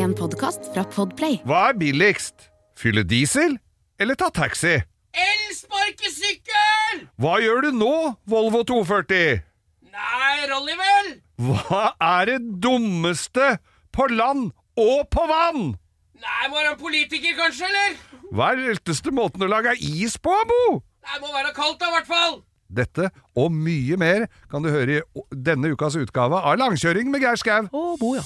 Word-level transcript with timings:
En 0.00 0.12
podkast 0.16 0.70
fra 0.72 0.82
Podplay. 0.88 1.40
Hva 1.44 1.70
er 1.70 1.76
billigst? 1.80 2.46
Fylle 2.78 3.02
diesel 3.04 3.58
eller 4.00 4.16
ta 4.16 4.30
taxi? 4.32 4.78
Elsparkesykkel! 5.12 7.02
Hva 7.20 7.34
gjør 7.42 7.66
du 7.66 7.70
nå, 7.76 7.92
Volvo 8.30 8.62
240? 8.68 9.42
Nei, 9.90 10.36
Rolly 10.48 10.76
vel? 10.78 11.10
Hva 11.50 11.82
er 12.00 12.30
det 12.30 12.38
dummeste 12.64 13.58
på 13.92 14.06
land 14.12 14.52
og 14.80 15.02
på 15.12 15.26
vann? 15.28 15.74
Nei, 16.20 16.44
må 16.48 16.56
være 16.60 16.74
en 16.76 16.80
politiker 16.80 17.36
kanskje, 17.36 17.68
eller? 17.68 17.98
Hva 18.30 18.52
er 18.52 18.60
den 18.60 18.70
letteste 18.72 19.12
måten 19.12 19.44
å 19.44 19.50
lage 19.50 19.74
is 19.80 20.16
på, 20.22 20.32
Bo? 20.48 20.62
Nei, 21.04 21.18
må 21.20 21.28
være 21.34 21.52
kaldt 21.56 21.80
da, 21.82 21.90
i 21.90 21.96
hvert 21.98 22.08
fall. 22.08 22.40
Dette 22.70 23.10
og 23.34 23.50
mye 23.52 23.98
mer 24.00 24.28
kan 24.48 24.62
du 24.64 24.70
høre 24.70 25.00
i 25.02 25.24
denne 25.34 25.74
ukas 25.74 25.98
utgave 25.98 26.38
av 26.38 26.60
Langkjøring 26.62 27.10
med 27.10 27.26
Geir 27.26 27.40
Skau. 27.40 27.66
Å, 27.66 27.84
Bo, 28.00 28.14
ja. 28.20 28.24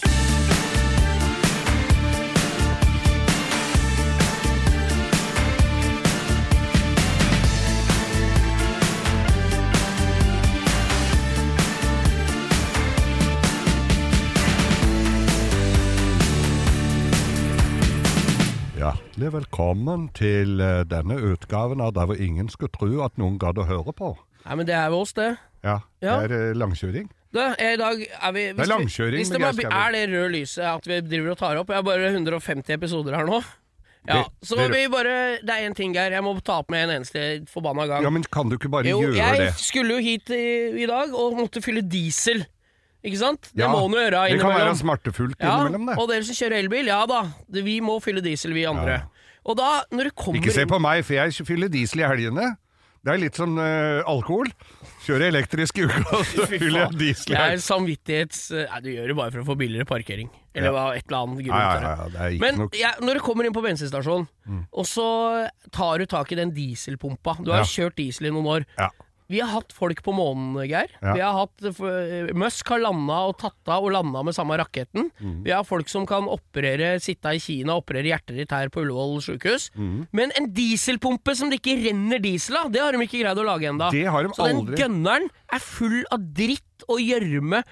Hjertelig 19.14 19.30
velkommen 19.30 20.08
til 20.16 20.58
eh, 20.58 20.80
denne 20.90 21.14
utgaven 21.22 21.78
av 21.84 21.92
Der 21.94 22.08
hvor 22.10 22.18
ingen 22.18 22.48
skulle 22.50 22.72
tro 22.74 22.88
at 23.04 23.14
noen 23.20 23.36
gadd 23.38 23.60
å 23.62 23.66
høre 23.68 23.92
på. 23.94 24.08
Nei, 24.42 24.56
men 24.58 24.66
det 24.66 24.74
er 24.74 24.88
jo 24.90 25.02
oss, 25.04 25.12
det. 25.14 25.36
Ja, 25.62 25.76
Ja. 26.02 26.16
det 26.26 26.32
er 26.34 26.54
langkjøring. 26.58 27.06
langkjøring. 27.32 27.54
er 27.60 27.72
i 27.74 27.76
dag 27.76 28.02
er 28.02 28.32
vi 28.32 28.40
hvis 28.50 28.56
Det 28.56 28.64
er 28.64 28.72
langkjøring 28.74 29.18
Hvis 29.22 29.30
det 29.30 29.40
bare 29.40 29.86
er 29.86 29.92
det 29.92 30.02
røde 30.10 30.32
lyset 30.34 30.64
at 30.66 30.84
vi 30.86 31.00
driver 31.00 31.30
og 31.30 31.38
tar 31.38 31.56
opp 31.56 31.68
Jeg 31.68 31.76
har 31.76 31.82
bare 31.82 32.10
150 32.10 32.74
episoder 32.74 33.14
her 33.14 33.24
nå. 33.26 33.38
Ja, 34.08 34.22
Det- 34.24 34.48
så 34.48 34.56
det- 34.56 34.70
vi 34.74 34.88
bare 34.88 35.38
Det 35.40 35.48
er 35.50 35.70
én 35.70 35.74
ting, 35.74 35.94
Geir. 35.94 36.10
Jeg 36.10 36.22
må 36.22 36.42
ta 36.42 36.58
opp 36.58 36.70
med 36.70 36.88
en 36.90 36.96
eneste 37.00 37.46
forbanna 37.48 37.86
gang. 37.86 38.02
Ja, 38.02 38.10
men 38.10 38.22
kan 38.24 38.48
du 38.48 38.56
ikke 38.58 38.68
bare 38.70 38.84
Jo, 38.84 38.98
gjøre 39.00 39.14
jeg 39.14 39.38
det? 39.38 39.54
skulle 39.54 39.90
jo 39.94 40.02
hit 40.02 40.28
i, 40.30 40.82
i 40.82 40.86
dag 40.86 41.14
og 41.14 41.36
måtte 41.38 41.62
fylle 41.62 41.82
diesel. 41.88 42.44
Ikke 43.04 43.18
sant? 43.20 43.50
Det 43.52 43.60
Ja, 43.60 43.68
må 43.68 43.84
en 43.84 43.92
jo 43.92 43.98
gjøre 44.00 44.22
Det 44.32 44.40
kan 44.40 44.54
være 44.56 44.74
smertefullt 44.80 45.36
Ja, 45.40 45.58
innimellom, 45.66 45.86
det. 45.90 45.98
og 46.00 46.08
dere 46.08 46.24
som 46.24 46.34
kjører 46.38 46.58
elbil, 46.64 46.86
ja 46.88 47.04
da. 47.06 47.22
Det- 47.50 47.64
Vi 47.64 47.80
må 47.80 47.98
fylle 48.02 48.22
diesel, 48.24 48.54
vi 48.54 48.64
andre. 48.64 49.02
Og 49.44 49.56
da, 49.58 49.82
når 49.92 50.04
det 50.04 50.14
kommer 50.16 50.40
Ikke 50.40 50.52
se 50.52 50.64
på 50.64 50.78
meg, 50.80 51.04
for 51.04 51.12
jeg 51.14 51.32
fyller 51.44 51.68
diesel 51.68 52.00
i 52.00 52.08
helgene. 52.08 52.56
Det 53.04 53.12
er 53.12 53.18
litt 53.20 53.36
som 53.36 53.58
eh, 53.60 54.00
alkohol. 54.08 54.46
Kjører 55.04 55.28
elektrisk 55.28 55.76
i 55.76 55.82
uka, 55.84 56.00
og 56.16 56.24
så 56.24 56.46
Fy 56.48 56.56
fyller 56.56 56.78
jeg 56.80 56.88
faen. 56.88 56.98
diesel 56.98 57.26
Det 57.28 57.36
er 57.36 57.42
helgene. 57.50 57.60
samvittighets... 57.66 58.38
Nei, 58.54 58.80
du 58.80 58.88
gjør 58.94 59.06
det 59.12 59.16
bare 59.18 59.30
for 59.34 59.40
å 59.42 59.44
få 59.50 59.56
billigere 59.60 59.84
parkering. 59.84 60.30
Eller 60.56 60.70
hva, 60.72 60.84
et 60.96 61.04
eller 61.04 61.18
annet 61.26 61.44
grunn 61.44 61.60
Ja, 61.60 61.60
ja, 61.60 61.74
til 61.74 61.84
det. 61.84 61.92
ja, 61.98 62.08
det 62.08 62.20
er 62.24 62.30
ikke 62.38 62.40
Men 62.46 62.56
nok. 62.62 62.70
Mm. 62.72 62.78
jeg, 62.80 62.94
når 63.04 63.12
du 63.14 63.20
kommer 63.20 63.44
inn 63.44 63.52
på 63.52 63.64
bensinstasjonen, 63.66 64.28
og 64.72 64.86
så 64.88 65.08
tar 65.76 65.98
du 66.00 66.06
tak 66.06 66.32
i 66.32 66.34
den 66.40 66.54
dieselpumpa 66.56 67.36
Du 67.44 67.50
har 67.52 67.60
Ja. 67.60 67.68
kjørt 67.68 67.96
diesel 68.00 68.26
i 68.26 68.30
noen 68.32 68.48
år. 68.48 68.64
Ja. 68.78 68.88
Vi 69.32 69.38
har 69.40 69.48
hatt 69.54 69.72
folk 69.72 70.02
på 70.04 70.12
månen, 70.12 70.58
Geir. 70.68 70.90
Ja. 71.00 71.14
Vi 71.16 71.22
har 71.24 71.32
hatt 71.38 71.64
uh, 71.64 72.32
Musk 72.36 72.68
har 72.68 72.82
landa 72.82 73.20
og 73.30 73.38
tatt 73.40 73.70
av 73.72 73.86
og 73.86 73.94
landa 73.94 74.20
med 74.26 74.36
samme 74.36 74.58
raketten. 74.60 75.08
Mm. 75.16 75.38
Vi 75.46 75.52
har 75.54 75.64
folk 75.64 75.88
som 75.88 76.04
kan 76.08 76.26
operere, 76.28 76.98
sitte 77.00 77.32
i 77.32 77.40
Kina 77.40 77.72
og 77.76 77.86
operere 77.86 78.10
hjertet 78.12 78.36
ditt 78.36 78.52
her 78.52 78.68
på 78.72 78.82
Ullevål 78.84 79.22
sjukehus. 79.24 79.70
Mm. 79.78 80.02
Men 80.12 80.34
en 80.36 80.50
dieselpumpe 80.56 81.32
som 81.38 81.48
det 81.52 81.62
ikke 81.62 81.78
renner 81.86 82.20
diesel 82.20 82.58
av, 82.60 82.68
det 82.74 82.82
har 82.84 82.92
de 82.92 83.00
ikke 83.06 83.22
greid 83.22 83.40
å 83.40 83.46
lage 83.48 83.70
ennå. 83.70 83.88
De 83.94 84.04
Så 84.36 84.50
den 84.50 84.66
gønneren 84.76 85.30
er 85.52 85.64
full 85.64 86.02
av 86.12 86.28
dritt 86.36 86.84
og 86.88 87.00
gjørme. 87.00 87.62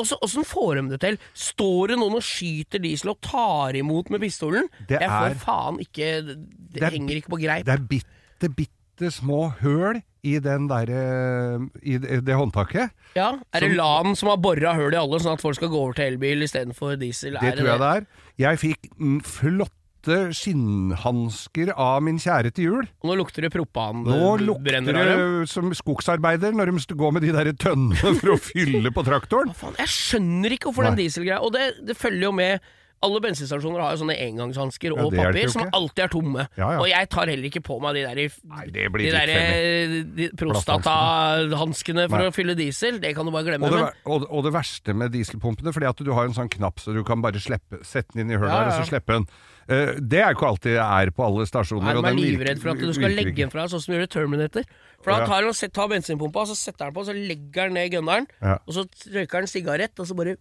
Åssen 0.00 0.46
får 0.48 0.78
de 0.78 0.82
det 0.94 1.00
til? 1.02 1.18
Står 1.36 1.92
det 1.92 1.98
noen 2.00 2.16
og 2.16 2.24
skyter 2.24 2.80
diesel 2.80 3.12
og 3.12 3.20
tar 3.20 3.76
imot 3.76 4.08
med 4.08 4.22
pistolen? 4.24 4.70
Det 4.88 4.96
jeg 4.96 5.10
får 5.10 5.34
er- 5.34 5.42
faen 5.42 5.80
ikke 5.84 6.08
Det, 6.24 6.38
Det 6.72 6.82
er- 6.82 6.96
henger 6.96 7.16
ikke 7.20 7.28
på 7.36 7.40
greip. 7.42 7.66
Det 7.66 7.74
er 7.74 7.84
bitte, 7.84 8.48
bitte 8.48 9.12
små 9.12 9.52
høl 9.60 10.00
i, 10.22 10.38
den 10.42 10.68
der, 10.70 10.90
eh, 10.94 11.68
i 11.82 11.98
det, 11.98 12.20
det 12.26 12.38
håndtaket. 12.38 12.92
Ja, 13.18 13.32
Er 13.52 13.64
det 13.64 13.74
LAN 13.76 14.14
som 14.16 14.30
har 14.30 14.38
bora 14.42 14.74
hull 14.78 14.94
i 14.94 15.00
alle, 15.00 15.18
sånn 15.22 15.34
at 15.34 15.42
folk 15.42 15.58
skal 15.58 15.70
gå 15.72 15.78
over 15.80 15.96
til 15.98 16.12
elbil 16.14 16.46
istedenfor 16.46 16.94
diesel? 17.00 17.38
Det 17.42 17.56
tror 17.58 17.72
jeg 17.72 17.82
det 17.82 17.92
er. 17.98 18.06
Jeg 18.44 18.60
fikk 18.62 18.90
mm, 18.96 19.16
flotte 19.26 20.18
skinnhansker 20.34 21.72
av 21.78 22.00
min 22.06 22.18
kjære 22.22 22.52
til 22.54 22.68
jul. 22.68 22.86
Og 23.02 23.10
nå 23.10 23.16
lukter 23.20 23.46
det 23.46 23.52
propan. 23.54 24.02
Nå 24.06 24.32
lukter 24.42 24.78
det 24.82 25.48
som 25.50 25.70
skogsarbeider 25.76 26.54
når 26.56 26.72
de 26.72 26.98
går 26.98 27.16
med 27.18 27.26
de 27.26 27.34
der 27.34 27.52
tønnene 27.54 28.14
for 28.18 28.34
å 28.34 28.38
fylle 28.50 28.94
på 28.94 29.04
traktoren. 29.06 29.54
Faen, 29.58 29.74
jeg 29.82 29.90
skjønner 29.94 30.54
ikke 30.56 30.70
hvorfor 30.70 30.88
den 30.90 30.98
Nei. 30.98 31.06
dieselgreia 31.06 31.42
Og 31.42 31.54
det, 31.54 31.68
det 31.86 31.98
følger 31.98 32.28
jo 32.28 32.34
med 32.38 32.72
alle 33.02 33.20
bensinstasjoner 33.24 33.82
har 33.82 33.94
jo 33.96 34.02
sånne 34.02 34.16
engangshansker 34.28 34.94
og 34.94 35.14
ja, 35.16 35.26
papir 35.26 35.50
som 35.52 35.66
alltid 35.74 36.04
er 36.04 36.12
tomme. 36.12 36.46
Ja, 36.58 36.68
ja. 36.76 36.80
Og 36.82 36.88
jeg 36.90 37.08
tar 37.12 37.30
heller 37.32 37.48
ikke 37.48 37.62
på 37.66 37.78
meg 37.82 37.98
de 37.98 38.04
der, 38.06 38.20
Nei, 38.52 38.66
det 38.74 38.88
de 38.94 39.12
der 39.14 39.32
eh, 39.34 39.96
de 40.18 40.28
prostatahanskene 40.38 42.06
for 42.08 42.22
Nei. 42.22 42.30
å 42.30 42.34
fylle 42.34 42.56
diesel. 42.58 43.00
Det 43.02 43.14
kan 43.16 43.26
du 43.28 43.34
bare 43.34 43.48
glemme. 43.50 43.68
Og 43.68 43.74
det, 43.74 43.86
men, 43.88 44.02
og, 44.06 44.28
og 44.30 44.46
det 44.46 44.54
verste 44.54 44.94
med 44.96 45.14
dieselpumpene, 45.14 45.74
fordi 45.74 45.90
at 45.90 46.04
du 46.04 46.12
har 46.14 46.30
en 46.30 46.36
sånn 46.36 46.52
knapp 46.52 46.82
så 46.82 46.94
du 46.94 47.02
kan 47.06 47.24
bare 47.24 47.42
slippe, 47.42 47.82
sette 47.86 48.14
den 48.14 48.26
inn 48.26 48.36
i 48.36 48.38
hølet 48.38 48.54
her, 48.54 48.70
og 48.70 48.78
så 48.80 48.92
slippe 48.92 49.18
den. 49.18 49.26
Uh, 49.62 49.94
det 49.98 50.18
er 50.18 50.34
ikke 50.34 50.48
alltid 50.48 50.78
er 50.82 51.12
på 51.14 51.26
alle 51.26 51.46
stasjoner. 51.46 51.94
Jeg 51.94 52.06
er 52.10 52.18
livredd 52.18 52.62
for 52.62 52.74
at 52.74 52.82
du 52.82 52.94
skal 52.96 53.14
legge 53.14 53.36
den 53.38 53.52
fra 53.52 53.64
deg, 53.64 53.74
sånn 53.74 53.84
som 53.84 53.92
du 53.92 53.98
gjør 53.98 54.08
i 54.08 54.12
Terminator. 54.14 54.66
For 55.02 55.10
da 55.10 55.26
tar 55.26 55.46
han, 55.46 55.90
bensinpumpa, 55.90 56.44
så 56.50 56.56
setter 56.58 56.88
han 56.88 56.94
på, 56.94 57.04
så 57.06 57.14
legger 57.16 57.66
han 57.66 57.76
ned 57.78 57.90
gunneren, 57.94 58.28
og 58.42 58.74
så 58.76 58.86
røyker 59.10 59.42
han 59.42 59.50
sigarett, 59.50 59.94
og 59.98 60.06
så 60.06 60.18
bare 60.18 60.36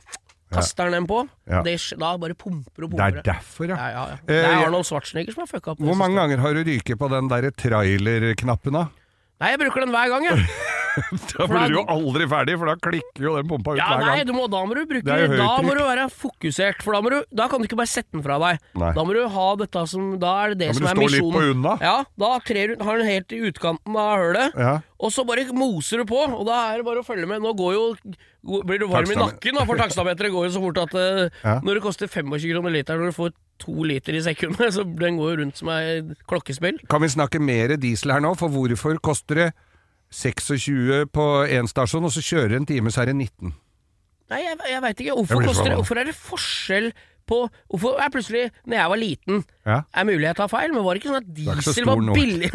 kaster 0.52 0.88
han 0.90 0.96
den 0.98 1.08
på. 1.10 1.22
Ja. 1.50 1.62
Det, 1.66 1.76
da 2.00 2.12
bare 2.22 2.36
pumper 2.36 2.86
og 2.88 2.92
pumper. 2.92 3.12
Det 3.12 3.22
er 3.22 3.28
derfor, 3.34 3.70
ja. 3.72 3.78
Ja, 3.78 3.90
ja. 4.12 4.18
Eh, 4.22 4.34
Det 4.34 4.42
er 4.44 4.66
Arnold 4.66 4.86
Schwarzenegger 4.90 5.34
som 5.36 5.46
har 5.46 5.52
fucka 5.52 5.72
opp. 5.76 5.80
Hvor 5.84 5.98
mange 6.00 6.20
ganger 6.20 6.44
har 6.44 6.54
du 6.58 6.64
ryket 6.68 7.00
på 7.00 7.10
den 7.14 7.32
der 7.32 7.50
trailerknappen 7.52 8.74
da? 8.80 8.86
Nei, 9.42 9.54
jeg 9.56 9.60
bruker 9.64 9.86
den 9.86 9.94
hver 9.96 10.10
gang, 10.14 10.28
jeg. 10.30 10.46
Da 11.32 11.46
blir 11.48 11.72
du 11.72 11.76
jo 11.80 11.84
aldri 11.92 12.26
ferdig, 12.32 12.56
for 12.60 12.70
da 12.72 12.76
klikker 12.82 13.26
jo 13.28 13.34
den 13.38 13.48
pumpa 13.50 13.74
ut 13.76 13.80
Ja, 13.80 13.88
hver 13.96 14.04
nei, 14.06 14.16
gang. 14.22 14.28
du 14.30 14.34
må, 14.36 14.48
da 14.52 14.62
må 14.68 14.76
du 14.78 14.82
bruke 14.90 15.16
er 15.16 15.36
Da 15.40 15.50
må 15.64 15.76
du 15.78 15.82
være 15.86 16.08
fokusert, 16.12 16.82
for 16.86 16.98
da, 16.98 17.02
du, 17.14 17.18
da 17.42 17.48
kan 17.52 17.62
du 17.64 17.68
ikke 17.70 17.80
bare 17.80 17.92
sette 17.92 18.12
den 18.18 18.24
fra 18.26 18.38
deg. 18.44 18.60
Nei. 18.82 18.92
Da 18.98 19.06
må 19.08 19.16
du 19.16 19.22
ha 19.36 19.48
dette 19.62 19.84
som 19.92 20.10
Da 20.22 20.34
er 20.46 20.54
det 20.56 20.60
det 20.64 20.70
Da 20.72 20.74
må 20.74 20.80
som 20.80 20.88
du 20.88 20.92
er 20.92 20.96
stå 20.96 21.08
litt 21.08 21.22
misjonen. 21.22 21.38
på 21.38 21.56
unna. 21.56 21.76
Ja, 21.84 21.96
da 22.26 22.32
trer 22.48 22.76
har 22.82 22.98
du 23.00 23.04
den 23.06 23.12
helt 23.14 23.36
i 23.38 23.42
utkanten 23.52 23.96
av 24.04 24.12
hølet, 24.26 24.58
Ja. 24.60 24.74
og 25.00 25.12
så 25.16 25.26
bare 25.28 25.48
moser 25.56 26.04
du 26.04 26.06
på, 26.12 26.20
og 26.28 26.44
da 26.50 26.60
er 26.74 26.82
det 26.82 26.86
bare 26.90 27.02
å 27.04 27.08
følge 27.08 27.28
med. 27.30 27.42
Nå 27.42 27.56
går 27.58 27.74
jo 27.78 27.86
blir 28.66 28.80
du 28.82 28.88
varm 28.90 29.12
i 29.14 29.16
nakken, 29.16 29.54
da, 29.54 29.64
for 29.70 29.78
takstameteret 29.78 30.34
går 30.34 30.48
jo 30.48 30.54
så 30.56 30.62
fort 30.64 30.80
at 30.82 30.94
uh, 30.98 31.30
Ja. 31.48 31.60
når 31.62 31.78
det 31.78 31.84
koster 31.86 32.10
25 32.10 32.48
kroner 32.56 32.74
literen 32.74 33.04
når 33.04 33.12
du 33.14 33.18
får 33.20 33.34
to 33.62 33.84
liter 33.86 34.16
i 34.18 34.22
sekundet, 34.26 34.74
så 34.76 34.82
den 34.84 35.20
går 35.22 35.36
jo 35.36 35.40
rundt 35.44 35.60
som 35.62 35.70
ei 35.74 36.00
klokkespill. 36.30 36.80
Kan 36.90 37.04
vi 37.06 37.12
snakke 37.14 37.40
mer 37.42 37.76
diesel 37.78 38.12
her 38.16 38.24
nå? 38.26 38.34
For 38.40 38.50
hvorfor 38.50 38.98
koster 39.06 39.36
det 39.46 39.50
26 40.12 41.06
på 41.16 41.28
én 41.48 41.70
stasjon, 41.72 42.06
og 42.08 42.12
så 42.14 42.24
kjører 42.26 42.58
en 42.58 42.68
time, 42.68 42.92
så 42.92 43.04
er 43.04 43.12
det 43.12 43.16
19? 43.16 43.54
Nei, 44.32 44.42
jeg, 44.46 44.58
jeg 44.72 44.82
veit 44.84 45.00
ikke. 45.04 45.16
Hvorfor, 45.20 45.46
koster, 45.48 45.76
hvorfor 45.76 46.00
er 46.00 46.08
det 46.08 46.16
forskjell 46.16 46.92
på 47.32 47.38
Hvorfor 47.70 48.00
er 48.02 48.10
plutselig, 48.12 48.48
når 48.66 48.78
jeg 48.78 48.92
var 48.92 49.00
liten 49.00 49.44
Ja. 49.68 49.78
Er 49.94 50.08
mulig 50.08 50.26
jeg 50.26 50.36
tar 50.40 50.50
feil, 50.52 50.74
men 50.74 50.84
var 50.84 50.96
det 50.98 51.04
ikke 51.04 51.14
sånn 51.14 51.22
at 51.22 51.32
diesel 51.38 51.88
var 51.88 52.04
billig? 52.16 52.52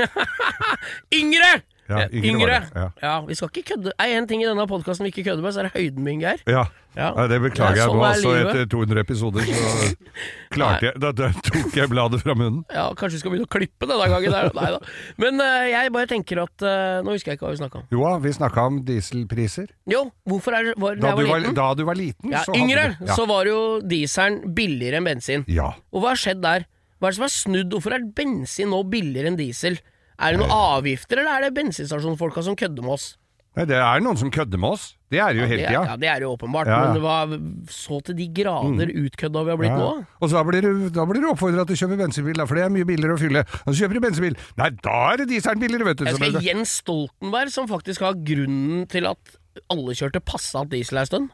yngre! 1.21 1.53
Ja, 1.89 1.99
Ja, 2.03 2.09
yngre 2.11 2.31
yngre. 2.33 2.57
var 2.61 2.73
det, 2.75 3.03
ja. 3.03 3.15
vi 3.29 3.35
skal 3.39 3.49
ikke 3.53 3.63
kødde. 3.75 3.93
Er 3.99 4.17
en 4.19 4.27
ting 4.27 4.43
i 4.43 4.47
denne 4.49 4.67
podkasten 4.67 5.07
vi 5.07 5.13
ikke 5.15 5.25
kødder 5.31 5.43
med, 5.45 5.55
så 5.55 5.61
er 5.63 5.69
det 5.69 5.75
høyden 5.77 6.03
min, 6.05 6.21
Geir. 6.25 6.43
Ja. 6.51 6.65
Ja. 6.97 7.11
Ja, 7.13 7.27
det 7.29 7.37
beklager 7.45 7.77
Ja, 7.77 7.83
jeg 7.85 7.91
sånn 7.91 7.99
nå, 8.01 8.05
altså. 8.09 8.31
Etter 8.41 8.69
200 8.73 9.01
episoder 9.05 9.45
så 9.45 9.89
klarte 10.55 10.87
jeg 10.89 11.01
da, 11.03 11.11
tok 11.45 11.75
jeg 11.77 11.91
bladet 11.93 12.23
fra 12.23 12.33
munnen. 12.39 12.63
Ja, 12.73 12.87
Kanskje 12.97 13.19
vi 13.19 13.21
skal 13.21 13.35
begynne 13.35 13.49
å 13.49 13.53
klippe 13.53 13.89
denne 13.91 14.07
gangen. 14.09 14.33
Der. 14.33 14.49
Nei 14.57 14.71
da. 14.73 14.79
Men 15.21 15.43
uh, 15.45 15.67
jeg 15.69 15.93
bare 15.93 16.09
tenker 16.09 16.41
at 16.47 16.65
uh, 16.65 17.03
Nå 17.05 17.13
husker 17.17 17.35
jeg 17.35 17.39
ikke 17.39 17.47
hva 17.47 17.53
vi 17.53 17.61
snakka 17.61 17.83
om. 17.83 17.85
Jo 17.93 18.01
da, 18.07 18.15
vi 18.25 18.33
snakka 18.39 18.65
om 18.71 18.79
dieselpriser. 18.89 19.69
Jo, 19.93 20.07
hvorfor 20.25 20.57
er 20.57 20.71
det 20.71 20.75
var, 20.81 20.97
Da 20.97 21.13
jeg 21.13 21.29
var 21.29 21.43
liten? 21.45 21.59
da 21.61 21.67
du 21.77 21.85
var 21.85 22.01
liten, 22.01 22.33
ja, 22.33 22.43
så 22.49 22.57
yngre, 22.57 22.87
du 22.99 23.11
ja. 23.11 23.19
så 23.19 23.27
var 23.29 23.51
jo 23.51 23.59
dieselen 23.85 24.41
billigere 24.57 25.03
enn 25.03 25.11
bensin. 25.13 25.45
ja. 25.53 25.69
Og 25.93 26.01
hva 26.01 26.15
har 26.15 26.21
skjedd 26.25 26.41
der? 26.45 26.65
Hva 26.97 27.11
er 27.11 27.13
det 27.13 27.19
som 27.21 27.27
er 27.29 27.33
snudd? 27.37 27.77
Hvorfor 27.77 27.93
er 27.93 28.09
bensin 28.17 28.73
nå 28.73 28.81
billigere 28.89 29.29
enn 29.35 29.37
diesel? 29.37 29.77
Er 30.19 30.33
det 30.33 30.41
noen 30.41 30.51
avgifter, 30.57 31.21
eller 31.21 31.39
er 31.39 31.47
det 31.49 31.55
bensinstasjonsfolka 31.59 32.43
som 32.47 32.57
kødder 32.57 32.83
med 32.87 32.97
oss? 32.97 33.17
Nei, 33.57 33.65
det 33.65 33.77
er 33.81 34.03
noen 34.05 34.19
som 34.21 34.29
kødder 34.33 34.61
med 34.61 34.75
oss. 34.77 34.83
Det 35.09 35.17
er 35.23 35.33
det 35.33 35.41
jo 35.41 35.47
hele 35.49 35.63
tida. 35.65 35.85
ja, 35.89 35.95
det 35.97 36.09
er 36.13 36.21
jo 36.27 36.33
åpenbart, 36.35 36.69
Ja, 36.69 36.81
men 36.85 36.99
det 36.99 37.03
var 37.05 37.31
så 37.73 38.03
til 38.05 38.17
de 38.19 38.27
grader 38.37 38.91
utkødda 38.93 39.45
vi 39.47 39.53
har 39.55 39.57
blitt 39.61 39.73
nå. 39.79 39.87
Og 40.21 40.29
så 40.29 40.37
da 40.37 40.43
blir 40.45 40.61
du, 40.67 40.89
da 40.93 41.07
blir 41.09 41.23
du 41.25 41.29
oppfordra 41.31 41.65
til 41.65 41.73
å 41.77 41.81
kjøpe 41.81 41.97
bensinbil, 42.03 42.37
da, 42.37 42.45
for 42.45 42.59
det 42.59 42.67
er 42.67 42.75
mye 42.75 42.85
billigere 42.85 43.17
å 43.17 43.23
fylle. 43.23 43.45
Og 43.65 43.71
så 43.73 43.79
kjøper 43.81 43.97
du 43.97 44.01
bensinbil. 44.05 44.37
Nei, 44.61 44.69
da 44.85 44.99
er 45.15 45.23
det 45.23 45.29
dieselen 45.33 45.63
billigere, 45.63 45.89
vet 45.89 46.03
du. 46.03 46.05
Jeg 46.11 46.19
skal 46.21 46.33
det- 46.37 46.43
Jens 46.51 46.75
Stoltenberg, 46.83 47.49
som 47.55 47.69
faktisk 47.71 48.01
har 48.05 48.13
grunnen 48.29 48.85
til 48.93 49.07
at 49.09 49.37
alle 49.73 49.95
kjørte 49.99 50.21
Passat 50.25 50.69
diesel 50.73 50.99
ei 51.01 51.05
stund. 51.09 51.31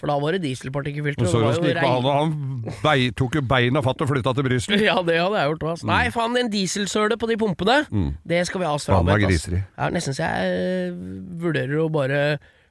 For 0.00 0.10
da 0.10 0.16
var 0.22 0.36
det 0.36 0.42
dieselpartikkelfilter. 0.44 1.26
Og 1.28 1.46
og 1.46 1.64
det 1.64 1.76
han, 1.82 2.08
han 2.10 2.34
bei, 2.82 3.10
tok 3.16 3.38
jo 3.38 3.42
beina 3.46 3.82
fatt 3.84 4.00
og 4.04 4.10
flytta 4.10 4.34
til 4.38 4.46
Brussel. 4.48 4.78
Ja, 4.82 4.96
det 5.06 5.16
hadde 5.20 5.38
jeg 5.40 5.52
gjort. 5.54 5.66
Mm. 5.84 5.88
Nei, 5.92 6.02
faen, 6.14 6.34
den 6.38 6.50
dieselsøle 6.52 7.16
på 7.20 7.28
de 7.30 7.36
pumpene, 7.40 7.78
det 8.26 8.42
skal 8.50 8.62
vi 8.64 8.68
ha 8.68 8.74
oss 8.76 8.86
frabedt. 8.90 9.48
de. 9.52 9.62
Ja, 9.78 9.88
nesten 9.94 10.16
så 10.16 10.26
jeg 10.26 10.52
eh, 10.58 11.00
vurderer 11.42 11.82
å 11.84 11.88
bare 11.92 12.20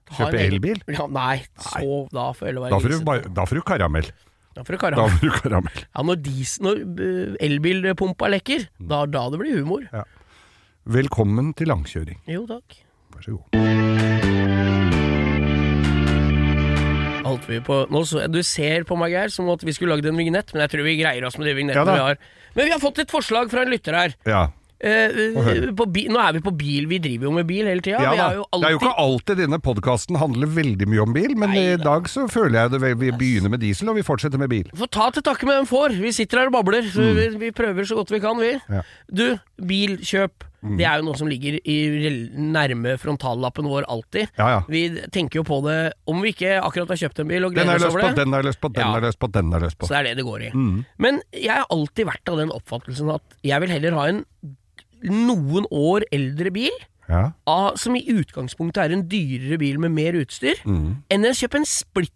Kjøpe 0.06 0.38
elbil? 0.38 0.78
Ja, 0.94 1.08
nei, 1.10 1.40
så 1.58 2.04
da 2.14 2.28
får 2.38 2.52
heller 2.52 2.68
være 2.68 2.76
Da 2.76 2.80
får, 2.84 2.94
du, 2.94 3.00
karamell. 3.02 3.32
da 3.34 3.46
får 3.50 3.58
du 3.58 3.64
karamell. 3.66 4.10
Ja, 4.12 4.62
Da 4.62 4.64
får 4.64 5.26
du 5.26 5.32
karamell. 5.42 5.82
Ja, 5.98 6.04
når, 6.06 6.22
dis- 6.24 6.60
når 6.62 6.84
øh, 6.86 7.34
elbilpumpa 7.44 8.30
lekker, 8.38 8.68
da, 8.80 9.02
da 9.10 9.26
det 9.34 9.42
blir 9.42 9.58
humor. 9.64 9.90
Velkommen 10.86 11.54
til 11.58 11.74
langkjøring. 11.74 12.22
Jo, 12.30 12.46
takk. 12.46 12.78
Vær 13.16 13.26
så 13.26 13.40
god. 13.42 14.85
Holdt 17.26 17.48
vi 17.50 17.62
på 17.66 17.82
Nå 17.92 18.04
så, 18.08 18.26
Du 18.32 18.42
ser 18.46 18.86
på 18.88 18.98
meg, 19.00 19.16
Geir, 19.16 19.34
som 19.34 19.50
at 19.54 19.64
vi 19.66 19.74
skulle 19.76 19.96
lagd 19.96 20.10
en 20.10 20.20
vignett, 20.20 20.54
men 20.54 20.66
jeg 20.66 20.76
tror 20.76 20.86
vi 20.88 21.00
greier 21.02 21.26
oss 21.28 21.40
med 21.42 21.50
de 21.50 21.58
vignettene 21.58 21.86
Ja 21.86 21.98
vi 21.98 22.06
har. 22.12 22.22
Men 22.56 22.70
vi 22.70 22.76
har 22.76 22.84
fått 22.84 23.02
et 23.04 23.12
forslag 23.12 23.50
fra 23.52 23.66
en 23.66 23.74
lytter 23.74 23.98
her. 23.98 24.14
Ja. 24.30 24.46
Eh, 24.86 25.32
Få 25.34 25.54
på 25.80 25.86
bi 25.88 26.02
nå 26.12 26.20
er 26.20 26.36
vi 26.36 26.42
på 26.44 26.52
bil, 26.56 26.86
vi 26.92 26.98
driver 27.00 27.30
jo 27.30 27.34
med 27.38 27.48
bil 27.48 27.68
hele 27.68 27.84
tida. 27.84 28.02
Ja, 28.04 28.28
jo 28.36 28.44
Det 28.52 28.68
er 28.68 28.74
jo 28.76 28.80
ikke 28.82 28.94
alltid 29.02 29.40
denne 29.40 29.60
podkasten 29.64 30.20
handler 30.20 30.52
veldig 30.52 30.88
mye 30.92 31.06
om 31.06 31.16
bil, 31.16 31.36
men 31.40 31.54
Nei 31.56 31.64
i 31.74 31.78
dag 31.82 32.10
så 32.12 32.26
føler 32.32 32.66
jeg 32.66 32.74
det 32.76 32.82
vi 33.00 33.12
begynner 33.16 33.54
med 33.54 33.64
diesel, 33.64 33.90
og 33.92 34.00
vi 34.00 34.06
fortsetter 34.06 34.42
med 34.42 34.52
bil. 34.52 34.68
Få 34.76 34.90
ta 34.92 35.08
til 35.16 35.24
takke 35.26 35.48
med 35.48 35.62
den 35.62 35.70
får. 35.70 35.96
Vi 36.00 36.12
sitter 36.16 36.44
her 36.44 36.52
og 36.52 36.58
babler. 36.58 36.84
Mm. 36.92 37.16
vi, 37.16 37.30
vi 37.48 37.54
prøver 37.56 37.88
så 37.88 37.98
godt 38.02 38.12
vi 38.14 38.22
kan, 38.24 38.42
vi. 38.42 38.52
Ja. 38.70 38.84
Du, 39.08 39.26
bilkjøp. 39.64 40.44
Det 40.78 40.86
er 40.86 40.98
jo 41.00 41.06
noe 41.06 41.18
som 41.20 41.28
ligger 41.30 41.60
i 41.62 41.76
nærme 42.34 42.96
frontallappen 42.98 43.68
vår 43.70 43.86
alltid. 43.92 44.30
Ja, 44.38 44.48
ja. 44.56 44.60
Vi 44.68 44.90
tenker 45.14 45.40
jo 45.42 45.44
på 45.44 45.62
det 45.68 45.94
om 46.10 46.22
vi 46.26 46.32
ikke 46.34 46.58
akkurat 46.62 46.90
har 46.90 46.98
kjøpt 47.04 47.20
en 47.22 47.28
bil 47.30 47.46
og 47.46 47.54
gleder 47.54 47.76
oss 47.76 47.84
over 47.90 48.02
på, 48.02 48.08
det. 48.16 48.24
den 48.26 48.34
er 48.34 48.44
løst 48.50 48.60
på, 48.62 48.72
den 48.74 48.86
Ja. 48.88 48.96
er 48.98 49.02
lyst 49.08 49.20
på, 49.20 49.32
den 49.32 49.54
er 49.54 49.60
løst 49.60 49.78
på. 49.78 49.86
Så 49.88 49.94
det 49.94 50.00
er 50.00 50.04
det 50.10 50.18
det 50.18 50.26
går 50.26 50.42
i. 50.48 50.52
Mm. 50.56 50.86
Men 50.98 51.22
jeg 51.34 51.54
har 51.54 51.66
alltid 51.70 52.06
vært 52.10 52.30
av 52.34 52.38
den 52.38 52.50
oppfattelsen 52.52 53.14
at 53.14 53.24
jeg 53.44 53.62
vil 53.62 53.70
heller 53.70 53.92
ha 54.00 54.08
en 54.10 54.26
noen 55.06 55.66
år 55.72 56.06
eldre 56.12 56.52
bil, 56.52 56.72
Ja. 57.08 57.34
av, 57.46 57.76
som 57.78 57.96
i 57.96 58.02
utgangspunktet 58.10 58.78
er 58.82 58.92
en 58.96 59.04
dyrere 59.08 59.60
bil 59.60 59.78
med 59.78 59.92
mer 59.92 60.14
utstyr, 60.14 60.56
Mm. 60.66 61.04
enn 61.12 61.22
å 61.22 61.36
kjøpe 61.38 61.56
en 61.56 61.66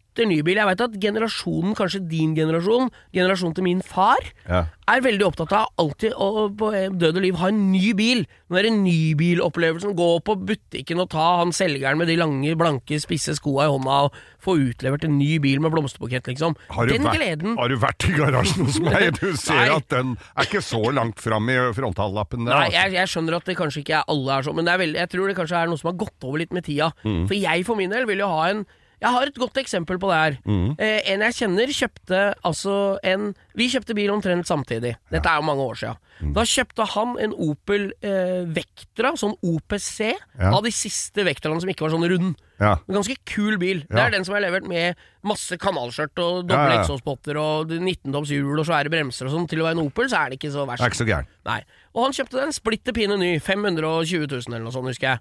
splitter 0.09 0.27
ny 0.27 0.41
bil. 0.43 0.57
Jeg 0.57 0.65
veit 0.67 0.81
at 0.81 0.95
generasjonen, 1.01 1.75
kanskje 1.77 2.01
din 2.09 2.33
generasjon, 2.35 2.89
generasjonen 3.13 3.55
til 3.55 3.63
min 3.63 3.81
far, 3.81 4.17
Ja. 4.47 4.65
er 4.87 5.01
veldig 5.01 5.21
opptatt 5.27 5.51
av 5.53 5.67
alltid 5.77 6.13
å 6.13 6.49
på 6.57 6.71
død 6.97 7.15
og 7.17 7.21
liv 7.21 7.35
ha 7.35 7.47
en 7.49 7.71
ny 7.71 7.93
bil. 7.93 8.25
Den 8.49 8.57
derre 8.57 8.71
nybilopplevelsen. 8.73 9.93
Gå 9.95 10.23
på 10.25 10.35
butikken 10.35 10.99
og 10.99 11.09
ta 11.11 11.37
han 11.39 11.51
selgeren 11.51 11.97
med 11.99 12.07
de 12.07 12.15
lange, 12.17 12.55
blanke, 12.57 12.97
spisse 12.99 13.35
skoa 13.37 13.67
i 13.67 13.69
hånda 13.69 13.99
og 14.07 14.13
få 14.41 14.55
utlevert 14.57 15.03
en 15.05 15.17
ny 15.19 15.37
bil 15.39 15.59
med 15.61 15.71
blomsterbukett, 15.71 16.25
liksom. 16.31 16.55
Har 16.71 16.87
du, 16.87 16.93
Den 16.93 17.03
vært, 17.03 17.19
gleden 17.19 17.57
har 17.59 17.69
du 17.69 17.77
vært 17.77 18.07
i 18.09 18.13
garasjen 18.17 18.65
hos 18.65 18.79
meg? 18.79 19.13
Du 19.19 19.35
ser 19.37 19.69
at 19.75 19.87
den 19.89 20.17
er 20.35 20.45
ikke 20.47 20.61
så 20.63 20.81
langt 20.91 21.19
fram 21.19 21.49
i 21.49 21.57
frontallappen. 21.75 22.45
der, 22.45 22.53
Nei, 22.55 22.65
altså. 22.69 22.79
jeg, 22.79 22.93
jeg 22.97 23.07
skjønner 23.13 23.35
at 23.37 23.45
det 23.45 23.57
kanskje 23.59 23.83
ikke 23.83 23.99
er 23.99 24.09
alle 24.09 24.37
er 24.39 24.47
sånn, 24.47 24.55
men 24.55 24.65
det 24.65 24.73
er 24.73 24.81
veldig, 24.81 24.99
jeg 25.03 25.09
tror 25.13 25.27
det 25.29 25.37
kanskje 25.37 25.61
er 25.61 25.67
noe 25.69 25.77
som 25.77 25.91
har 25.91 25.99
gått 26.01 26.23
over 26.25 26.39
litt 26.41 26.53
med 26.55 26.65
tida. 26.65 26.89
Mm. 27.05 27.27
For 27.29 27.35
jeg 27.37 27.65
for 27.67 27.75
min 27.79 27.91
del 27.93 28.07
vil 28.09 28.23
jo 28.23 28.31
ha 28.31 28.49
en 28.49 28.65
Jeg 28.99 29.15
har 29.15 29.29
et 29.29 29.37
godt 29.39 29.55
eksempel 29.61 29.99
på 30.01 30.09
det 30.11 30.17
her. 30.19 30.33
Mm. 30.43 30.73
Eh, 30.75 30.99
en 31.13 31.21
jeg 31.23 31.35
kjenner 31.37 31.71
kjøpte 31.71 32.17
altså 32.43 32.73
en 33.07 33.29
Vi 33.55 33.69
kjøpte 33.71 33.95
bil 33.95 34.11
omtrent 34.11 34.47
samtidig. 34.47 34.95
Dette 35.11 35.29
er 35.31 35.39
jo 35.39 35.45
mange 35.47 35.63
år 35.63 35.77
siden. 35.79 35.99
Mm. 36.19 36.33
Da 36.35 36.43
kjøpte 36.43 36.85
han 36.95 37.13
en 37.23 37.33
Opel 37.39 37.85
eh, 38.03 38.43
Vectra, 38.55 39.13
sånn 39.15 39.37
OPC, 39.39 40.09
Ja. 40.39 40.51
av 40.51 40.63
de 40.67 40.71
siste 40.75 41.23
Vectraene 41.23 41.61
som 41.63 41.71
ikke 41.71 41.85
var 41.87 41.93
sånn 41.95 42.07
rund. 42.11 42.35
Ja. 42.59 42.73
En 42.89 42.97
ganske 42.99 43.15
kul 43.23 43.55
bil. 43.57 43.85
Det 43.87 44.01
er 44.03 44.11
den 44.11 44.25
som 44.27 44.35
er 44.35 44.43
levert 44.43 44.67
med 44.67 44.99
masse 45.23 45.55
kanalskjørt 45.55 46.19
og 46.19 46.43
doble 46.49 46.59
Ja, 46.59 46.67
ja, 46.67 46.75
ja. 46.75 46.81
eksospotter 46.83 47.39
og 47.39 47.71
19-toms 47.71 48.33
hjul 48.35 48.59
og 48.59 48.67
svære 48.67 48.91
bremser 48.91 49.29
og 49.29 49.35
sånn. 49.37 49.47
Til 49.47 49.63
å 49.63 49.69
være 49.69 49.79
en 49.79 49.85
Opel, 49.87 50.09
så 50.11 50.25
er 50.25 50.33
det 50.33 50.41
ikke 50.41 50.51
så 50.51 50.67
verst. 50.67 50.83
Det 50.83 50.89
er 50.89 50.91
ikke 50.91 51.03
så 51.05 51.07
gæren. 51.07 51.31
Nei. 51.47 51.61
Og 51.95 52.03
han 52.03 52.15
kjøpte 52.19 52.41
den 52.43 52.51
splitter 52.55 52.95
pine 52.99 53.15
ny, 53.19 53.37
520 53.39 54.27
000 54.27 54.51
eller 54.51 54.67
noe 54.67 54.75
sånt, 54.75 54.91
husker 54.91 55.13
jeg. 55.15 55.19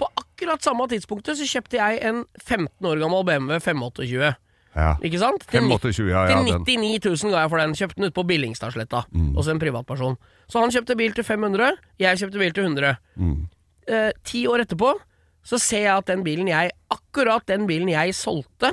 På 0.00 0.08
akkurat 0.16 0.64
samme 0.64 0.86
tidspunktet 0.88 1.36
så 1.38 1.44
kjøpte 1.48 1.76
jeg 1.76 2.00
en 2.08 2.22
15 2.40 2.86
år 2.88 3.02
gammel 3.02 3.26
BMW 3.28 3.58
528. 3.60 4.30
Ja. 4.70 4.94
Ikke 5.02 5.18
sant? 5.18 5.42
Til, 5.50 5.60
528, 5.66 6.08
ja, 6.08 6.20
ja, 6.30 6.38
til 6.40 6.52
den. 6.54 6.64
99 6.94 7.24
000 7.24 7.32
ga 7.34 7.40
jeg 7.44 7.50
for 7.52 7.58
den. 7.60 7.72
Kjøpte 7.76 7.98
den 7.98 8.06
ute 8.08 8.16
på 8.16 8.24
Billingstadsletta 8.28 9.00
Mm. 9.12 9.32
hos 9.36 9.48
en 9.50 9.58
privatperson. 9.58 10.16
Så 10.48 10.60
han 10.62 10.70
kjøpte 10.70 10.96
bil 10.96 11.12
til 11.12 11.24
500, 11.26 11.76
jeg 11.98 12.18
kjøpte 12.22 12.38
bil 12.38 12.52
til 12.56 12.64
100. 12.70 12.96
Mm. 13.16 13.48
Eh, 13.90 14.10
ti 14.24 14.46
år 14.46 14.62
etterpå 14.64 14.94
så 15.44 15.58
ser 15.58 15.84
jeg 15.88 15.96
at 15.96 16.06
den 16.06 16.22
bilen 16.24 16.48
jeg 16.48 16.70
Akkurat 16.90 17.42
den 17.48 17.66
bilen 17.66 17.88
jeg 17.88 18.14
solgte 18.14 18.72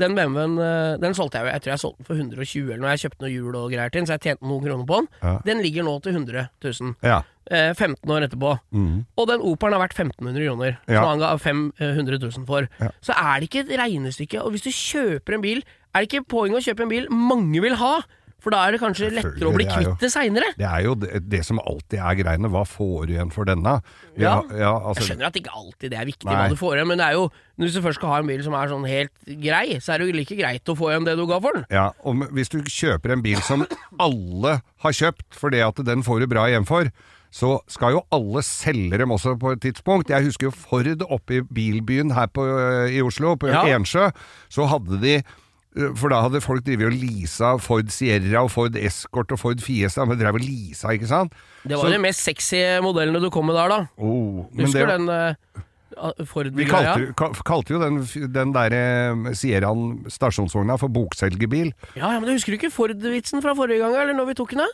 den 0.00 0.14
BMW-en 0.16 0.54
eh, 0.58 0.96
Den 1.02 1.14
solgte 1.14 1.38
jeg 1.40 1.44
jo, 1.46 1.52
jeg 1.52 1.62
tror 1.64 1.72
jeg 1.72 1.82
solgte 1.82 1.98
den 2.02 2.06
for 2.08 2.20
120 2.22 2.70
eller 2.72 2.80
noe. 2.84 2.94
Jeg 2.94 3.02
kjøpte 3.04 3.24
noe 3.26 3.32
hjul 3.34 3.56
og 3.60 3.66
greier 3.74 3.90
til 3.92 4.00
den, 4.00 4.06
så 4.08 4.16
jeg 4.16 4.24
tjente 4.26 4.48
noen 4.48 4.64
kroner 4.64 4.86
på 4.88 5.00
den. 5.02 5.08
Ja. 5.22 5.34
Den 5.44 5.62
ligger 5.64 5.84
nå 5.88 5.94
til 6.02 6.16
100 6.16 6.46
000. 6.64 6.94
Ja. 7.04 7.18
Eh, 7.50 7.72
15 7.74 8.10
år 8.14 8.24
etterpå. 8.28 8.54
Mm. 8.72 9.04
Og 9.18 9.28
den 9.28 9.44
Operen 9.50 9.76
har 9.76 9.82
vært 9.82 9.96
1500 9.98 10.46
kroner, 10.46 10.78
Ja. 10.88 11.02
som 11.02 11.08
han 11.10 11.18
ga 11.24 11.32
500 11.36 12.18
000 12.22 12.46
for. 12.48 12.68
Ja. 12.80 12.90
Så 13.04 13.12
er 13.18 13.40
det 13.42 13.50
ikke 13.50 13.64
et 13.66 13.76
regnestykke. 13.82 14.40
Og 14.42 14.54
hvis 14.54 14.64
du 14.64 14.70
kjøper 14.70 15.34
en 15.36 15.44
bil, 15.44 15.62
er 15.92 16.00
det 16.00 16.08
ikke 16.08 16.24
poeng 16.32 16.54
å 16.56 16.62
kjøpe 16.64 16.86
en 16.86 16.92
bil 16.92 17.08
mange 17.12 17.60
vil 17.60 17.74
ha. 17.76 17.94
For 18.42 18.50
da 18.50 18.64
er 18.66 18.74
det 18.74 18.80
kanskje 18.82 19.08
lettere 19.14 19.46
å 19.46 19.52
bli 19.54 19.64
det 19.68 19.74
kvitt 19.76 20.00
det 20.02 20.08
seinere. 20.10 20.48
Det 20.58 20.66
er 20.66 20.82
jo 20.82 20.96
det, 20.98 21.20
det 21.30 21.44
som 21.46 21.60
alltid 21.62 22.00
er 22.02 22.16
greiene. 22.18 22.50
Hva 22.50 22.64
får 22.66 23.06
du 23.06 23.12
igjen 23.14 23.30
for 23.30 23.46
denne? 23.46 23.76
Vi 24.16 24.24
Ja. 24.24 24.32
har- 24.40 24.56
ja 24.58 24.72
altså, 24.80 24.98
Jeg 25.06 25.10
skjønner 25.16 25.26
at 25.30 25.38
ikke 25.38 25.54
alltid 25.54 25.90
det 25.94 25.98
er 26.00 26.04
viktig 26.10 26.26
Nei. 26.26 26.34
hva 26.34 26.48
du 26.50 26.56
får 26.58 26.74
igjen, 26.76 26.88
men 26.88 26.98
det 26.98 27.06
er 27.06 27.12
jo, 27.12 27.30
hvis 27.62 27.72
du 27.74 27.80
først 27.80 28.00
skal 28.02 28.08
ha 28.10 28.18
en 28.18 28.26
bil 28.26 28.42
som 28.42 28.54
er 28.58 28.66
sånn 28.68 28.88
helt 28.88 29.12
grei, 29.40 29.78
så 29.78 29.94
er 29.94 29.98
det 29.98 30.08
jo 30.10 30.18
like 30.18 30.36
greit 30.36 30.64
å 30.64 30.76
få 30.76 30.90
igjen 30.90 31.04
det 31.06 31.16
du 31.16 31.26
ga 31.26 31.38
for 31.40 31.52
den. 31.54 31.64
Ja, 31.70 31.92
og 32.04 32.16
hvis 32.34 32.48
du 32.50 32.58
kjøper 32.62 33.12
en 33.12 33.22
bil 33.22 33.40
som 33.40 33.64
alle 34.00 34.60
har 34.82 34.92
kjøpt 34.92 35.30
fordi 35.38 35.62
at 35.66 35.76
den 35.86 36.02
får 36.02 36.20
du 36.20 36.26
bra 36.26 36.46
igjen 36.50 36.66
for, 36.66 36.90
så 37.32 37.60
skal 37.66 37.92
jo 37.94 38.02
alle 38.12 38.42
selge 38.44 38.98
dem 38.98 39.08
også 39.14 39.38
på 39.40 39.52
et 39.54 39.60
tidspunkt. 39.64 40.10
Jeg 40.12 40.26
husker 40.26 40.50
jo 40.50 40.50
Ford 40.50 40.84
oppe 41.08 41.38
i 41.38 41.40
bilbyen 41.40 42.12
her 42.12 42.26
på, 42.26 42.42
øh, 42.44 42.90
i 42.92 43.00
Oslo, 43.00 43.36
på 43.36 43.48
Ja. 43.48 43.62
Ensjø, 43.64 44.10
så 44.50 44.66
hadde 44.68 45.00
de 45.00 45.22
for 45.96 46.12
da 46.12 46.18
hadde 46.26 46.40
folk 46.44 46.64
drevet 46.66 46.90
og 46.90 46.96
leasa 47.00 47.54
Ford 47.62 47.88
Sierra 47.94 48.42
og 48.44 48.50
Ford 48.52 48.74
Escort 48.76 49.32
og 49.32 49.38
Ford 49.40 49.60
Fiesta, 49.64 50.04
men 50.04 50.18
drev 50.20 50.36
og 50.36 50.44
leasa, 50.44 50.92
ikke 50.92 51.08
sant? 51.08 51.32
Det 51.64 51.76
var 51.78 51.86
Så- 51.88 51.92
de 51.94 51.98
mest 51.98 52.20
sexy 52.26 52.60
modellene 52.84 53.20
du 53.22 53.30
kom 53.30 53.46
med 53.48 53.54
der, 53.56 53.68
da. 53.68 53.86
Oh, 53.96 54.44
Husker 54.58 54.86
det- 54.86 54.98
den 54.98 55.08
uh, 55.08 56.24
Ford-greia? 56.26 56.66
kalte, 56.68 57.12
ka- 57.16 57.42
kalte 57.46 57.74
jo 57.74 57.80
den, 57.80 57.98
den 58.32 58.52
der 58.52 58.76
uh, 59.14 59.32
Sierraen 59.36 60.04
stasjonsvogna 60.12 60.76
for 60.80 60.88
bokselgerbil. 60.92 61.72
Ja, 61.96 62.10
ja, 62.12 62.18
men 62.20 62.28
du 62.28 62.32
husker 62.36 62.52
du 62.52 62.58
ikke 62.60 62.72
Ford-vitsen 62.72 63.42
fra 63.44 63.54
forrige 63.54 63.78
gang, 63.84 63.94
eller 63.96 64.14
når 64.16 64.26
vi 64.32 64.34
tok 64.34 64.50
den? 64.56 64.68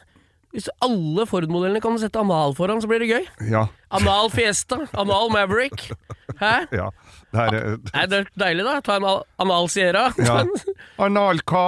Hvis 0.55 0.69
alle 0.81 1.27
Ford-modellene 1.29 1.81
kan 1.85 1.99
sette 2.01 2.17
Amal 2.23 2.55
foran, 2.57 2.81
så 2.81 2.89
blir 2.89 3.03
det 3.05 3.11
gøy. 3.11 3.27
Ja. 3.53 3.67
Amal 3.93 4.31
Fiesta, 4.33 4.79
Amal 4.97 5.29
Maverick. 5.35 5.91
Hæ? 6.41 6.55
ja. 6.73 6.89
Det 7.29 7.41
er, 7.43 7.51
det... 7.53 7.91
Nei, 7.93 8.05
det 8.09 8.19
er 8.23 8.29
deilig, 8.41 8.65
da. 8.65 8.79
Ta 8.81 8.95
en 8.97 9.05
al- 9.05 9.25
Anal 9.45 9.67
Sierra. 9.69 10.07
ja. 10.17 10.39
Analka. 11.05 11.65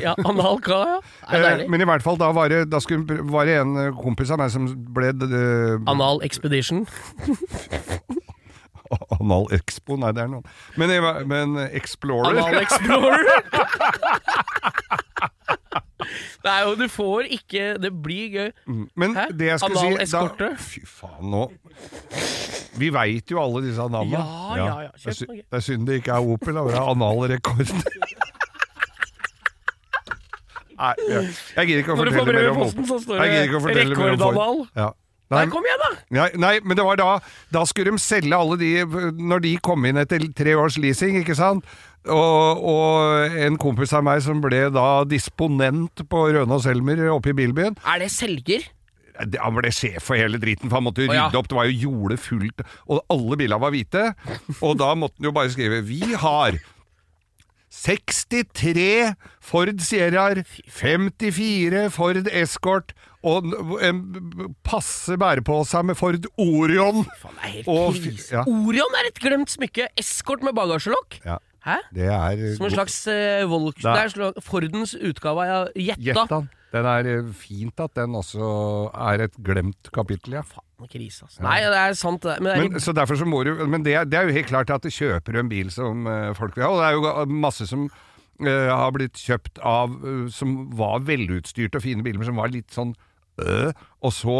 ja, 0.00 0.14
Anal 0.24 0.56
K, 0.64 0.70
ja. 0.72 0.98
Det 1.28 1.42
er 1.44 1.60
Eh. 1.62 1.68
Men 1.68 1.84
i 1.84 1.88
hvert 1.90 2.02
fall, 2.04 2.16
da 2.16 2.30
var 2.32 2.48
det, 2.48 2.62
da 2.72 2.80
skulle, 2.80 3.18
var 3.28 3.44
det 3.44 3.58
en 3.60 3.76
eh, 3.76 3.90
kompis 4.00 4.32
av 4.32 4.40
meg 4.40 4.48
som 4.54 4.64
ble 4.96 5.12
eh, 5.12 5.76
Anal 5.92 6.24
Expedition. 6.24 6.86
Anal 9.20 9.46
Expo, 9.56 9.96
nei 9.96 10.10
det 10.12 10.20
er 10.26 10.28
noen 10.28 10.42
Men, 10.76 10.90
men 11.28 11.54
Explorer 11.72 12.36
Anal 12.42 12.58
Explorer. 12.60 13.24
Det 16.44 16.54
og 16.68 16.78
du 16.80 16.86
får 16.90 17.28
ikke 17.38 17.64
Det 17.82 17.92
blir 18.04 18.26
gøy. 18.36 18.50
Men 18.96 19.14
Hæ? 19.16 19.26
det 19.38 19.46
jeg 19.52 19.60
skulle 19.62 20.06
si 20.06 20.16
da, 20.38 20.50
Fy 20.58 20.82
faen, 20.88 21.30
nå 21.32 21.44
Vi 22.80 22.88
veit 22.94 23.30
jo 23.30 23.40
alle 23.42 23.62
disse 23.66 23.84
navnene. 23.92 24.18
Ja, 24.18 24.56
ja, 24.56 24.80
ja, 24.86 24.90
Det, 24.96 25.06
er 25.12 25.18
sy- 25.18 25.28
det 25.28 25.58
er 25.60 25.64
synd 25.64 25.86
det 25.88 26.00
ikke 26.02 26.16
er 26.16 26.32
Opel, 26.34 26.54
da. 26.56 26.64
Det 26.70 26.78
er 26.80 26.90
analrekord. 26.94 27.72
Nei, 30.82 30.94
jeg, 31.06 31.28
jeg 31.56 31.68
gidder 31.68 31.84
ikke 31.84 31.94
å 31.94 32.00
fortelle 32.00 32.34
mer 32.34 32.48
om 32.50 32.62
Opel. 32.64 32.72
Når 32.72 32.82
du 32.82 32.82
får 32.82 32.82
brev 32.82 32.82
i 32.82 32.82
posten, 32.82 32.84
så 32.88 32.96
står 33.04 33.14
det 33.22 33.86
rekordanal. 33.92 34.62
Ja. 34.74 34.88
Nei, 35.32 35.46
Nei, 35.46 35.48
kom 35.52 35.64
igjen, 35.64 35.80
da! 35.80 35.90
Nei, 36.12 36.26
nei, 36.36 36.52
men 36.60 36.76
det 36.76 36.84
var 36.84 36.98
da 37.00 37.06
Da 37.54 37.62
skulle 37.68 37.94
de 37.94 38.00
selge 38.02 38.36
alle 38.36 38.58
de 38.60 38.68
Når 39.16 39.40
de 39.46 39.52
kom 39.64 39.86
inn 39.88 39.96
etter 40.02 40.26
tre 40.36 40.52
års 40.60 40.76
leasing, 40.82 41.16
ikke 41.22 41.36
sant? 41.38 41.64
Og, 42.10 42.62
og 42.66 43.36
en 43.46 43.56
kompis 43.62 43.92
av 43.94 44.02
meg 44.06 44.22
som 44.24 44.40
ble 44.42 44.64
da 44.74 45.04
disponent 45.06 46.02
på 46.10 46.22
Rønås 46.34 46.66
Elmer 46.66 47.04
oppe 47.14 47.30
i 47.30 47.36
bilbyen 47.38 47.76
Er 47.86 48.02
det 48.02 48.10
selger? 48.10 48.64
Han 49.38 49.54
ble 49.54 49.70
sjef 49.70 50.08
for 50.08 50.18
hele 50.18 50.40
driten, 50.42 50.66
for 50.66 50.80
han 50.80 50.86
måtte 50.88 51.04
jo 51.04 51.12
oh, 51.12 51.14
ja. 51.14 51.26
rydde 51.28 51.38
opp. 51.38 51.48
Det 51.50 51.56
var 51.58 51.66
jo 51.68 51.82
jordet 51.84 52.16
fullt, 52.18 52.62
og 52.88 53.02
alle 53.12 53.36
bilene 53.38 53.60
var 53.60 53.74
hvite. 53.74 54.04
Og 54.64 54.78
da 54.80 54.88
måtte 54.98 55.20
han 55.20 55.28
jo 55.28 55.34
bare 55.36 55.52
skrive 55.52 55.82
'Vi 55.84 56.16
har 56.18 56.56
63 57.72 59.14
Ford 59.40 59.78
Sierraer, 59.80 60.42
54 60.68 61.86
Ford 61.92 62.28
Escort 62.32 62.92
og 63.22 63.46
en 63.84 64.02
passe 64.66 65.14
bærepose 65.16 65.82
med 65.86 65.96
Ford 65.96 66.26
Orion. 66.36 67.04
Faen, 67.22 67.36
det 67.36 67.44
er 67.44 67.54
helt 67.56 67.68
Og- 67.68 67.96
ja. 68.32 68.42
Orion 68.48 68.98
er 68.98 69.08
et 69.08 69.20
glemt 69.20 69.50
smykke. 69.50 69.88
Escort 69.96 70.42
med 70.42 70.54
bagasjelokk. 70.54 71.20
Ja, 71.24 71.38
Hæ? 71.62 71.76
det 71.94 72.08
er 72.10 72.40
Som 72.56 72.66
en 72.66 72.74
slags 72.74 72.96
uh, 73.06 73.44
Volk... 73.50 73.76
Det 73.82 73.86
er- 73.86 74.40
Fordens 74.42 74.96
utgave 74.98 75.44
av 75.46 75.68
Jetta. 75.78 76.02
Jettan. 76.02 76.48
Den 76.72 76.86
er 76.88 77.06
eh, 77.10 77.26
fint 77.36 77.80
at 77.84 77.92
den 77.98 78.14
også 78.16 78.46
er 78.96 79.26
et 79.26 79.34
glemt 79.44 79.90
kapittel, 79.92 80.38
ja. 80.38 80.42
Faen, 80.48 80.88
krise, 80.88 81.26
ass. 81.28 81.36
Nei, 81.44 81.58
det 81.68 81.76
er 81.82 81.92
sant, 82.00 82.22
det. 82.24 82.38
Men, 82.40 82.48
det 82.48 82.54
er 82.64 82.70
Men, 82.72 82.80
så 82.80 82.94
derfor 82.96 83.18
så 83.20 83.26
må 83.28 83.42
du 83.44 83.50
Men 83.68 83.84
det, 83.84 83.92
er- 83.94 84.08
det 84.08 84.16
er 84.18 84.24
jo 84.30 84.32
helt 84.38 84.48
klart 84.48 84.70
at 84.72 84.82
du 84.82 84.88
kjøper 84.88 85.36
en 85.42 85.50
bil 85.52 85.68
som 85.70 86.06
eh, 86.08 86.30
folk 86.38 86.56
vil 86.56 86.64
ha, 86.64 86.70
og 86.72 86.80
det 86.80 86.88
er 86.88 86.96
jo 86.96 87.36
masse 87.44 87.66
som 87.68 87.84
eh, 88.40 88.70
har 88.72 88.90
blitt 88.96 89.20
kjøpt 89.20 89.60
av 89.60 89.92
eh, 90.00 90.24
Som 90.32 90.56
var 90.80 91.04
velutstyrte 91.04 91.76
og 91.76 91.84
fine 91.84 92.02
biler, 92.02 92.18
men 92.24 92.30
som 92.32 92.40
var 92.40 92.48
litt 92.56 92.72
sånn 92.72 92.94
øh, 93.44 93.70
Og 94.00 94.16
så 94.16 94.38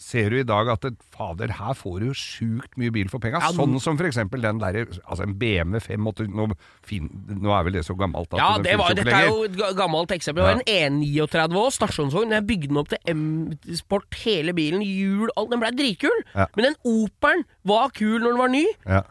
ser 0.00 0.30
du 0.32 0.38
i 0.40 0.44
dag 0.48 0.68
at 0.72 0.86
fader, 1.12 1.50
her 1.58 1.74
får 1.76 1.98
du 2.00 2.14
sjukt 2.16 2.78
mye 2.80 2.92
bil 2.94 3.10
for 3.12 3.20
penga. 3.20 3.40
Ja, 3.42 3.50
sånn 3.52 3.76
som 3.84 3.98
for 4.00 4.08
eksempel 4.08 4.40
den 4.40 4.60
derre 4.62 4.86
Altså 5.04 5.26
en 5.26 5.34
BMW 5.36 5.76
580 5.84 6.30
nå, 6.32 6.46
fin, 6.88 7.10
nå 7.28 7.52
er 7.52 7.66
vel 7.66 7.76
det 7.76 7.82
så 7.84 7.96
gammelt 8.00 8.32
at 8.32 8.40
Ja, 8.40 8.48
det 8.64 8.78
var, 8.80 8.94
dette 8.96 9.12
er 9.12 9.28
jo 9.28 9.44
et 9.44 9.58
gammelt 9.76 10.14
eksempel. 10.16 10.40
Det 10.40 10.48
var 10.48 10.62
en 10.64 11.02
E39 11.04 11.58
òg, 11.60 11.68
stasjonsvogn. 11.76 12.32
Jeg 12.32 12.46
bygde 12.48 12.70
den 12.72 12.80
opp 12.80 12.88
til 12.94 13.12
M-sport, 13.12 14.08
hele 14.24 14.56
bilen, 14.56 14.80
hjul, 14.86 15.28
alt. 15.36 15.52
Den 15.52 15.60
blei 15.62 15.72
dritkul. 15.76 16.24
Ja. 16.32 16.48
Men 16.56 16.70
den 16.70 16.78
Opelen 16.88 17.44
var 17.68 17.92
kul 17.92 18.18
når 18.22 18.32
den 18.32 18.40
var 18.40 18.52
ny, 18.56 18.64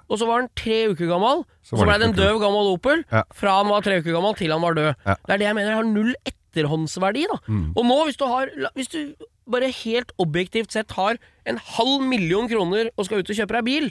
og 0.10 0.18
så 0.18 0.26
var 0.30 0.44
den 0.44 0.52
tre 0.58 0.82
uker 0.92 1.12
gammel. 1.14 1.46
Så 1.62 1.78
så 1.78 1.86
blei 1.86 2.00
det 2.02 2.10
en 2.10 2.18
døv 2.18 2.40
gammel 2.42 2.74
Opel 2.74 3.04
fra 3.38 3.60
han 3.60 3.70
var 3.70 3.86
tre 3.86 4.00
uker 4.02 4.16
gammel 4.16 4.34
til 4.40 4.50
han 4.56 4.64
var 4.66 4.74
død. 4.80 4.94
Det 5.06 5.36
er 5.36 5.42
det 5.44 5.50
jeg 5.52 5.58
mener 5.60 5.78
har 5.78 5.86
null 5.86 6.16
etterhåndsverdi. 6.26 7.28
da 7.30 7.38
Mm. 7.46 7.74
Og 7.78 7.86
nå, 7.86 7.98
hvis 8.06 8.18
du 8.18 8.26
har 8.26 8.50
Hvis 8.76 8.90
du 8.90 9.14
bare 9.52 9.72
helt 9.84 10.14
objektivt 10.22 10.72
sett 10.76 10.92
har 10.98 11.18
en 11.50 11.58
halv 11.76 12.04
million 12.06 12.48
kroner 12.52 12.92
og 12.96 13.08
skal 13.08 13.24
ut 13.24 13.32
og 13.32 13.38
kjøpe 13.40 13.56
deg 13.58 13.66
bil, 13.66 13.90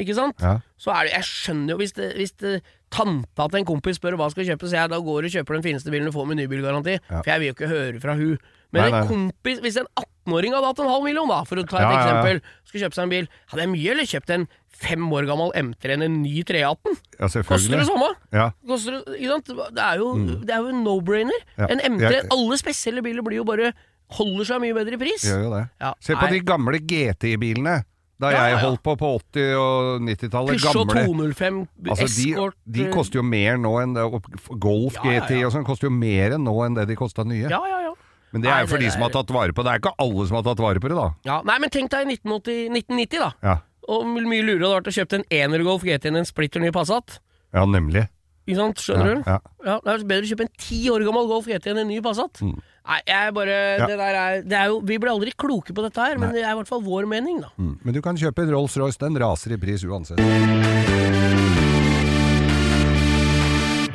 ikke 0.00 0.16
sant? 0.16 0.38
Mm. 0.40 0.44
Ja. 0.44 0.54
Så 0.78 0.90
er 0.94 1.06
det 1.06 1.12
Jeg 1.14 1.26
skjønner 1.28 1.74
jo 1.74 1.78
hvis, 1.80 1.94
det, 1.94 2.12
hvis 2.18 2.34
det, 2.42 2.58
tanta 2.94 3.48
til 3.50 3.60
en 3.60 3.66
kompis 3.68 3.98
spør 4.00 4.16
hva 4.18 4.30
skal 4.32 4.46
kjøpe, 4.48 4.68
så 4.68 4.80
jeg 4.80 4.90
da 4.92 4.98
går 5.04 5.26
og 5.28 5.34
kjøper 5.34 5.58
den 5.58 5.64
fineste 5.66 5.92
bilen 5.92 6.08
du 6.08 6.14
får 6.14 6.28
med 6.30 6.40
nybilgaranti. 6.40 6.96
Ja. 6.98 7.20
For 7.20 7.30
jeg 7.32 7.42
vil 7.42 7.50
jo 7.50 7.56
ikke 7.56 7.70
høre 7.70 8.00
fra 8.02 8.14
hun. 8.18 8.38
Men 8.72 8.82
Nei, 8.82 8.88
nei. 8.92 9.00
en 9.00 9.08
kompis, 9.08 9.60
hvis 9.64 9.78
en 9.80 9.86
18-åring 9.96 10.52
hadde 10.56 10.70
hatt 10.70 10.80
en 10.84 10.90
halv 10.90 11.04
million, 11.06 11.30
da, 11.30 11.38
for 11.48 11.60
å 11.60 11.64
ta 11.68 11.78
et 11.80 11.86
Ja, 11.86 12.00
eksempel, 12.02 12.40
skulle 12.68 12.82
kjøpe 12.84 12.98
seg 12.98 13.06
en 13.06 13.12
bil, 13.14 13.28
hadde 13.52 13.64
jeg 13.64 13.72
mye 13.72 13.92
eller 13.94 14.08
kjøpt 14.10 14.32
en 14.34 14.48
fem 14.78 15.06
år 15.16 15.28
gammel 15.28 15.52
M3 15.58 15.94
enn 15.96 16.04
en 16.06 16.18
ny 16.22 16.42
318. 16.46 16.98
Ja, 17.18 17.30
Koster 17.48 17.80
det 17.80 17.86
samme? 17.88 18.10
Ja. 18.34 18.48
Koster 18.68 18.98
det, 18.98 19.16
ikke 19.18 19.36
sant? 19.36 19.52
Det 19.78 19.86
er 19.86 20.02
jo, 20.02 20.10
det 20.44 20.54
er 20.54 20.66
jo 20.66 20.74
en 20.74 20.84
no-brainer. 20.84 21.46
Ja. 21.56 21.70
En 21.72 21.80
M3 21.94 22.26
Alle 22.34 22.60
spesielle 22.60 23.04
biler 23.04 23.24
blir 23.26 23.40
jo 23.40 23.48
bare 23.48 23.72
holder 24.16 24.44
seg 24.48 24.60
mye 24.64 24.74
bedre 24.76 24.94
i 24.96 25.00
pris. 25.00 25.24
Gjør 25.28 25.42
jo 25.44 25.50
det. 25.54 25.62
Ja, 25.80 25.92
Se 26.00 26.14
på 26.16 26.24
nei. 26.28 26.32
de 26.38 26.40
gamle 26.48 26.78
GTI-bilene. 26.80 27.84
Da 28.18 28.32
Ja, 28.34 28.38
jeg 28.48 28.56
ja. 28.56 28.62
holdt 28.66 28.82
på 28.82 28.96
på 28.98 29.08
80- 29.20 29.52
og 29.62 30.00
90-tallet. 30.02 30.56
Peugeot 30.58 30.88
Gamle 30.88 31.04
205 31.06 31.58
Altså, 31.86 32.06
de, 32.08 32.30
Escort 32.32 32.56
de 32.66 32.82
eh, 32.82 32.90
koster 32.90 33.20
jo 33.20 33.22
mer 33.22 33.60
nå 33.62 33.70
enn 33.82 33.92
det 33.94 34.02
og 34.02 34.24
Golf 34.58 34.96
Ja, 34.98 35.04
ja, 35.12 35.20
GTI 35.22 35.38
ja. 35.40 35.46
og 35.46 35.52
sånn 35.54 35.66
koster 35.68 35.86
jo 35.86 35.92
mer 35.94 36.34
enn 36.34 36.42
nå 36.42 36.54
enn 36.66 36.74
det 36.74 36.88
de 36.90 36.96
kosta 36.98 37.22
nye. 37.24 37.46
Ja, 37.46 37.60
ja, 37.70 37.78
ja. 37.86 37.92
Men 38.32 38.42
det 38.42 38.50
er 38.50 38.64
jo 38.64 38.72
for 38.74 38.82
de 38.82 38.90
som 38.90 39.00
har 39.06 39.12
tatt 39.14 39.30
vare 39.32 39.54
på 39.54 39.62
det. 39.62 39.70
Det 39.70 39.76
er 39.76 39.82
ikke 39.84 39.94
alle 40.02 40.26
som 40.28 40.36
har 40.40 40.42
tatt 40.50 40.58
vare 40.60 40.82
på 40.82 40.90
det, 40.90 40.96
da. 40.98 41.06
ja. 41.30 41.38
Nei, 41.46 41.58
men 41.62 41.70
tenk 41.70 41.90
deg 41.94 42.10
i 42.10 42.16
1980, 42.18 42.74
1990, 42.74 43.22
da. 43.22 43.30
Ja, 43.46 43.54
Og 43.88 44.04
mye 44.10 44.42
lurere 44.44 44.66
hadde 44.66 44.74
vært 44.82 44.90
å 44.90 44.96
kjøpe 44.98 45.20
en 45.22 45.24
energolf 45.30 45.86
GT 45.86 46.10
enn 46.10 46.18
en 46.20 46.26
splitter 46.28 46.60
ny 46.60 46.72
Passat. 46.74 47.20
ja 47.54 47.64
nemlig. 47.64 48.08
Ikke 48.48 48.56
sant? 48.62 48.80
Skjønner 48.80 49.10
Ja, 49.10 49.14
du? 49.14 49.22
ja. 49.28 49.38
Ja, 49.68 49.74
Det 49.84 49.92
er 49.92 50.04
bedre 50.08 50.24
å 50.24 50.30
kjøpe 50.32 50.46
en 50.48 50.52
ti 50.56 50.78
år 50.88 51.04
gammel 51.04 51.26
Golf 51.28 51.44
GT 51.50 51.66
enn 51.74 51.82
en 51.84 51.88
ny 51.92 51.98
Passat. 52.00 52.40
Nei, 52.40 53.00
jeg 53.04 53.34
bare 53.36 53.56
Ja. 53.78 53.86
det 53.86 53.98
der 54.00 54.14
er, 54.16 54.42
det 54.42 54.56
er 54.56 54.66
jo, 54.72 54.80
Vi 54.80 54.96
blir 54.96 55.10
aldri 55.12 55.34
kloke 55.36 55.74
på 55.76 55.82
dette 55.84 56.00
her, 56.00 56.16
men 56.16 56.32
det 56.32 56.40
er 56.42 56.54
i 56.54 56.56
hvert 56.56 56.70
fall 56.70 56.80
vår 56.80 57.04
mening, 57.06 57.42
da. 57.44 57.50
Mm. 57.60 57.74
Men 57.84 57.94
du 57.94 58.00
kan 58.00 58.16
kjøpe 58.16 58.46
en 58.46 58.50
Rolls-Royce. 58.56 58.96
Den 58.98 59.14
raser 59.20 59.52
i 59.52 59.58
pris 59.60 59.84
uansett. 59.84 60.16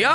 Ja, 0.04 0.14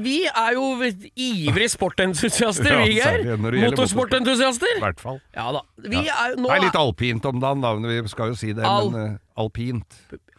vi 0.00 0.24
er 0.26 0.54
jo 0.56 0.62
ivrige 0.80 1.68
sportentusiaster, 1.74 2.72
vi, 2.88 2.96
Geir. 2.96 3.36
Motorsportentusiaster. 3.36 4.78
I 4.78 4.82
hvert 4.82 5.00
fall. 5.02 5.20
Ja 5.36 5.50
da. 5.54 5.60
Vi 5.84 6.00
er 6.08 6.36
Det 6.40 6.50
er 6.56 6.64
litt 6.64 6.78
alpint 6.80 7.24
om 7.28 7.38
dagen, 7.42 7.60
da. 7.62 7.74
Vi 7.76 8.00
skal 8.10 8.32
jo 8.32 8.38
si 8.40 8.52
det, 8.56 8.64
Al- 8.64 8.88
men 8.90 9.12
uh, 9.14 9.42
alpint. 9.44 9.84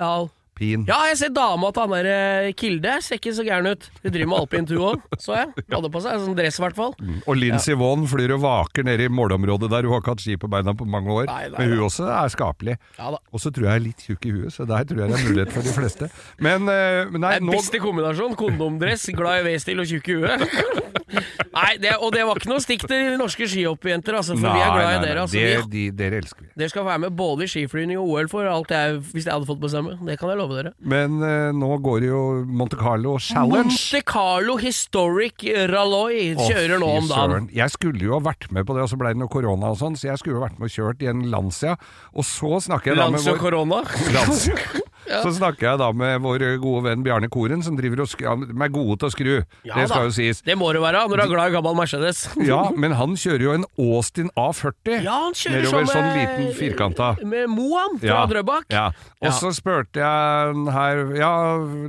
ja, 0.02 0.28
Pin. 0.62 0.86
Ja, 0.90 1.00
jeg 1.10 1.18
ser 1.24 1.34
dama 1.34 1.72
til 1.74 1.88
han 1.88 1.96
der 1.96 2.10
eh, 2.12 2.52
Kilde. 2.58 3.00
Ser 3.02 3.18
ikke 3.18 3.34
så 3.34 3.46
gæren 3.48 3.72
ut. 3.72 3.88
Hun 4.04 4.14
driver 4.14 4.30
med 4.30 4.44
alpin 4.44 4.70
hun 4.70 4.84
òg, 4.92 5.08
så 5.18 5.40
jeg. 5.40 5.50
Hadde 5.74 5.90
på 5.94 6.04
seg 6.06 6.20
en 6.20 6.26
sånn 6.28 6.38
dress, 6.38 6.60
i 6.62 6.66
hvert 6.68 6.78
fall. 6.78 6.94
Og 7.26 7.40
Lincy 7.40 7.74
Vonn 7.80 8.06
flyr 8.12 8.36
og 8.38 8.44
vaker 8.46 8.86
nede 8.86 9.10
i 9.10 9.12
målområdet 9.12 9.72
der. 9.74 9.90
Hun 9.90 9.98
har 9.98 10.06
ikke 10.06 10.16
hatt 10.16 10.26
ski 10.28 10.38
på 10.38 10.52
beina 10.52 10.76
på 10.78 10.86
mange 10.86 11.10
år. 11.16 11.26
Nei, 11.32 11.44
nei, 11.50 11.58
Men 11.58 11.74
hun 11.74 11.80
nei. 11.80 11.88
også 11.90 12.08
er 12.14 12.34
skapelig. 12.36 12.78
Ja. 13.00 13.10
Og 13.18 13.42
så 13.42 13.50
tror 13.50 13.68
jeg 13.68 13.72
jeg 13.72 13.80
er 13.80 13.86
litt 13.86 14.06
tjukk 14.06 14.28
i 14.28 14.36
huet, 14.36 14.54
så 14.54 14.68
der 14.70 14.88
tror 14.88 15.04
jeg 15.04 15.12
det 15.12 15.18
er 15.18 15.28
mulighet 15.30 15.56
for 15.56 15.66
de 15.66 15.76
fleste. 15.76 16.12
Men 16.44 16.68
uh, 16.68 17.18
nei, 17.18 17.36
nå 17.44 17.56
beste 17.56 17.82
kombinasjon. 17.82 18.38
Kondomdress, 18.40 19.10
glad 19.16 19.42
i 19.42 19.52
V-stil 19.52 19.84
og 19.84 19.92
tjukk 19.92 20.12
i 20.12 20.20
huet. 20.22 20.48
Nei, 21.52 21.74
det, 21.84 21.98
og 22.00 22.14
det 22.16 22.22
var 22.24 22.40
ikke 22.40 22.48
noe 22.48 22.64
stikk 22.64 22.86
til 22.88 23.18
norske 23.20 23.44
skihoppjenter, 23.52 24.16
altså, 24.22 24.38
for 24.40 24.56
vi 24.56 24.62
er 24.64 24.70
glad 24.72 24.94
i 24.94 25.02
dere. 25.04 25.26
Altså, 25.26 25.36
det, 25.36 25.50
vi, 25.66 25.72
de, 25.74 25.98
dere 26.00 26.22
elsker 26.22 26.46
vi. 26.46 26.50
dere 26.62 26.72
skal 26.72 26.86
være 26.88 27.02
med 27.04 27.18
både 27.20 27.44
i 27.44 27.52
skiflyvning 27.52 28.00
og 28.00 28.14
OL 28.14 28.30
for 28.32 28.48
alt 28.48 28.72
jeg, 28.72 29.02
hvis 29.12 29.28
jeg 29.28 29.36
hadde 29.36 29.50
fått 29.50 29.60
bestemme. 29.60 29.98
Det 30.08 30.16
kan 30.22 30.32
jeg 30.32 30.40
love 30.40 30.51
dere. 30.58 30.74
Men 30.80 31.18
eh, 31.26 31.50
nå 31.56 31.72
går 31.84 32.04
det 32.04 32.10
jo 32.12 32.22
Monte 32.46 32.80
Carlo 32.80 33.18
Challenge. 33.22 33.72
Monte 33.72 34.02
Carlo 34.08 34.58
Historic 34.62 35.46
Ralloy 35.72 36.36
kjører 36.40 36.78
nå 36.82 36.92
om 37.00 37.10
dagen. 37.10 37.32
søren. 37.32 37.50
Jeg 37.56 37.74
skulle 37.76 38.06
jo 38.06 38.16
ha 38.18 38.22
vært 38.32 38.50
med 38.52 38.68
på 38.68 38.78
det, 38.78 38.86
og 38.86 38.92
så 38.92 39.00
ble 39.02 39.14
det 39.16 39.22
noe 39.24 39.32
korona 39.32 39.74
og 39.74 39.80
sånn, 39.82 39.98
så 40.00 40.12
jeg 40.12 40.22
skulle 40.22 40.40
jo 40.40 40.46
vært 40.46 40.60
med 40.60 40.70
og 40.70 40.76
kjørt 40.78 41.04
i 41.06 41.12
en 41.12 41.26
Lancia. 41.34 41.78
Og 42.16 42.28
så 42.28 42.60
snakker 42.68 42.94
jeg 42.94 43.02
da 43.02 43.10
med 43.12 43.24
og 43.24 43.34
vår 43.34 43.44
korona. 43.48 43.84
Lancia. 44.16 44.60
Så 45.26 45.34
snakker 45.38 45.68
jeg 45.70 45.80
da 45.82 45.92
med 45.92 46.22
vår 46.24 46.46
gode 46.64 46.84
venn 46.88 47.04
Bjarne 47.04 47.28
Koren, 47.30 47.62
som 47.64 47.76
driver 47.78 48.02
og 48.06 48.08
skru, 48.12 48.26
han 48.30 48.46
er 48.62 48.72
gode 48.72 48.98
til 49.02 49.10
å 49.10 49.12
skru. 49.12 49.32
Ja 49.68 49.76
det 49.76 49.88
skal 49.90 50.06
da. 50.06 50.08
jo 50.08 50.16
sies. 50.16 50.42
Det 50.48 50.56
må 50.58 50.72
det 50.74 50.82
være 50.82 51.04
når 51.12 51.18
du 51.18 51.24
er 51.26 51.32
glad 51.34 51.52
i 51.52 51.56
gammel 51.58 51.76
Mercedes. 51.76 52.24
Ja, 52.52 52.62
men 52.76 52.92
han 52.98 53.16
kjører 53.20 53.44
jo 53.46 53.52
en 53.60 53.66
Austin 53.78 54.30
A40 54.40 55.04
Ja, 55.04 55.18
han 55.28 55.34
kjører 55.38 55.58
nedover 55.62 55.86
som 55.86 55.94
sånn 55.96 56.08
med- 56.08 56.20
liten 56.22 56.56
firkanta. 56.62 57.10
Med 57.26 57.50
Moan 57.50 58.00
fra 58.00 58.26
Drøbak. 58.32 58.66
Ja. 58.72 58.88
Og 59.22 59.30
Ja. 59.30 59.36
så 59.38 59.52
spurte 59.54 60.00
jeg 60.02 60.66
her 60.74 61.04
Ja, 61.20 61.34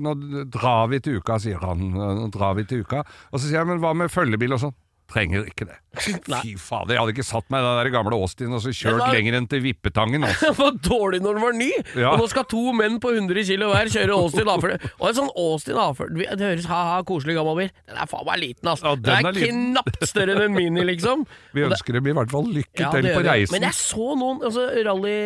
nå 0.02 0.16
drar 0.50 0.88
vi 0.92 0.98
til 1.00 1.16
uka, 1.22 1.38
sier 1.38 1.58
han. 1.62 1.92
Nå 1.94 2.30
drar 2.34 2.54
vi 2.58 2.64
til 2.64 2.82
uka. 2.84 3.04
Og 3.32 3.38
så 3.40 3.46
sier 3.46 3.60
jeg, 3.62 3.66
men 3.66 3.78
hva 3.80 3.94
med 3.96 4.10
følgebil 4.10 4.52
og 4.58 4.60
sånn? 4.66 4.74
Trenger 5.10 5.42
ikke 5.44 5.66
det. 5.68 5.74
Fy 6.40 6.54
fader, 6.56 6.94
jeg 6.94 7.00
hadde 7.02 7.12
ikke 7.12 7.24
satt 7.26 7.50
meg 7.52 7.60
i 7.60 7.64
den 7.66 7.78
der 7.82 7.88
gamle 7.92 8.16
Austin 8.16 8.54
og 8.56 8.62
så 8.64 8.70
kjørt 8.72 8.94
Det 8.96 9.00
var- 9.02 9.10
lenger 9.12 9.34
enn 9.36 9.48
til 9.50 9.60
Vippetangen. 9.60 10.22
Altså. 10.24 10.46
Den 10.52 10.56
var 10.56 10.76
dårlig 10.86 11.18
når 11.20 11.34
den 11.36 11.42
var 11.42 11.52
ny, 11.58 11.68
Ja. 12.00 12.12
og 12.14 12.22
nå 12.22 12.28
skal 12.32 12.46
to 12.48 12.62
menn 12.72 12.96
på 13.02 13.10
100 13.12 13.44
kilo 13.44 13.68
hver 13.74 13.90
kjøre 13.92 14.14
Austin 14.16 14.48
A40. 14.48 14.86
Og 14.96 15.04
en 15.10 15.18
sånn 15.18 15.28
Austin 15.36 15.76
A40 15.82 16.16
Det 16.40 16.46
høres 16.48 16.68
ha-ha, 16.70 17.02
koselig 17.04 17.36
gammel 17.36 17.58
bil. 17.60 17.74
Den 17.90 18.00
er 18.00 18.08
faen 18.08 18.24
meg 18.30 18.40
liten, 18.40 18.70
altså. 18.72 18.88
Ja, 18.88 18.94
den, 18.96 19.04
den 19.04 19.28
er, 19.28 19.42
er 19.42 19.52
knapt 19.52 20.08
større 20.08 20.38
enn 20.38 20.46
en 20.46 20.56
Mini, 20.56 20.86
liksom. 20.94 21.26
Vi 21.58 21.66
ønsker 21.68 21.98
dem 21.98 22.08
i 22.08 22.16
hvert 22.16 22.32
fall 22.32 22.48
lykke 22.56 22.86
Ja, 22.86 22.94
til 22.96 23.10
på 23.12 23.20
reisen. 23.28 23.52
Men 23.58 23.68
jeg 23.68 23.76
så 23.82 24.08
noen 24.16 24.40
altså, 24.48 24.64
rally, 24.88 25.18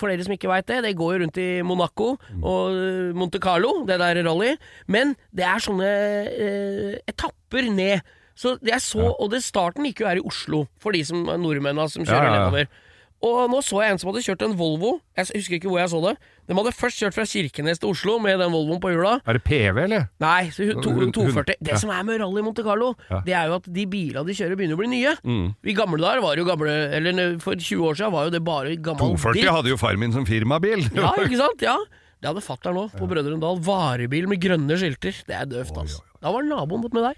For 0.00 0.08
dere 0.08 0.24
som 0.24 0.38
ikke 0.38 0.48
veit 0.54 0.70
det, 0.72 0.80
det 0.88 0.94
går 0.96 1.18
jo 1.18 1.22
rundt 1.26 1.42
i 1.44 1.48
Monaco 1.68 2.14
og 2.40 2.80
eh, 2.80 3.12
Monte 3.12 3.42
Carlo, 3.44 3.82
det 3.84 4.00
der 4.00 4.24
rally. 4.24 4.54
Men 4.88 5.12
det 5.36 5.44
er 5.52 5.60
sånne 5.68 5.92
eh, 6.32 6.92
etapper 7.12 7.68
ned. 7.68 8.00
Så 8.34 8.56
jeg 8.66 8.80
så, 8.82 9.14
Og 9.20 9.30
det 9.30 9.42
starten 9.46 9.84
gikk 9.86 10.00
jo 10.02 10.06
her 10.10 10.16
i 10.18 10.26
Oslo, 10.26 10.66
for 10.82 10.92
de 10.92 11.04
som 11.06 11.22
nordmennene 11.24 11.88
som 11.90 12.02
kjører 12.04 12.26
Ja, 12.26 12.34
ja, 12.34 12.40
nedover. 12.50 12.66
Og 13.24 13.48
nå 13.48 13.60
så 13.64 13.78
jeg 13.80 13.92
en 13.94 13.98
som 14.02 14.10
hadde 14.10 14.20
kjørt 14.20 14.42
en 14.44 14.52
Volvo. 14.58 15.00
Jeg 15.16 15.30
husker 15.32 15.54
ikke 15.56 15.70
hvor 15.70 15.78
jeg 15.80 15.88
så 15.88 16.00
det. 16.04 16.18
De 16.44 16.52
hadde 16.58 16.72
først 16.76 16.98
kjørt 17.00 17.14
fra 17.16 17.24
Kirkenes 17.24 17.78
til 17.80 17.88
Oslo 17.94 18.18
med 18.20 18.36
den 18.42 18.52
Volvoen 18.52 18.80
på 18.82 18.90
hjula. 18.92 19.14
Er 19.24 19.38
det 19.38 19.44
PV, 19.46 19.78
eller? 19.86 20.08
Nei, 20.20 20.50
to, 20.50 20.66
Hun- 20.66 20.98
hun- 21.06 21.12
240. 21.14 21.54
Det 21.62 21.78
som 21.80 21.88
er 21.94 22.02
med 22.04 22.20
Rally 22.20 22.42
Monte 22.44 22.62
Carlo, 22.66 22.90
Ja. 23.08 23.20
Mm. 23.20 23.24
det 23.24 23.32
er 23.34 23.46
jo 23.48 23.54
at 23.54 23.72
de 23.72 23.86
bilene 23.86 24.26
de 24.26 24.34
kjører, 24.36 24.56
begynner 24.58 24.76
å 24.76 24.82
bli 24.82 24.90
nye. 24.92 25.14
I 25.64 25.72
gamle 25.72 25.96
dager 26.04 26.20
var 26.20 26.36
jo 26.36 26.44
gamle 26.44 26.92
Eller 26.92 27.38
for 27.40 27.54
20 27.54 27.80
år 27.80 27.94
siden 27.96 28.12
var 28.12 28.24
jo 28.24 28.30
det 28.30 28.44
bare 28.44 28.76
gammel 28.76 29.16
240 29.16 29.32
dritt. 29.40 29.48
hadde 29.56 29.68
jo 29.72 29.76
far 29.78 29.96
min 29.96 30.12
som 30.12 30.26
firmabil. 30.26 30.84
Ja, 30.94 31.14
ikke 31.16 31.36
sant? 31.38 31.62
Ja. 31.62 31.78
Det 32.20 32.28
hadde 32.32 32.44
fatter'n 32.44 32.74
nå, 32.74 32.90
på 32.92 33.08
Brødrene 33.08 33.40
Dal. 33.40 33.58
Varebil 33.60 34.26
med 34.28 34.40
grønne 34.40 34.76
skilter. 34.80 35.12
Det 35.24 35.34
er 35.36 35.44
døvt, 35.46 35.76
altså. 35.76 36.00
Da 36.20 36.30
var 36.32 36.42
naboen 36.42 36.80
med 36.92 37.02
deg. 37.04 37.16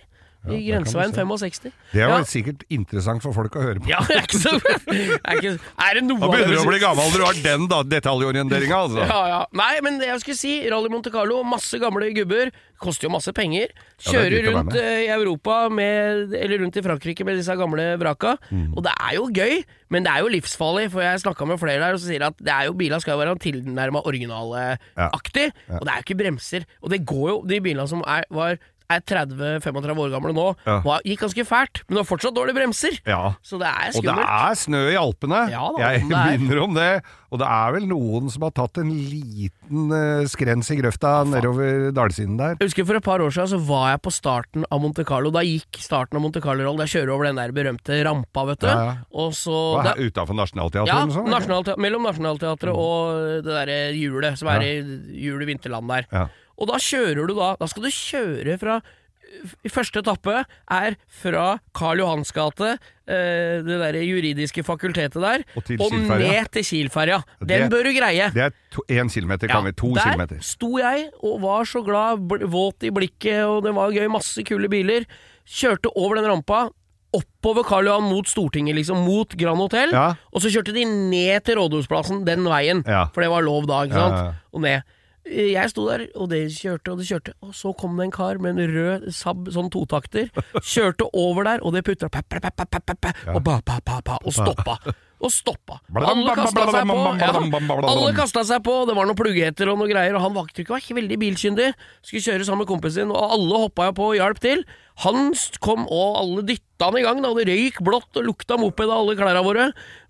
I 0.52 0.60
Grenseveien 0.68 1.14
65. 1.16 1.72
Det 1.92 2.08
var 2.10 2.26
sikkert 2.28 2.62
interessant 2.72 3.24
for 3.24 3.34
folk 3.36 3.56
å 3.58 3.64
høre 3.64 3.82
på. 3.82 3.90
ja, 3.90 4.02
det 4.08 4.18
er 4.20 4.28
ikke 4.28 4.42
så 4.42 4.54
er, 4.56 5.40
ikke, 5.40 5.54
er 5.56 5.98
det 5.98 6.04
noe 6.06 6.20
Da 6.22 6.30
begynner 6.32 6.54
du 6.54 6.62
å 6.62 6.68
bli 6.68 6.80
gammel 6.82 7.10
når 7.10 7.18
du 7.22 7.26
har 7.26 7.40
den 7.48 7.66
da, 7.70 7.80
detaljorienteringa, 7.96 8.82
altså. 8.86 9.02
Ja, 9.08 9.20
ja. 9.32 9.42
Nei, 9.56 9.72
men 9.86 10.00
det 10.02 10.10
jeg 10.10 10.22
skulle 10.22 10.38
si, 10.38 10.54
Rally 10.70 10.92
Monte 10.92 11.12
Carlo, 11.14 11.42
masse 11.46 11.80
gamle 11.82 12.10
gubber. 12.16 12.52
Koster 12.82 13.08
jo 13.08 13.12
masse 13.14 13.32
penger. 13.32 13.70
Er 13.72 14.04
Kjører 14.10 14.36
ja, 14.36 14.52
rundt 14.52 14.76
eh, 14.76 15.06
i 15.06 15.10
Europa 15.14 15.62
med, 15.72 16.34
eller 16.36 16.60
rundt 16.60 16.76
i 16.76 16.84
Frankrike 16.84 17.24
med 17.24 17.38
disse 17.40 17.56
gamle 17.56 17.88
vraka. 18.00 18.34
Mm. 18.50 18.74
Og 18.76 18.84
det 18.84 18.92
er 18.92 19.14
jo 19.16 19.28
gøy, 19.32 19.62
men 19.94 20.04
det 20.04 20.12
er 20.12 20.24
jo 20.24 20.32
livsfarlig. 20.34 20.90
For 20.92 21.04
jeg 21.04 21.22
snakka 21.24 21.48
med 21.48 21.60
flere 21.62 21.80
der 21.80 21.96
og 21.96 22.02
så 22.02 22.10
sier 22.10 22.26
at 22.28 22.36
det 22.36 22.52
er 22.52 22.68
jo 22.68 22.76
biler 22.76 23.00
skal 23.00 23.16
jo 23.16 23.22
være 23.22 23.38
tilnærma 23.46 24.04
originalaktig, 24.06 25.48
ja. 25.48 25.66
ja. 25.72 25.80
Og 25.80 25.88
det 25.88 25.94
er 25.94 26.02
jo 26.02 26.06
ikke 26.06 26.20
bremser. 26.20 26.68
Og 26.82 26.92
det 26.92 27.04
går 27.08 27.28
jo 27.32 27.38
De 27.48 27.62
bilene 27.64 27.88
som 27.88 28.04
er, 28.04 28.28
var 28.34 28.60
er 28.90 29.00
30-35 29.02 29.98
år 30.04 30.10
gamle 30.14 30.32
nå, 30.36 30.46
Ja. 30.66 30.80
var, 30.84 31.00
gikk 31.04 31.20
ganske 31.26 31.44
fælt, 31.46 31.82
men 31.88 31.98
har 31.98 32.04
fortsatt 32.08 32.34
dårlige 32.36 32.54
bremser. 32.58 32.98
Ja. 33.06 33.34
Så 33.42 33.58
det 33.58 33.66
er 33.66 33.92
skummelt. 33.92 34.12
Og 34.12 34.22
det 34.22 34.26
er 34.26 34.54
snø 34.62 34.82
i 34.92 34.98
Alpene. 35.00 35.40
Ja 35.50 35.64
da, 35.76 35.92
jeg 35.92 36.02
er. 36.06 36.38
minner 36.38 36.62
om 36.62 36.74
det. 36.74 36.90
Og 37.34 37.40
det 37.42 37.46
er 37.50 37.72
vel 37.74 37.86
noen 37.90 38.30
som 38.30 38.44
har 38.46 38.52
tatt 38.54 38.78
en 38.78 38.90
liten 38.90 39.90
uh, 39.90 40.22
skrens 40.30 40.70
i 40.70 40.76
grøfta 40.78 41.24
nedover 41.26 41.90
dalsiden 41.96 42.36
der. 42.38 42.54
Jeg 42.60 42.70
husker 42.70 42.86
For 42.86 43.00
et 43.00 43.04
par 43.04 43.20
år 43.24 43.34
siden 43.34 43.50
så 43.50 43.58
var 43.66 43.88
jeg 43.90 44.02
på 44.06 44.12
starten 44.14 44.64
av 44.70 44.80
Monte 44.80 45.04
Carlo. 45.04 45.32
Da 45.34 45.42
gikk 45.42 45.80
starten 45.82 46.16
av 46.16 46.22
Monte 46.22 46.40
Carlo-rollen. 46.44 46.84
Jeg 46.86 46.94
kjører 47.02 47.12
over 47.16 47.26
den 47.26 47.40
der 47.42 47.50
berømte 47.56 47.98
rampa, 48.06 48.46
vet 48.52 48.62
du. 48.62 48.70
Ja. 48.70 48.94
Og 49.10 49.34
så 49.34 49.58
Utafor 49.98 50.38
Nationaltheatret 50.38 50.92
ja, 50.94 51.02
sånn? 51.10 51.28
Nationaltea- 51.34 51.76
mellom 51.82 52.06
Nationaltheatret 52.06 52.72
og 52.78 53.42
det 53.42 53.52
derre 53.58 53.78
hjulet, 53.98 54.38
som 54.38 54.48
er 54.54 54.62
i 54.62 54.74
hjulet 55.26 55.50
Vinterland 55.50 55.90
der. 55.90 56.28
Ja. 56.56 56.62
Og 56.62 56.68
da 56.68 56.78
kjører 56.80 57.26
du 57.28 57.34
da 57.36 57.56
Da 57.60 57.66
skal 57.66 57.82
du 57.82 57.88
kjøre 57.88 58.58
fra 58.58 58.80
første 59.68 59.98
etappe 60.00 60.44
er 60.70 60.94
fra 61.10 61.58
Karl 61.74 61.98
Johans 61.98 62.30
gate, 62.32 62.78
eh, 63.10 63.58
det 63.66 63.78
der 63.82 63.98
juridiske 64.00 64.62
fakultetet 64.64 65.18
der, 65.20 65.42
Og 65.58 65.64
og 65.82 65.92
ned 65.92 66.48
til 66.54 66.62
Kielferja. 66.64 67.18
Den 67.40 67.48
Det- 67.66 67.70
bør 67.70 67.82
du 67.84 67.90
greie. 67.92 68.30
Det 68.32 68.42
er 68.44 68.52
én 68.88 69.10
kilometer, 69.12 69.48
kan 69.48 69.64
vi. 69.64 69.72
To 69.72 69.92
der 69.94 70.02
kilometer. 70.12 70.38
sto 70.40 70.78
jeg 70.78 71.10
og 71.22 71.40
var 71.42 71.64
så 71.64 71.84
glad, 71.84 72.18
våt 72.48 72.82
i 72.84 72.90
blikket, 72.90 73.44
og 73.44 73.64
det 73.64 73.74
var 73.74 73.90
gøy, 73.90 74.06
masse 74.08 74.42
kule 74.44 74.68
biler. 74.68 75.04
Kjørte 75.44 75.90
over 75.96 76.14
den 76.16 76.24
rampa, 76.30 76.70
oppover 77.12 77.64
Karl 77.66 77.84
Johan 77.86 78.02
mot 78.08 78.26
Stortinget, 78.26 78.74
liksom, 78.76 79.04
mot 79.04 79.28
Grand 79.36 79.58
Hotell. 79.58 79.90
Ja. 79.90 80.14
Og 80.32 80.40
så 80.40 80.48
kjørte 80.50 80.72
de 80.72 80.84
ned 80.84 81.44
til 81.44 81.56
Rådhusplassen, 81.56 82.24
den 82.24 82.44
veien, 82.44 82.84
Ja. 82.86 83.06
for 83.12 83.20
det 83.22 83.28
var 83.30 83.42
lov 83.42 83.66
da, 83.66 83.82
ikke 83.84 83.94
Ja, 83.94 84.08
sant? 84.08 84.16
ja, 84.16 84.24
ja. 84.24 84.32
Og 84.54 84.60
ned. 84.62 84.82
Jeg 85.26 85.70
sto 85.72 85.88
der, 85.88 86.04
og 86.14 86.28
det 86.30 86.44
kjørte 86.54 86.92
og 86.92 87.00
det 87.00 87.08
kjørte, 87.08 87.32
og 87.42 87.54
så 87.58 87.72
kom 87.74 87.96
det 87.98 88.04
en 88.06 88.14
kar 88.14 88.38
med 88.42 88.60
en 88.60 88.70
rød 88.70 89.08
Saab, 89.16 89.48
sånn 89.50 89.72
totakter, 89.74 90.28
kjørte 90.62 91.08
over 91.18 91.48
der, 91.48 91.64
og 91.66 91.74
det 91.74 91.82
putra 91.86 92.06
og 92.06 93.42
ba, 93.42 93.58
og 94.22 94.32
stoppa. 94.32 94.78
Og 95.16 95.32
stoppa. 95.32 95.78
Alle 95.96 96.34
kasta 96.36 96.66
seg 96.74 96.90
på. 96.90 96.96
Ja. 97.16 97.30
Alle 97.88 98.10
kasta 98.16 98.42
seg 98.44 98.60
på, 98.66 98.74
det 98.88 98.96
var 98.98 99.08
noen 99.08 99.16
pluggheter 99.16 99.70
og 99.72 99.78
noe 99.80 99.88
greier, 99.88 100.12
og 100.18 100.20
han 100.26 100.34
var 100.34 100.50
ikke 100.52 100.74
var 100.74 100.82
ikke 100.82 100.98
veldig 100.98 101.16
bilkyndig. 101.22 101.70
Skulle 102.04 102.24
kjøre 102.26 102.44
sammen 102.44 102.64
med 102.66 102.68
kompisen 102.68 103.06
sin, 103.06 103.14
og 103.14 103.32
alle 103.38 103.62
hoppa 103.64 103.88
jo 103.88 103.96
på 103.96 104.10
og 104.10 104.18
hjalp 104.18 104.42
til. 104.44 104.66
Han 105.06 105.32
kom, 105.64 105.86
og 105.88 106.20
alle 106.20 106.44
dytta 106.52 106.90
han 106.90 107.00
i 107.00 107.04
gang, 107.06 107.24
da, 107.24 107.32
det 107.36 107.48
røyk 107.48 107.80
blått 107.84 108.20
og 108.20 108.28
lukta 108.28 108.60
moped 108.60 108.88
av 108.92 109.00
alle 109.00 109.16
klærne 109.16 109.44
våre. 109.44 109.66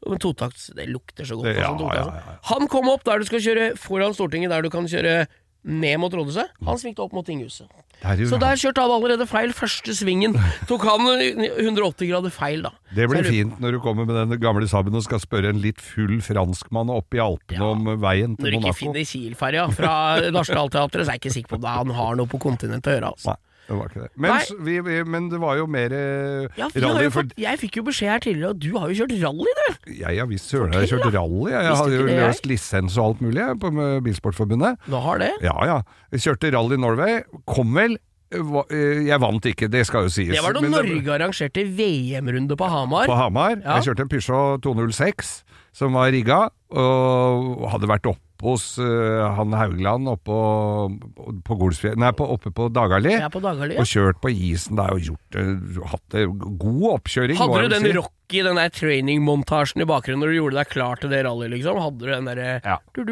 Men 0.07 0.23
totakts, 0.23 0.69
det 0.75 0.89
lukter 0.91 1.27
så 1.27 1.39
godt. 1.39 1.53
Det- 1.55 1.63
som 1.63 1.81
ja, 1.87 1.95
ja, 1.95 2.07
ja. 2.19 2.37
Han 2.51 2.67
kom 2.71 2.91
opp 2.91 3.05
der 3.07 3.19
du 3.23 3.27
skal 3.31 3.43
kjøre 3.47 3.77
foran 3.79 4.15
Stortinget, 4.15 4.51
der 4.51 4.63
du 4.63 4.71
kan 4.71 4.87
kjøre 4.91 5.27
ned 5.67 5.99
mot 5.99 6.15
rådhuset. 6.15 6.53
Han 6.65 6.79
svingte 6.79 7.03
opp 7.03 7.13
mot 7.17 7.27
tinghuset. 7.27 7.67
Så 8.29 8.37
der 8.39 8.59
kjørte 8.61 8.83
han 8.85 8.93
allerede 8.93 9.25
feil 9.27 9.55
første 9.57 9.95
svingen. 9.97 10.35
Tok 10.69 10.85
han 10.85 11.07
180 11.09 12.11
grader 12.11 12.31
feil, 12.35 12.61
da. 12.67 12.71
Det 12.95 13.09
blir 13.11 13.25
fint 13.27 13.57
når 13.63 13.79
du 13.79 13.81
kommer 13.83 14.07
med 14.07 14.15
den 14.21 14.37
gamle 14.43 14.69
Saben 14.69 14.95
og 14.95 15.03
skal 15.07 15.19
spørre 15.23 15.51
en 15.51 15.63
litt 15.65 15.81
full 15.83 16.21
franskmann 16.23 16.93
oppe 16.93 17.19
i 17.19 17.23
Alpene 17.25 17.59
Ja. 17.65 17.71
om 17.73 17.89
veien 18.05 18.37
til 18.37 18.45
Monaco. 18.45 18.45
Når 18.45 18.53
du 18.53 18.69
ikke 18.69 18.79
finner 18.83 19.09
Kiel-ferja 19.11 19.65
fra 19.75 19.95
Nationaltheatret, 20.31 21.07
så 21.07 21.11
er 21.11 21.17
jeg 21.17 21.25
ikke 21.25 21.35
sikker 21.41 21.57
på 21.57 21.61
om 21.65 21.67
han 21.73 21.97
har 21.99 22.17
noe 22.21 22.31
på 22.31 22.39
kontinentet 22.43 22.93
å 22.93 22.97
gjøre. 22.99 23.13
Altså. 23.17 23.33
Nei, 23.35 23.41
det 23.67 23.77
var 23.77 23.89
ikke 23.91 24.03
det. 24.05 24.11
Men, 24.23 24.33
vi, 24.67 24.75
vi, 24.87 24.97
men 25.05 25.29
det 25.33 25.41
var 25.43 25.57
jo 25.59 25.67
mer 25.67 25.91
eh, 25.97 26.47
Ja, 26.59 26.69
vi 26.73 26.81
har 26.85 26.89
rally 26.95 27.05
jo 27.09 27.11
for 27.15 27.23
fått, 27.27 27.35
jeg 27.43 27.59
fikk 27.63 27.79
jo 27.81 27.85
beskjed 27.89 28.11
her 28.13 28.23
tidligere, 28.23 28.51
og 28.55 28.61
du 28.63 28.69
har 28.79 28.89
jo 28.93 28.99
kjørt 29.03 29.15
rally, 29.25 29.55
du! 29.59 29.93
Jeg 30.01 30.21
har 30.23 30.29
visst 30.31 30.51
søren 30.53 30.73
jeg 30.77 30.85
har 30.85 30.91
kjørt 30.95 31.09
rally. 31.17 31.51
Jeg, 31.51 31.63
Visste 31.67 31.79
hadde 31.83 31.95
jo 31.97 32.03
ikke 32.05 32.11
det, 32.13 32.19
jeg. 32.21 32.31
løst 32.33 32.47
lisens 32.51 32.99
og 32.99 33.05
alt 33.11 33.23
mulig 33.27 33.43
jeg, 33.43 33.59
på 33.65 33.71
med 33.75 34.03
Bilsportforbundet. 34.07 34.79
Nå 34.93 35.01
har 35.07 35.23
det? 35.25 35.33
Ja 35.47 35.57
ja. 35.67 35.79
Jeg 36.15 36.25
kjørte 36.29 36.53
Rally 36.55 36.79
Norway. 36.79 37.21
Kom 37.51 37.75
vel. 37.75 37.99
eh, 38.31 38.43
va- 38.43 38.67
eh, 38.71 39.03
Jeg 39.07 39.21
vant 39.23 39.45
ikke, 39.51 39.69
det 39.71 39.85
skal 39.87 40.07
jo 40.07 40.15
sies. 40.15 40.33
Det 40.35 40.43
var 40.43 40.53
da 40.57 40.61
Men 40.65 40.71
Norge 40.75 41.13
arrangerte 41.19 41.63
VM-runde 41.79 42.57
på 42.59 42.69
Hamar. 42.71 43.07
På 43.11 43.15
Hamar. 43.19 43.59
Ja. 43.63 43.77
Jeg 43.81 43.91
kjørte 43.91 44.07
en 44.07 44.09
Peugeot 44.15 44.63
206 44.67 45.43
som 45.77 45.93
var 45.93 46.09
rigga, 46.15 46.47
og 46.73 47.67
hadde 47.73 47.89
vært 47.91 48.07
oppe 48.09 48.23
hos 48.45 48.65
uh, 48.83 49.25
han 49.37 49.55
Haugland 49.57 50.11
oppe 50.11 50.27
på, 50.27 51.31
på 51.47 51.57
Golsfjell 51.61 51.97
Nei, 52.01 52.13
på, 52.17 52.27
oppe 52.37 52.53
på 52.55 52.69
Dagali. 52.75 53.15
Er 53.17 53.31
på 53.33 53.41
Dagali. 53.45 53.79
Og 53.81 53.89
kjørt 53.89 54.21
på 54.23 54.33
isen 54.33 54.77
der 54.81 54.93
og 54.97 55.05
gjort 55.07 55.39
uh, 55.41 55.81
hatt 55.93 56.05
det 56.15 56.27
god 56.61 56.85
oppkjøring. 56.97 57.39
Hadde 57.41 57.65
du 57.65 57.75
den 57.77 57.89
si. 57.89 57.95
Rocky, 58.27 58.43
den 58.43 58.57
der 58.59 58.71
training-montasjen 58.75 59.83
i 59.83 59.87
bakgrunnen 59.87 60.19
når 60.25 60.33
du 60.33 60.37
gjorde 60.41 60.57
deg 60.59 60.71
klar 60.73 60.99
til 60.99 61.11
det 61.13 61.21
rallyet, 61.27 61.53
liksom? 61.53 61.79
Hadde 61.79 61.99
du 62.03 62.07
den 62.11 62.25
derre 62.27 62.61
Ja. 62.65 62.79
du, 62.93 63.05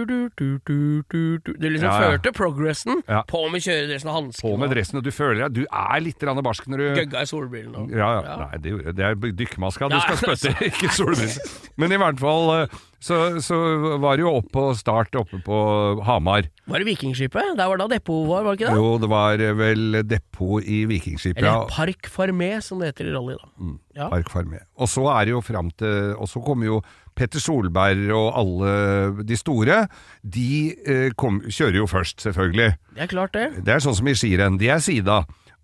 liksom 1.70 1.86
Ja, 1.88 2.00
ja. 2.00 2.10
førte 2.18 2.32
progressen 2.34 3.02
Ja. 3.08 3.22
på 3.22 3.48
med 3.50 3.62
kjøredressen 3.62 4.08
og 4.10 4.14
hanskene. 4.24 4.50
På 4.50 4.58
med 4.58 4.70
dressen, 4.74 4.96
og 4.98 5.04
du 5.04 5.10
føler 5.10 5.44
at 5.46 5.52
du 5.52 5.64
er 5.70 6.00
litt 6.00 6.18
barsk 6.18 6.66
når 6.66 6.76
du 6.78 6.94
Gøgga 7.00 7.22
i 7.22 7.26
solbrillene. 7.26 7.76
og- 7.78 7.90
Ja, 7.90 8.22
ja. 8.22 8.36
Nei, 8.50 8.58
det, 8.58 8.96
det 8.96 9.04
er 9.04 9.14
dykkermaska 9.14 9.88
du 9.88 10.00
skal 10.00 10.16
spytte, 10.36 10.66
ikke 10.66 10.90
solbriller. 10.90 11.70
Men 11.76 11.92
i 11.92 11.96
hvert 11.96 12.18
fall 12.18 12.62
eh, 12.62 12.66
så, 13.00 13.38
så 13.38 14.00
var 14.00 14.16
det 14.16 14.22
jo 14.24 14.34
opp 14.34 14.50
på 14.50 14.74
start 14.74 15.14
oppe 15.14 15.38
på 15.44 16.02
Hamar. 16.04 16.48
Var 16.66 16.78
det 16.78 16.86
Vikingskipet? 16.88 17.54
Der 17.56 17.68
var 17.68 17.76
da 17.76 17.86
depot 17.86 18.26
var, 18.26 18.42
var 18.42 18.56
det 18.56 18.62
ikke 18.64 18.72
det? 18.72 18.80
Jo, 18.80 18.98
det 18.98 19.08
var 19.12 19.34
eh, 19.38 19.52
vel 19.52 20.02
depot 20.08 20.64
i 20.64 20.84
Vikingskipet. 20.86 21.38
Eller. 21.44 21.68
Park 21.68 22.08
Farmé, 22.10 22.60
som 22.62 22.80
det 22.80 22.94
heter 22.94 23.10
i 23.10 23.14
rally, 23.14 23.36
da. 23.36 23.76
Ja. 23.94 24.08
Park 24.08 24.30
Farmé. 24.32 24.58
Og 24.80 24.88
så 24.88 25.03
er 25.12 25.26
det 25.26 25.34
jo 25.34 25.42
fram 25.44 25.70
til 25.78 26.14
Og 26.18 26.28
så 26.30 26.42
kommer 26.44 26.66
jo 26.68 26.82
Petter 27.14 27.42
Solberg 27.42 28.10
og 28.10 28.28
alle 28.40 29.24
de 29.26 29.36
store. 29.38 29.84
De 30.22 30.74
eh, 30.74 31.12
kom, 31.14 31.42
kjører 31.46 31.78
jo 31.78 31.86
først, 31.86 32.24
selvfølgelig. 32.24 32.72
Det 32.96 33.04
er 33.06 33.10
klart, 33.12 33.36
det. 33.36 33.64
Det 33.66 33.74
er 33.76 33.84
sånn 33.84 33.94
som 33.94 34.10
i 34.10 34.16
skirenn. 34.18 34.58
De 34.58 34.72
er 34.74 34.82
sida. 34.82 35.20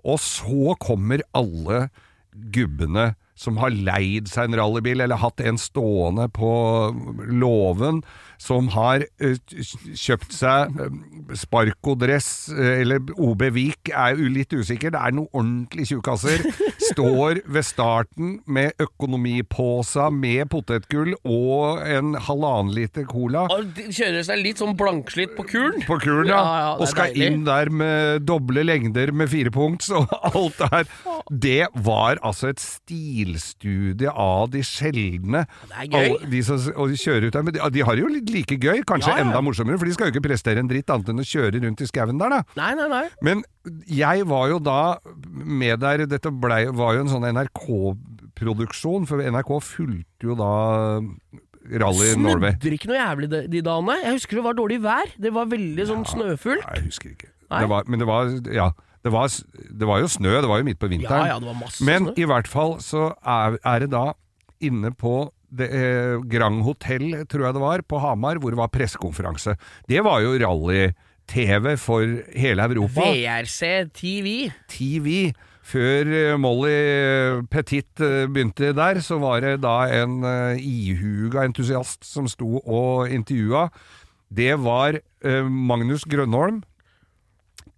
Og 0.07 0.21
så 0.23 0.77
kommer 0.81 1.25
alle 1.37 1.89
gubbene 2.55 3.11
som 3.41 3.61
har 3.61 3.73
leid 3.73 4.29
seg 4.29 4.51
en 4.51 4.59
rallybil, 4.61 5.01
eller 5.01 5.21
hatt 5.21 5.41
en 5.41 5.61
stående 5.61 6.29
på 6.37 6.51
låven, 7.31 8.03
som 8.41 8.71
har 8.73 9.05
eh, 9.21 9.37
kjøpt 9.97 10.33
seg 10.33 10.77
sparkodress, 11.37 11.41
Sparko-dress, 11.41 12.29
eh, 12.55 12.81
eller 12.81 13.03
OB 13.21 13.45
Vik, 13.53 13.91
er 13.93 14.17
jo 14.17 14.31
litt 14.33 14.53
usikker. 14.53 14.93
Det 14.95 15.01
er 15.01 15.17
noen 15.17 15.29
ordentlige 15.37 15.95
tjukkaser. 15.95 16.45
Står 16.91 17.43
ved 17.45 17.67
starten 17.69 18.39
med 18.49 18.81
økonomipåsa 18.81 20.09
med 20.15 20.49
potetgull 20.53 21.13
og 21.21 21.85
en 21.85 22.15
halvannen 22.17 22.73
liter 22.77 23.05
cola. 23.09 23.47
Kjører 23.77 24.25
seg 24.27 24.41
litt 24.41 24.63
sånn 24.63 24.77
blankslitt 24.79 25.37
på 25.37 25.45
kulen. 25.51 25.85
På 25.89 26.01
kulen, 26.01 26.31
ja. 26.33 26.41
Ja, 26.41 26.57
ja, 26.65 26.73
og 26.81 26.89
skal 26.91 27.13
deilig. 27.13 27.29
inn 27.29 27.45
der 27.49 27.73
med 27.73 28.25
doble 28.29 28.65
lengder 28.67 29.13
med 29.17 29.31
fire 29.33 29.53
punkts 29.55 29.93
og 29.97 30.09
alt 30.33 30.61
det 30.61 30.71
her. 30.73 30.95
Det 31.31 31.61
var 31.87 32.21
altså 32.27 32.55
et 32.55 32.65
stilstudie 33.39 34.11
av 34.11 34.51
de 34.51 34.63
sjeldne. 34.67 35.45
Det 35.69 35.77
er 35.77 35.87
gøy. 35.91 35.99
Alle 36.17 36.31
De 36.33 36.43
som 36.47 36.57
og 36.75 36.89
de 36.91 36.97
kjører 37.01 37.27
ut 37.29 37.33
der, 37.37 37.43
men 37.47 37.55
de, 37.57 37.61
de 37.77 37.85
har 37.87 37.97
det 37.99 38.03
jo 38.05 38.11
litt 38.11 38.31
like 38.35 38.57
gøy, 38.61 38.83
kanskje 38.89 39.11
Ja, 39.13 39.19
ja. 39.21 39.25
enda 39.27 39.41
morsommere, 39.45 39.79
for 39.79 39.87
de 39.89 39.95
skal 39.97 40.11
jo 40.11 40.15
ikke 40.17 40.25
prestere 40.29 40.59
en 40.63 40.69
dritt 40.71 40.91
annet 40.91 41.09
enn 41.13 41.23
å 41.23 41.27
kjøre 41.27 41.63
rundt 41.65 41.81
i 41.85 41.89
skauen 41.91 42.19
der, 42.21 42.35
da. 42.37 42.43
Nei, 42.59 42.71
nei, 42.79 42.89
nei. 42.91 43.05
Men 43.27 43.43
jeg 43.87 44.27
var 44.31 44.49
jo 44.53 44.59
da 44.63 44.79
med 45.23 45.81
der 45.83 46.07
Dette 46.11 46.31
ble, 46.33 46.63
var 46.75 46.95
jo 46.97 47.05
en 47.05 47.13
sånn 47.13 47.27
NRK-produksjon, 47.31 49.07
for 49.11 49.23
NRK 49.25 49.51
fulgte 49.65 50.31
jo 50.31 50.37
da 50.39 50.53
Rally 51.71 52.15
Norway. 52.19 52.55
Snudde 52.57 52.73
ikke 52.77 52.89
noe 52.91 52.99
jævlig 52.99 53.29
de, 53.31 53.43
de 53.53 53.61
dagene. 53.63 53.99
Jeg 54.03 54.17
husker 54.17 54.41
det 54.41 54.45
var 54.47 54.57
dårlig 54.59 54.79
vær. 54.83 55.13
Det 55.21 55.31
var 55.37 55.51
veldig 55.51 55.85
sånn 55.91 56.07
snøfullt. 56.09 56.65
Nei, 56.67 56.79
jeg 56.81 56.87
husker 56.89 57.13
ikke. 57.15 57.29
Det 57.51 57.67
var, 57.71 57.85
men 57.91 57.99
det 58.03 58.07
var 58.09 58.31
Ja. 58.55 58.71
Det 59.01 59.13
var, 59.15 59.29
det 59.81 59.87
var 59.89 60.03
jo 60.03 60.09
snø, 60.13 60.33
det 60.45 60.49
var 60.51 60.61
jo 60.61 60.67
midt 60.69 60.81
på 60.83 60.91
vinteren. 60.93 61.25
Ja, 61.25 61.35
ja, 61.35 61.39
det 61.41 61.49
var 61.49 61.57
masse 61.63 61.85
Men 61.89 62.11
snø. 62.11 62.15
i 62.21 62.27
hvert 62.29 62.49
fall 62.51 62.75
så 62.85 63.07
er, 63.25 63.57
er 63.65 63.85
det 63.87 63.91
da 63.95 64.11
inne 64.61 64.91
på 64.93 65.15
det, 65.51 65.71
eh, 65.75 66.19
Grand 66.31 66.61
Hotell, 66.67 67.25
tror 67.27 67.47
jeg 67.49 67.57
det 67.57 67.63
var, 67.63 67.83
på 67.89 67.99
Hamar, 68.03 68.39
hvor 68.39 68.53
det 68.53 68.61
var 68.61 68.69
pressekonferanse. 68.71 69.57
Det 69.89 70.03
var 70.05 70.21
jo 70.23 70.35
rally-TV 70.39 71.73
for 71.81 72.05
hele 72.37 72.67
Europa. 72.69 73.07
VRC 73.09 73.89
TV. 73.97 74.35
TV. 74.71 75.33
Før 75.71 76.09
eh, 76.13 76.37
Molly 76.41 77.43
Petit 77.51 78.01
eh, 78.05 78.27
begynte 78.31 78.73
der, 78.77 79.01
så 79.05 79.19
var 79.23 79.41
det 79.45 79.57
da 79.65 79.79
en 80.03 80.21
eh, 80.27 80.61
ihuga 80.61 81.45
entusiast 81.49 82.05
som 82.07 82.29
sto 82.31 82.59
og 82.65 83.09
intervjua. 83.13 83.69
Det 84.31 84.53
var 84.63 84.99
eh, 85.01 85.45
Magnus 85.47 86.05
Grønholm, 86.11 86.63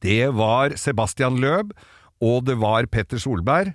det 0.03 0.33
var 0.37 0.77
Sebastian 0.81 1.38
Løb, 1.43 1.73
og 2.23 2.47
det 2.47 2.59
var 2.61 2.88
Petter 2.91 3.21
Solberg. 3.23 3.73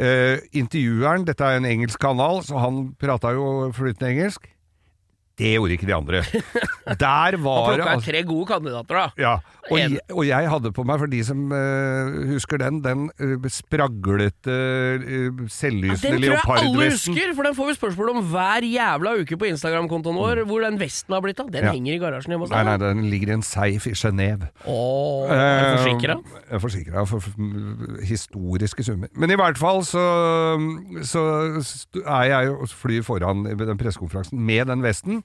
Eh, 0.00 0.40
intervjueren, 0.56 1.26
dette 1.28 1.44
er 1.44 1.60
en 1.60 1.68
engelsk 1.68 2.00
kanal, 2.00 2.40
så 2.46 2.60
han 2.62 2.94
prata 3.00 3.34
jo 3.36 3.68
flytende 3.76 4.14
engelsk. 4.14 4.48
Det 5.40 5.54
gjorde 5.56 5.72
ikke 5.78 5.88
de 5.88 5.94
andre. 5.96 6.20
Der 7.00 7.36
var 7.46 7.76
det 7.80 7.86
altså- 7.88 8.10
tre 8.12 8.22
gode 8.28 8.46
kandidater, 8.50 8.94
da. 8.98 9.06
ja, 9.16 9.34
og, 9.70 9.78
jeg, 9.78 9.98
og 10.12 10.26
jeg 10.26 10.48
hadde 10.50 10.72
på 10.76 10.84
meg, 10.84 10.98
for 11.00 11.06
de 11.12 11.20
som 11.24 11.44
uh, 11.52 12.16
husker 12.34 12.58
den, 12.60 12.80
den 12.84 13.06
uh, 13.22 13.48
spraglete, 13.52 14.56
uh, 15.00 15.40
selvlysende 15.48 16.18
Den 16.18 16.36
tror 16.44 16.56
jeg 16.58 16.66
alle 16.68 16.90
husker, 16.90 17.32
for 17.38 17.48
den 17.48 17.54
får 17.56 17.70
vi 17.70 17.76
spørsmål 17.78 18.12
om 18.16 18.24
hver 18.32 18.66
jævla 18.66 19.14
uke 19.22 19.38
på 19.40 19.48
Instagram-kontoen 19.50 20.18
vår. 20.20 20.42
Hvor 20.50 20.64
den 20.66 20.76
vesten 20.80 21.14
har 21.16 21.22
blitt 21.24 21.40
av. 21.40 21.48
Den 21.50 21.60
Mm. 21.60 21.66
Ja. 21.66 21.72
henger 21.76 21.94
i 21.94 21.98
garasjen 22.00 22.32
hjemme 22.32 22.46
hos 22.46 22.50
Nei, 22.52 22.62
deg. 22.64 22.80
nei, 22.80 22.88
den 22.88 23.10
ligger 23.12 23.28
i 23.28 23.34
en 23.38 23.42
safe 23.46 23.90
i 23.90 23.96
Genéve. 23.96 24.48
Oh, 24.66 25.28
er 25.30 25.76
du 25.76 25.82
forsikra? 25.84 26.16
Forsikra 26.62 27.04
for, 27.08 27.20
historiske 28.08 28.84
summer. 28.86 29.08
Men 29.14 29.30
i 29.30 29.36
hvert 29.38 29.58
fall 29.60 29.84
så, 29.86 30.04
så 31.06 31.22
er 32.04 32.24
jeg 32.30 32.50
jo 32.50 32.66
flyr 32.80 33.02
foran 33.06 33.44
den 33.44 33.78
pressekonferansen 33.80 34.40
med 34.40 34.66
den 34.72 34.82
vesten. 34.84 35.22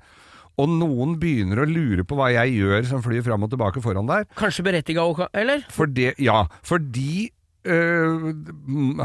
Og 0.62 0.72
noen 0.72 1.18
begynner 1.20 1.64
å 1.64 1.68
lure 1.68 2.06
på 2.08 2.18
hva 2.18 2.30
jeg 2.32 2.60
gjør 2.62 2.86
som 2.88 3.04
flyr 3.04 3.26
fram 3.26 3.44
og 3.44 3.52
tilbake 3.52 3.84
foran 3.84 4.08
der. 4.08 4.28
Kanskje 4.40 4.64
berettiga, 4.68 5.04
eller? 5.36 5.66
For 5.74 5.92
det, 5.92 6.14
ja, 6.22 6.46
fordi 6.64 7.30
øh, 7.68 8.30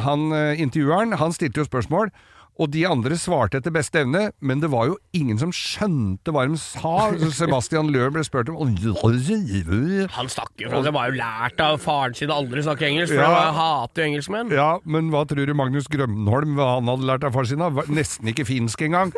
han 0.06 0.28
øh, 0.32 0.60
intervjueren, 0.62 1.16
han 1.18 1.34
stilte 1.34 1.64
jo 1.64 1.66
spørsmål. 1.66 2.12
Og 2.60 2.68
de 2.74 2.82
andre 2.84 3.16
svarte 3.16 3.56
etter 3.56 3.72
beste 3.72 4.02
evne, 4.02 4.26
men 4.44 4.60
det 4.60 4.68
var 4.72 4.90
jo 4.90 4.98
ingen 5.16 5.38
som 5.40 5.52
skjønte 5.54 6.32
hva 6.34 6.42
de 6.44 6.58
sa. 6.60 7.08
Sebastian 7.32 7.88
Løhr 7.88 8.12
ble 8.12 8.24
spurt 8.26 8.50
om 8.52 8.58
Han 8.60 10.28
snakker 10.28 10.66
jo 10.66 10.82
Det 10.84 10.92
var 10.92 11.08
jo 11.08 11.16
lært 11.16 11.62
av 11.64 11.78
faren 11.80 12.16
sin 12.18 12.28
å 12.32 12.36
aldri 12.42 12.60
snakke 12.66 12.84
engelsk, 12.90 13.14
for 13.14 13.22
Ja. 13.22 13.30
han 13.48 13.54
hater 13.56 14.02
jo 14.02 14.08
engelskmenn. 14.10 14.52
Ja, 14.52 14.78
men 14.84 15.08
hva 15.10 15.24
tror 15.28 15.46
du 15.48 15.54
Magnus 15.56 15.88
Grønholm 15.88 16.56
hva 16.58 16.74
han 16.76 16.90
hadde 16.92 17.08
lært 17.08 17.24
av 17.24 17.32
faren 17.32 17.48
sin? 17.48 17.64
Var 17.64 17.88
Nesten 17.88 18.28
ikke 18.28 18.44
finsk 18.44 18.82
engang. 18.84 19.12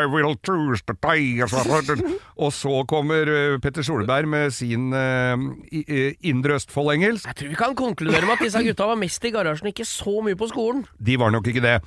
I 0.00 0.06
will 0.06 0.36
choose 0.44 0.82
the 0.86 0.94
day. 1.00 1.40
Og 2.40 2.52
så 2.52 2.84
kommer 2.88 3.28
eh, 3.28 3.58
Petter 3.60 3.82
Solberg 3.86 4.28
med 4.28 4.52
sin 4.52 4.92
eh, 4.96 5.36
eh, 5.72 6.14
Indre 6.28 6.56
Østfold-engelsk. 6.60 7.26
Jeg 7.26 7.36
tror 7.40 7.48
vi 7.52 7.58
kan 7.58 7.76
konkludere 7.78 8.26
med 8.26 8.38
at 8.38 8.44
disse 8.46 8.62
gutta 8.64 8.88
var 8.90 9.00
mest 9.00 9.24
i 9.24 9.32
garasjen, 9.34 9.72
ikke 9.72 9.88
så 9.88 10.20
mye 10.24 10.38
på 10.38 10.48
skolen. 10.52 10.84
De 10.98 11.18
var 11.20 11.32
nok 11.34 11.46
ikke 11.50 11.64
det. 11.64 11.78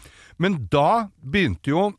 Men 0.41 0.63
da 0.71 1.09
begynte 1.21 1.73
jo 1.73 1.91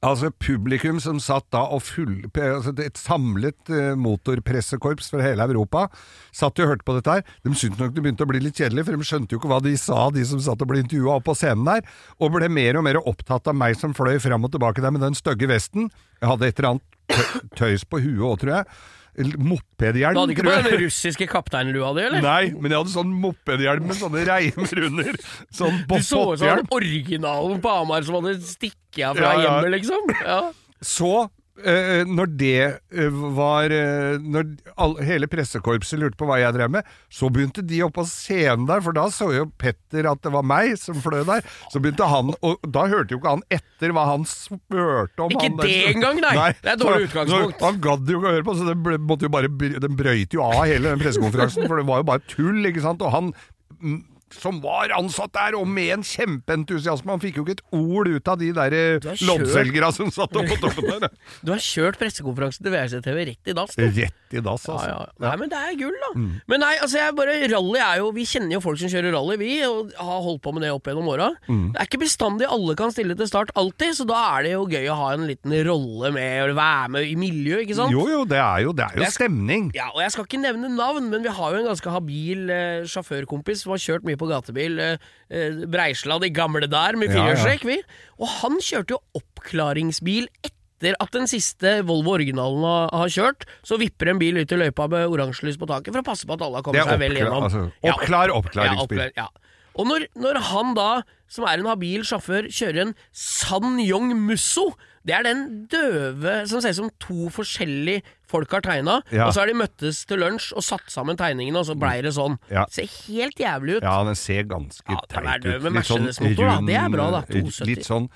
Altså 0.00 0.30
publikum 0.40 0.96
som 1.04 1.18
satt 1.20 1.44
da 1.52 1.66
og 1.74 1.82
full, 1.84 2.22
altså 2.32 2.72
Et 2.80 2.96
samlet 2.96 3.68
eh, 3.68 3.92
motorpressekorps 4.00 5.10
fra 5.12 5.20
hele 5.20 5.44
Europa 5.44 5.84
satt 6.32 6.58
og 6.62 6.70
hørte 6.70 6.86
på 6.88 6.96
dette 6.96 7.18
her. 7.18 7.26
De 7.44 7.52
syntes 7.52 7.78
nok 7.78 7.92
det 7.92 8.00
begynte 8.00 8.24
å 8.24 8.30
bli 8.30 8.40
litt 8.40 8.56
kjedelig, 8.56 8.86
for 8.86 8.96
de 8.96 9.08
skjønte 9.10 9.36
jo 9.36 9.42
ikke 9.42 9.50
hva 9.52 9.60
de 9.62 9.74
sa, 9.76 10.06
de 10.14 10.24
som 10.26 10.40
satt 10.40 10.64
og 10.64 10.70
ble 10.72 10.80
intervjua 10.80 11.18
opp 11.18 11.28
på 11.28 11.36
scenen 11.36 11.68
der. 11.68 11.84
Og 12.18 12.32
ble 12.34 12.48
mer 12.48 12.80
og 12.80 12.86
mer 12.88 13.02
opptatt 13.02 13.52
av 13.52 13.58
meg 13.58 13.76
som 13.78 13.92
fløy 13.96 14.16
fram 14.22 14.48
og 14.48 14.54
tilbake 14.56 14.82
der 14.82 14.96
med 14.96 15.04
den 15.04 15.18
stygge 15.18 15.50
vesten. 15.52 15.92
Jeg 16.22 16.32
hadde 16.32 16.48
et 16.48 16.58
eller 16.58 16.72
annet 16.72 17.52
tøys 17.60 17.84
på 17.84 18.00
huet 18.00 18.24
òg, 18.24 18.40
tror 18.40 18.54
jeg. 18.56 18.68
Mopedhjelm, 19.18 20.14
Du 20.16 20.20
hadde 20.22 20.32
ikke 20.32 20.44
bare 20.46 20.62
på 20.64 20.70
den 20.72 20.80
russiske 20.86 21.26
kapteinlua 21.28 21.90
di, 21.98 22.04
eller? 22.08 22.22
Nei, 22.24 22.50
men 22.56 22.70
jeg 22.72 22.80
hadde 22.80 22.92
sånn 22.94 23.10
mopedhjelm 23.20 23.84
med 23.90 23.98
sånne 23.98 24.22
reimer 24.24 24.80
under. 24.88 25.18
Sånn 25.52 25.82
Du 25.84 25.94
så 25.98 26.00
ut 26.00 26.06
som 26.08 26.48
botthjelm. 26.48 26.70
originalen 26.72 27.60
på 27.60 27.74
Hamar 27.76 28.02
som 28.08 28.16
hadde 28.24 28.38
stikket 28.40 29.04
av 29.10 29.16
fra 29.20 29.34
Ja, 29.34 29.34
ja. 29.36 29.44
hjemmet, 29.44 29.74
liksom. 29.76 30.14
Ja. 30.24 30.40
Så, 30.80 31.12
eh, 31.68 32.02
når 32.08 32.30
det 32.38 32.58
eh, 32.62 33.22
var 33.36 33.72
eh, 33.74 34.18
Når 34.20 34.48
all, 34.80 34.96
hele 35.04 35.28
pressekorpset 35.30 36.00
lurte 36.00 36.18
på 36.20 36.28
hva 36.28 36.38
jeg 36.40 36.56
drev 36.56 36.72
med, 36.74 36.88
så 37.12 37.30
begynte 37.32 37.64
de 37.66 37.80
opp 37.86 37.96
på 37.98 38.04
scenen 38.08 38.66
der, 38.68 38.82
for 38.84 38.96
da 38.96 39.06
så 39.12 39.30
jo 39.34 39.46
Petter 39.60 40.08
at 40.10 40.22
det 40.24 40.32
var 40.34 40.46
meg 40.46 40.74
som 40.80 40.98
fløy 41.02 41.22
der. 41.28 41.46
Så 41.72 41.82
begynte 41.82 42.08
han, 42.08 42.34
og 42.44 42.68
da 42.74 42.86
hørte 42.90 43.14
jo 43.14 43.20
ikke 43.20 43.36
han 43.36 43.46
etter 43.52 43.94
hva 43.94 44.06
han 44.12 44.26
spurte 44.28 45.24
om. 45.24 45.32
Ikke 45.32 45.48
han 45.48 45.58
der, 45.60 45.68
det 45.68 45.80
engang, 45.94 46.22
nei. 46.24 46.50
Det 46.62 46.74
er 46.74 46.80
dårlig 46.80 47.10
utgangspunkt. 47.10 47.58
så 47.58 47.66
Han 47.68 47.82
gadd 47.84 48.14
jo 48.14 48.20
ikke 48.20 48.30
å 48.30 48.36
høre 48.36 48.48
på, 48.48 48.56
så 48.58 48.68
den, 48.68 48.86
ble, 48.86 49.00
måtte 49.10 49.28
jo 49.28 49.34
bare, 49.34 49.50
den 49.86 49.98
brøyt 49.98 50.36
jo 50.36 50.46
av 50.46 50.64
hele 50.64 50.94
den 50.94 51.02
pressekonferansen, 51.02 51.68
for 51.68 51.80
det 51.80 51.88
var 51.90 52.02
jo 52.02 52.08
bare 52.12 52.26
tull, 52.30 52.62
ikke 52.70 52.84
sant. 52.84 53.04
Og 53.04 53.14
han 53.14 53.32
som 54.38 54.60
var 54.64 54.92
ansatt 54.96 55.32
der, 55.36 55.56
og 55.58 55.66
med 55.68 55.90
en 55.98 56.04
kjempeentusiasme. 56.06 57.12
Han 57.12 57.22
fikk 57.22 57.38
jo 57.40 57.44
ikke 57.46 57.56
et 57.58 57.64
ord 57.76 58.10
ut 58.10 58.28
av 58.32 58.40
de 58.40 58.50
der 58.56 58.76
eh, 58.76 58.96
er 58.96 59.24
loddselgere 59.28 59.90
som 59.94 60.10
satt 60.14 60.34
oppå 60.38 60.56
på 60.58 60.70
toppen 60.72 61.04
der. 61.06 61.14
Du 61.42 61.52
har 61.54 61.62
kjørt 61.62 61.98
pressekonferansen 62.02 62.66
til 62.66 62.74
VRC-TV 62.74 63.22
rett 63.32 63.52
i 63.52 63.56
dass. 63.56 63.76
du. 63.76 63.84
Rett 63.86 64.36
i 64.36 64.42
dass, 64.42 64.66
altså. 64.68 64.88
ja. 64.88 64.98
Nei, 65.22 65.34
men 65.40 65.52
det 65.52 65.58
er 65.60 65.76
gull, 65.80 65.96
da. 66.06 66.10
Men 66.48 66.62
nei, 66.64 66.72
altså 66.82 67.02
bare 67.16 67.34
Rally 67.52 67.80
er 67.82 67.98
jo 68.00 68.10
Vi 68.16 68.24
kjenner 68.28 68.56
jo 68.56 68.60
folk 68.64 68.80
som 68.80 68.90
kjører 68.92 69.12
rally, 69.14 69.36
vi, 69.40 69.50
og 69.66 69.92
har 69.98 70.22
holdt 70.24 70.42
på 70.44 70.52
med 70.56 70.64
det 70.66 70.70
opp 70.72 70.88
gjennom 70.88 71.10
åra. 71.12 71.30
Det 71.48 71.76
er 71.80 71.88
ikke 71.88 72.02
bestandig 72.04 72.48
alle 72.48 72.76
kan 72.78 72.92
stille 72.94 73.16
til 73.18 73.28
start 73.28 73.52
alltid, 73.58 73.96
så 73.98 74.06
da 74.08 74.20
er 74.36 74.46
det 74.46 74.54
jo 74.54 74.64
gøy 74.70 74.88
å 74.92 74.96
ha 74.98 75.10
en 75.16 75.26
liten 75.28 75.54
rolle 75.68 76.12
med 76.14 76.52
å 76.52 76.56
være 76.56 76.92
med 76.96 77.08
i 77.10 77.16
miljøet, 77.18 77.64
ikke 77.66 77.76
sant? 77.78 77.92
Jo, 77.94 78.06
jo, 78.10 78.22
det 78.28 78.40
er 78.40 78.64
jo, 78.66 78.72
det 78.76 78.86
er 78.86 78.98
jo 78.98 79.04
Jeg 79.04 79.16
stemning. 79.16 79.68
Ja, 79.76 79.90
og 79.92 80.00
jeg 80.04 80.14
skal 80.14 80.26
ikke 80.28 80.40
nevne 80.42 80.70
navn, 80.72 81.10
men 81.12 81.24
vi 81.26 81.32
har 81.36 81.54
jo 81.56 81.60
en 81.62 81.68
ganske 81.68 81.92
habil 81.94 82.52
eh, 82.52 82.86
sjåførkompis 82.88 83.64
som 83.66 83.74
har 83.74 83.82
kjørt 83.82 84.06
mye 84.08 84.18
på 84.20 84.21
gatebil. 84.30 84.78
Eh, 84.78 84.96
eh, 85.30 85.60
i 86.26 86.32
gamle 86.34 86.68
der 86.70 86.96
med 86.96 87.10
Ja, 87.10 87.14
ja. 87.28 87.36
vi. 87.68 87.78
Og 88.20 88.28
han 88.40 88.58
kjørte 88.60 88.96
jo 88.96 89.00
oppklaringsbil 89.20 90.28
etter 90.44 90.96
at 91.00 91.12
den 91.14 91.28
siste 91.30 91.82
Volvo 91.86 92.16
originalen 92.16 92.64
har, 92.64 92.88
kjørt. 93.08 93.44
Så 93.62 93.78
vipper 93.78 94.10
en 94.10 94.18
bil 94.18 94.36
ut 94.42 94.50
i 94.52 94.58
løypa 94.58 94.88
med 94.90 95.06
oransje 95.08 95.46
lys 95.46 95.56
på 95.60 95.68
taket 95.70 95.92
for 95.94 96.02
å 96.02 96.06
passe 96.06 96.26
på 96.26 96.34
at 96.34 96.42
alle 96.42 96.58
har 96.58 96.66
kommet 96.66 96.84
seg 96.88 96.98
vel 96.98 97.14
gjennom. 97.20 97.46
altså, 97.46 97.66
oppklar 97.82 98.34
oppklaringsbil. 98.34 98.98
ja, 98.98 99.08
oppklar- 99.08 99.16
ja. 99.16 99.28
Og 99.74 99.86
når, 99.88 100.06
når 100.20 100.38
han 100.50 100.74
da, 100.76 100.88
som 101.32 101.46
er 101.48 101.58
en 101.62 101.66
habil 101.70 102.02
sjåfør, 102.04 102.50
kjører 102.52 102.80
en 102.88 102.94
San 103.12 103.78
Yong 103.80 104.10
Musso 104.26 104.74
det 105.08 105.14
er 105.16 105.24
den 105.26 105.40
døve 105.70 106.34
som 106.50 106.62
ser 106.62 106.74
ut 106.74 106.78
som 106.78 106.90
to 107.02 107.28
forskjellige 107.34 108.02
folk 108.30 108.52
har 108.54 108.62
tegna. 108.64 109.00
Ja. 109.12 109.26
Og 109.26 109.34
så 109.34 109.42
har 109.42 109.50
de 109.50 109.56
møttes 109.58 110.04
til 110.08 110.22
lunsj 110.22 110.52
og 110.56 110.64
satt 110.64 110.92
sammen 110.92 111.18
tegningene, 111.18 111.58
og 111.58 111.66
så 111.68 111.76
blei 111.78 111.96
det 112.04 112.14
sånn. 112.16 112.38
Ja. 112.52 112.64
Ser 112.72 112.86
helt 113.08 113.40
jævlig 113.42 113.80
ut. 113.80 113.86
Ja, 113.86 113.96
den 114.06 114.18
ser 114.18 114.46
ganske 114.50 114.94
Ja, 114.94 115.02
teit 115.10 115.48
ut. 115.48 115.66
Litt 115.66 115.90
sånn 115.90 116.06
da. 116.38 116.60
Det 116.68 116.78
er 116.78 116.92
bra, 116.94 117.08
da. 117.18 117.24
270. 117.28 117.66
Litt 117.72 117.88
sånn 117.88 118.08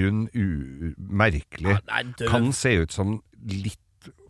rund, 0.00 0.30
u 0.34 0.94
merkelig. 0.96 1.76
Ja. 1.76 2.02
Kan 2.28 2.50
se 2.56 2.74
ut 2.82 2.96
som 2.96 3.20
litt 3.40 3.78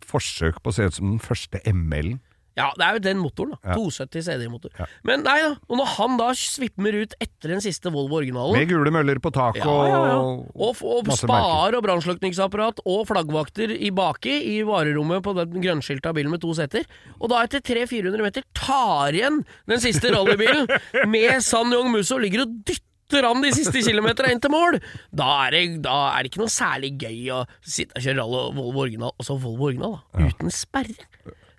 forsøk 0.05 0.59
på 0.63 0.71
å 0.71 0.75
se 0.75 0.89
ut 0.89 0.99
som 0.99 1.13
den 1.13 1.23
første 1.23 1.63
ML-en. 1.71 2.19
Ja, 2.59 2.65
det 2.75 2.83
er 2.83 2.97
jo 2.97 3.01
den 3.05 3.19
motoren, 3.21 3.53
da. 3.55 3.71
Ja. 3.71 3.75
270 3.79 4.25
CD-motor. 4.27 4.73
Ja. 4.75 4.85
Men 5.07 5.23
nei 5.23 5.37
da. 5.39 5.53
Og 5.71 5.79
når 5.79 5.87
han 5.93 6.17
da 6.19 6.27
svipmer 6.35 6.97
ut 6.99 7.15
etter 7.23 7.53
den 7.53 7.63
siste 7.63 7.91
Volvo 7.93 8.17
originalen 8.19 8.57
Med 8.59 8.67
gule 8.67 8.91
møller 8.91 9.21
på 9.23 9.31
taket 9.31 9.63
Ja, 9.63 10.17
og, 10.19 10.43
Og, 10.51 10.83
og 10.83 11.11
spar 11.15 11.77
og 11.77 11.85
brannslukningsapparat 11.87 12.83
og 12.83 13.05
flaggvakter 13.07 13.71
i 13.71 13.93
baki 13.95 14.35
i 14.51 14.59
varerommet 14.67 15.23
på 15.23 15.35
den 15.39 15.63
grønnskilta 15.63 16.11
bilen 16.17 16.33
med 16.35 16.43
to 16.43 16.51
seter. 16.57 16.83
Og 17.21 17.31
da 17.31 17.41
etter 17.47 17.63
300-400 17.63 18.27
meter 18.27 18.47
tar 18.57 19.15
igjen 19.15 19.41
den 19.71 19.83
siste 19.83 20.11
rallybilen 20.11 20.67
med 21.11 21.39
San 21.47 21.71
Yong 21.71 21.91
Musso 21.95 22.19
ligger 22.19 22.43
og 22.45 22.57
dytter 22.67 23.27
han 23.27 23.43
de 23.43 23.51
siste 23.55 23.79
kilometerne 23.83 24.35
inn 24.35 24.43
til 24.43 24.51
mål. 24.53 24.77
Da 25.15 25.29
er, 25.47 25.55
det, 25.55 25.63
da 25.87 25.95
er 26.13 26.23
det 26.23 26.33
ikke 26.33 26.43
noe 26.43 26.51
særlig 26.51 26.93
gøy 27.01 27.31
å 27.35 27.45
sitte 27.63 27.95
og 27.95 28.05
kjøre 28.05 28.19
rally 28.21 28.43
og 28.43 28.59
Volvo 28.59 28.83
original, 28.85 29.15
og 29.15 29.27
så 29.27 29.39
Volvo 29.39 29.71
original, 29.71 29.97
da. 30.15 30.27
Uten 30.27 30.51
sperre. 30.51 31.07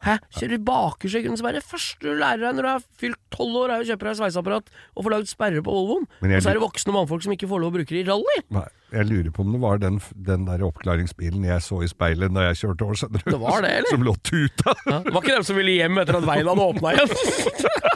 Hæ? 0.03 0.17
Kjører 0.35 0.63
bakersekken 0.67 1.39
som 1.39 1.47
er 1.47 1.59
det 1.59 1.65
Første 1.67 2.03
du 2.03 2.17
lærer 2.19 2.43
deg 2.43 2.57
når 2.59 2.67
du 2.67 2.71
er 2.73 2.87
fylt 2.99 3.21
tolv 3.33 3.59
år, 3.63 3.73
er 3.73 3.85
å 3.85 3.87
kjøpe 3.87 4.09
deg 4.09 4.19
sveiseapparat 4.19 4.71
og 4.97 5.07
få 5.07 5.13
lagd 5.13 5.31
sperre 5.31 5.63
på 5.65 5.75
Volvoen. 5.77 6.09
Og 6.21 6.35
så 6.43 6.51
er 6.51 6.59
det 6.59 6.65
voksne 6.65 6.95
mannfolk 6.95 7.25
som 7.25 7.35
ikke 7.37 7.49
får 7.51 7.63
lov 7.63 7.71
å 7.73 7.77
bruke 7.79 7.95
det 7.95 8.03
i 8.03 8.09
rally. 8.09 8.39
Nei, 8.57 8.67
jeg 8.93 9.09
lurer 9.09 9.31
på 9.35 9.47
om 9.47 9.55
det 9.55 9.63
var 9.63 9.81
den, 9.83 10.01
den 10.29 10.49
der 10.49 10.65
oppklaringsbilen 10.67 11.47
jeg 11.47 11.65
så 11.65 11.81
i 11.87 11.91
speilet 11.91 12.35
da 12.35 12.49
jeg 12.51 12.61
kjørte 12.65 12.89
over, 12.89 12.99
skjønner. 12.99 13.25
Det 13.31 13.41
var 13.41 13.65
det, 13.65 13.73
eller? 13.79 13.95
Som 13.95 14.07
lå 14.09 14.17
tuta. 14.27 14.77
Ja, 14.89 14.99
det 15.07 15.15
var 15.15 15.23
ikke 15.23 15.39
dem 15.39 15.49
som 15.49 15.61
ville 15.61 15.77
hjem 15.79 16.03
etter 16.03 16.19
at 16.19 16.29
veien 16.29 16.51
hadde 16.51 16.69
åpna 16.73 16.97
igjen. 16.97 17.17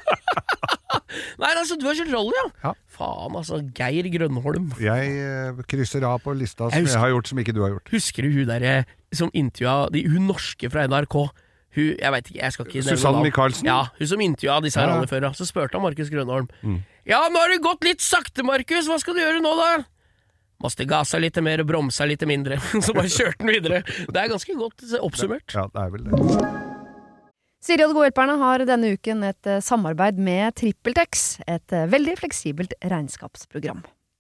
Nei, 1.41 1.51
altså, 1.53 1.77
du 1.79 1.87
har 1.89 1.97
kjørt 1.99 2.13
rally, 2.15 2.37
ja? 2.37 2.45
Ja. 2.65 2.73
Faen, 2.97 3.35
altså. 3.39 3.61
Geir 3.77 4.09
Grønholm. 4.13 4.71
Jeg 4.81 5.17
uh, 5.21 5.65
krysser 5.69 6.07
av 6.09 6.21
på 6.25 6.35
lista 6.37 6.69
som 6.71 6.77
Jeg 6.79 6.89
jeg, 6.89 7.01
har 7.03 7.13
gjort 7.13 7.33
som 7.33 7.41
ikke 7.43 7.55
du 7.57 7.63
har 7.65 7.75
gjort. 7.75 7.91
Husker 7.93 8.27
du 8.27 8.39
hun 8.39 8.49
derre 8.49 8.77
som 9.15 9.33
intervjua 9.37 9.91
de, 9.93 10.05
hun 10.11 10.31
norske 10.31 10.71
fra 10.73 10.87
NRK? 10.89 11.19
Hun, 11.77 11.91
jeg 12.01 12.13
vet 12.15 12.31
ikke, 12.31 12.39
jeg 12.41 12.55
skal 12.55 12.69
ikke 12.69 12.79
nevne 12.81 12.97
Susanne. 12.97 13.25
Michaelsen? 13.27 13.69
Ja, 13.69 13.81
hun 13.99 14.09
som 14.13 14.23
intervjua 14.25 14.61
disse 14.65 14.81
her 14.81 14.89
Ja, 14.89 14.97
alle 14.97 15.11
før. 15.11 15.29
Så 15.37 15.49
spurte 15.49 15.77
han 15.77 15.85
Markus 15.85 16.13
Grønholm. 16.13 16.49
Mm. 16.63 16.79
Ja, 17.07 17.21
nå 17.29 17.43
har 17.43 17.53
det 17.53 17.61
gått 17.65 17.85
litt 17.85 18.05
sakte, 18.05 18.45
Markus. 18.47 18.89
Hva 18.89 18.97
skal 19.03 19.19
du 19.19 19.21
gjøre 19.21 19.43
nå, 19.45 19.53
da? 19.61 19.85
Måste 20.65 20.87
gasa 20.89 21.21
litt 21.21 21.37
mer 21.45 21.61
og 21.61 21.69
bromsa 21.69 22.07
litt 22.09 22.25
mindre. 22.29 22.57
Så 22.85 22.97
bare 22.97 23.13
kjørte 23.13 23.45
han 23.45 23.53
videre. 23.53 23.83
Det 23.85 24.23
er 24.23 24.33
ganske 24.33 24.57
godt 24.57 24.87
oppsummert. 25.05 25.53
Ja, 25.53 25.67
det 25.69 25.85
er 25.85 25.93
vel 25.93 26.09
det. 26.09 26.65
Siri 27.67 27.83
og 27.83 27.91
de 27.91 27.97
gode 27.99 28.09
hjelperne 28.09 28.37
har 28.41 28.63
denne 28.69 28.93
uken 28.95 29.25
et 29.27 29.49
eh, 29.51 29.63
samarbeid 29.65 30.21
med 30.23 30.55
TrippelTex, 30.61 31.27
et 31.51 31.75
eh, 31.75 31.89
veldig 31.91 32.15
fleksibelt 32.21 32.77
regnskapsprogram. 32.85 33.83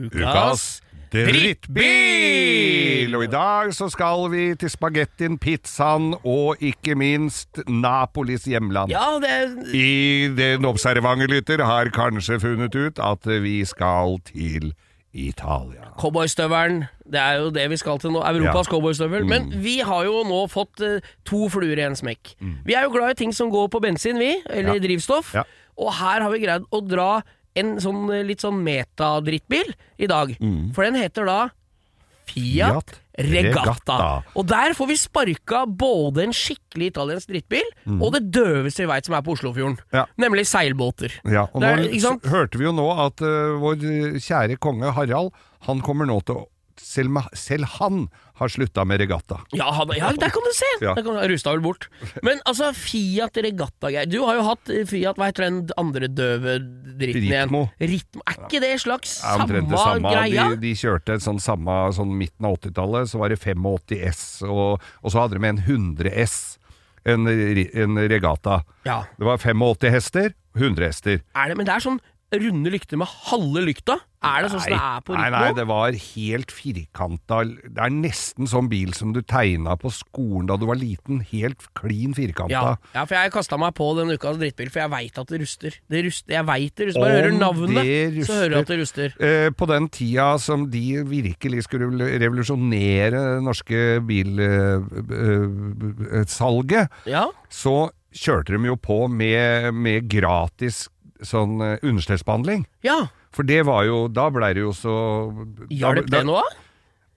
Ukas 0.00 0.80
drittbil! 1.12 1.82
Og 3.16 3.24
i 3.24 3.28
dag 3.28 3.74
så 3.76 3.88
skal 3.92 4.30
vi 4.32 4.54
til 4.56 4.70
spagettien, 4.72 5.36
pizzaen 5.38 6.14
og 6.24 6.56
ikke 6.64 6.94
minst 6.96 7.60
Napolis 7.68 8.44
hjemland. 8.48 8.90
Ja, 8.94 9.18
det 9.20 9.74
I 9.76 10.28
Den 10.38 10.64
observante 10.64 11.26
lytter 11.28 11.64
har 11.64 11.92
kanskje 11.92 12.40
funnet 12.40 12.74
ut 12.74 12.98
at 13.02 13.26
vi 13.44 13.64
skal 13.68 14.20
til 14.30 14.72
Italia. 15.12 15.88
cowboystøvelen. 15.98 16.84
Det 17.10 17.18
er 17.20 17.38
jo 17.40 17.50
det 17.50 17.68
vi 17.70 17.76
skal 17.76 17.98
til 17.98 18.10
nå. 18.14 18.20
Europas 18.22 18.66
Ja. 18.66 18.70
cowboystøvel. 18.72 19.26
Men 19.26 19.50
vi 19.62 19.78
har 19.80 20.04
jo 20.04 20.22
nå 20.24 20.46
fått 20.48 20.80
uh, 20.80 21.00
to 21.24 21.48
fluer 21.48 21.78
i 21.78 21.82
en 21.86 21.96
smekk. 21.96 22.34
Vi 22.64 22.74
er 22.74 22.82
jo 22.86 22.90
glad 22.94 23.10
i 23.10 23.14
ting 23.14 23.32
som 23.34 23.50
går 23.50 23.68
på 23.68 23.80
bensin, 23.82 24.18
vi. 24.18 24.40
Eller 24.48 24.74
Ja. 24.74 24.78
drivstoff. 24.80 25.34
Ja. 25.34 25.42
Og 25.78 25.92
her 25.94 26.20
har 26.22 26.30
vi 26.30 26.38
greid 26.44 26.62
å 26.70 26.80
dra 26.86 27.22
en 27.56 27.76
sånn 27.80 28.08
eh, 28.14 28.22
litt 28.22 28.38
sånn 28.40 28.62
metadrittbil 28.62 29.74
i 29.98 30.06
dag. 30.06 30.36
For 30.74 30.84
den 30.84 30.94
heter 30.94 31.26
da 31.26 31.48
Fiat, 32.26 32.84
Fiat 32.84 33.00
Regatta. 33.26 33.96
Og 34.36 34.46
der 34.50 34.74
får 34.78 34.88
vi 34.90 34.96
sparka 35.00 35.64
både 35.66 36.24
en 36.28 36.32
skikkelig 36.36 36.90
italiensk 36.92 37.28
drittbil 37.28 37.66
og 38.00 38.12
det 38.16 38.22
døveste 38.34 38.84
vi 38.84 38.90
veit 38.90 39.04
som 39.08 39.14
er 39.18 39.22
på 39.26 39.34
Oslofjorden. 39.36 39.78
Ja. 39.92 40.06
Nemlig 40.20 40.46
seilbåter. 40.50 41.12
Ja, 41.24 41.46
og 41.52 41.60
Det 41.60 41.68
er- 41.68 42.00
nå 42.00 42.14
hørte 42.30 42.58
vi 42.58 42.64
jo 42.64 42.72
nå 42.72 42.88
at 43.06 43.20
uh, 43.20 43.58
vår 43.60 43.76
kjære 44.20 44.56
konge 44.58 44.92
Harald, 44.92 45.32
han 45.66 45.80
kommer 45.84 46.06
nå 46.06 46.20
til 46.24 46.34
å 46.40 46.46
selv, 46.80 47.16
selv 47.36 47.68
han 47.78 48.06
har 48.40 48.48
slutta 48.48 48.84
med 48.88 49.00
regatta. 49.02 49.36
Ja, 49.52 49.66
han, 49.76 49.90
ja, 49.98 50.08
der 50.16 50.32
kan 50.32 50.44
du 50.46 50.50
se! 50.56 50.68
Ja. 50.80 50.94
Der 50.96 51.04
kan, 51.04 51.18
jeg 51.20 51.30
rusta 51.34 51.52
vel 51.52 51.62
bort. 51.64 51.88
Men 52.26 52.40
altså, 52.48 52.70
Fiat 52.76 53.36
Regatta-greier 53.44 54.08
Du 54.08 54.18
har 54.24 54.38
jo 54.38 54.46
hatt 54.48 54.70
eh, 54.72 54.86
Fiat, 54.88 55.18
hva 55.20 55.28
heter 55.28 55.46
den 55.46 55.58
andre 55.80 56.08
døve 56.08 56.56
dritten 57.00 57.26
igjen? 57.28 57.52
Ritmo. 57.80 58.22
Er 58.24 58.38
ikke 58.46 58.62
det 58.64 58.72
slags 58.82 59.18
Ja, 59.20 59.36
samme, 59.42 59.60
det 59.60 59.82
samme. 59.82 60.14
greia? 60.14 60.46
De, 60.54 60.60
de 60.64 60.72
kjørte 60.80 61.18
en 61.18 61.24
sånn 61.26 61.42
samme 61.44 61.76
sånn 61.96 62.14
midten 62.16 62.48
av 62.48 62.56
80-tallet, 62.58 63.10
så 63.12 63.20
var 63.20 63.34
det 63.34 63.40
85 63.42 63.98
S, 64.10 64.22
og, 64.48 64.80
og 65.04 65.12
så 65.12 65.22
hadde 65.24 65.36
de 65.36 65.44
med 65.44 65.58
en 65.58 65.64
100 66.00 66.14
S, 66.24 66.38
en, 67.04 67.28
en 67.28 68.00
regatta. 68.10 68.62
Ja. 68.88 69.02
Det 69.20 69.28
var 69.28 69.38
85 69.40 69.92
hester, 69.94 70.32
100 70.56 70.88
hester. 70.90 71.20
Er 71.36 71.52
det, 71.52 71.60
men 71.60 71.68
det 71.68 71.76
er 71.76 71.84
sånn 71.84 72.00
runde 72.38 72.70
lykter 72.70 72.96
med 73.00 73.08
halve 73.30 73.62
lykta? 73.66 73.96
Er 74.20 74.44
det 74.44 74.50
sånn 74.52 74.60
som 74.60 74.70
det 74.74 74.76
er 74.84 75.00
på 75.00 75.14
nei, 75.16 75.30
nei, 75.32 75.52
det 75.56 75.64
var 75.64 75.96
helt 75.96 76.50
firkanta. 76.52 77.38
Det 77.48 77.80
er 77.80 77.90
nesten 77.94 78.44
sånn 78.50 78.68
bil 78.68 78.92
som 78.92 79.14
du 79.16 79.22
tegna 79.24 79.72
på 79.80 79.88
skolen 79.96 80.46
da 80.50 80.58
du 80.60 80.66
var 80.68 80.76
liten. 80.76 81.22
Helt 81.30 81.64
klin 81.78 82.12
firkanta. 82.14 82.52
ja. 82.52 82.74
ja, 82.94 83.04
for 83.08 83.16
jeg 83.16 83.32
kasta 83.32 83.56
meg 83.58 83.72
på 83.78 83.88
den 83.96 84.12
ukas 84.12 84.36
drittbil, 84.38 84.68
for 84.70 84.82
jeg 84.84 84.92
veit 84.92 85.18
at 85.22 85.32
det 85.32 85.40
ruster. 85.40 85.78
Det 85.88 86.04
ruster. 86.04 86.34
Jeg 86.36 86.46
veit 86.52 86.74
det 86.76 86.90
ruster. 86.90 87.00
Bare 87.00 87.16
hører 87.16 87.32
navnet, 87.38 88.20
så 88.28 88.36
hører 88.42 88.52
jeg 88.58 88.60
at 88.66 88.72
det 88.74 88.78
ruster. 88.82 89.16
Eh, 89.30 89.48
på 89.56 89.70
den 89.72 89.88
tida 89.88 90.28
som 90.44 90.68
de 90.70 90.84
virkelig 91.08 91.64
skulle 91.66 91.88
revolusjonere 92.20 93.24
norske 93.42 93.80
bilsalget, 95.90 96.88
Ja. 97.06 97.26
så 97.48 97.90
kjørte 98.12 98.52
de 98.56 98.66
jo 98.66 98.76
på 98.76 99.08
med, 99.08 99.72
med 99.74 100.08
gratis 100.10 100.88
sånn 101.26 101.60
eh, 101.64 101.78
understellsbehandling. 101.82 102.66
ja. 102.86 103.06
For 103.30 103.46
det 103.46 103.60
var 103.62 103.84
jo 103.86 104.08
Da 104.10 104.24
blei 104.34 104.48
det 104.58 104.64
jo 104.64 104.72
så 104.74 104.92
Hjalp 105.70 106.08
det 106.10 106.24
noe? 106.26 106.42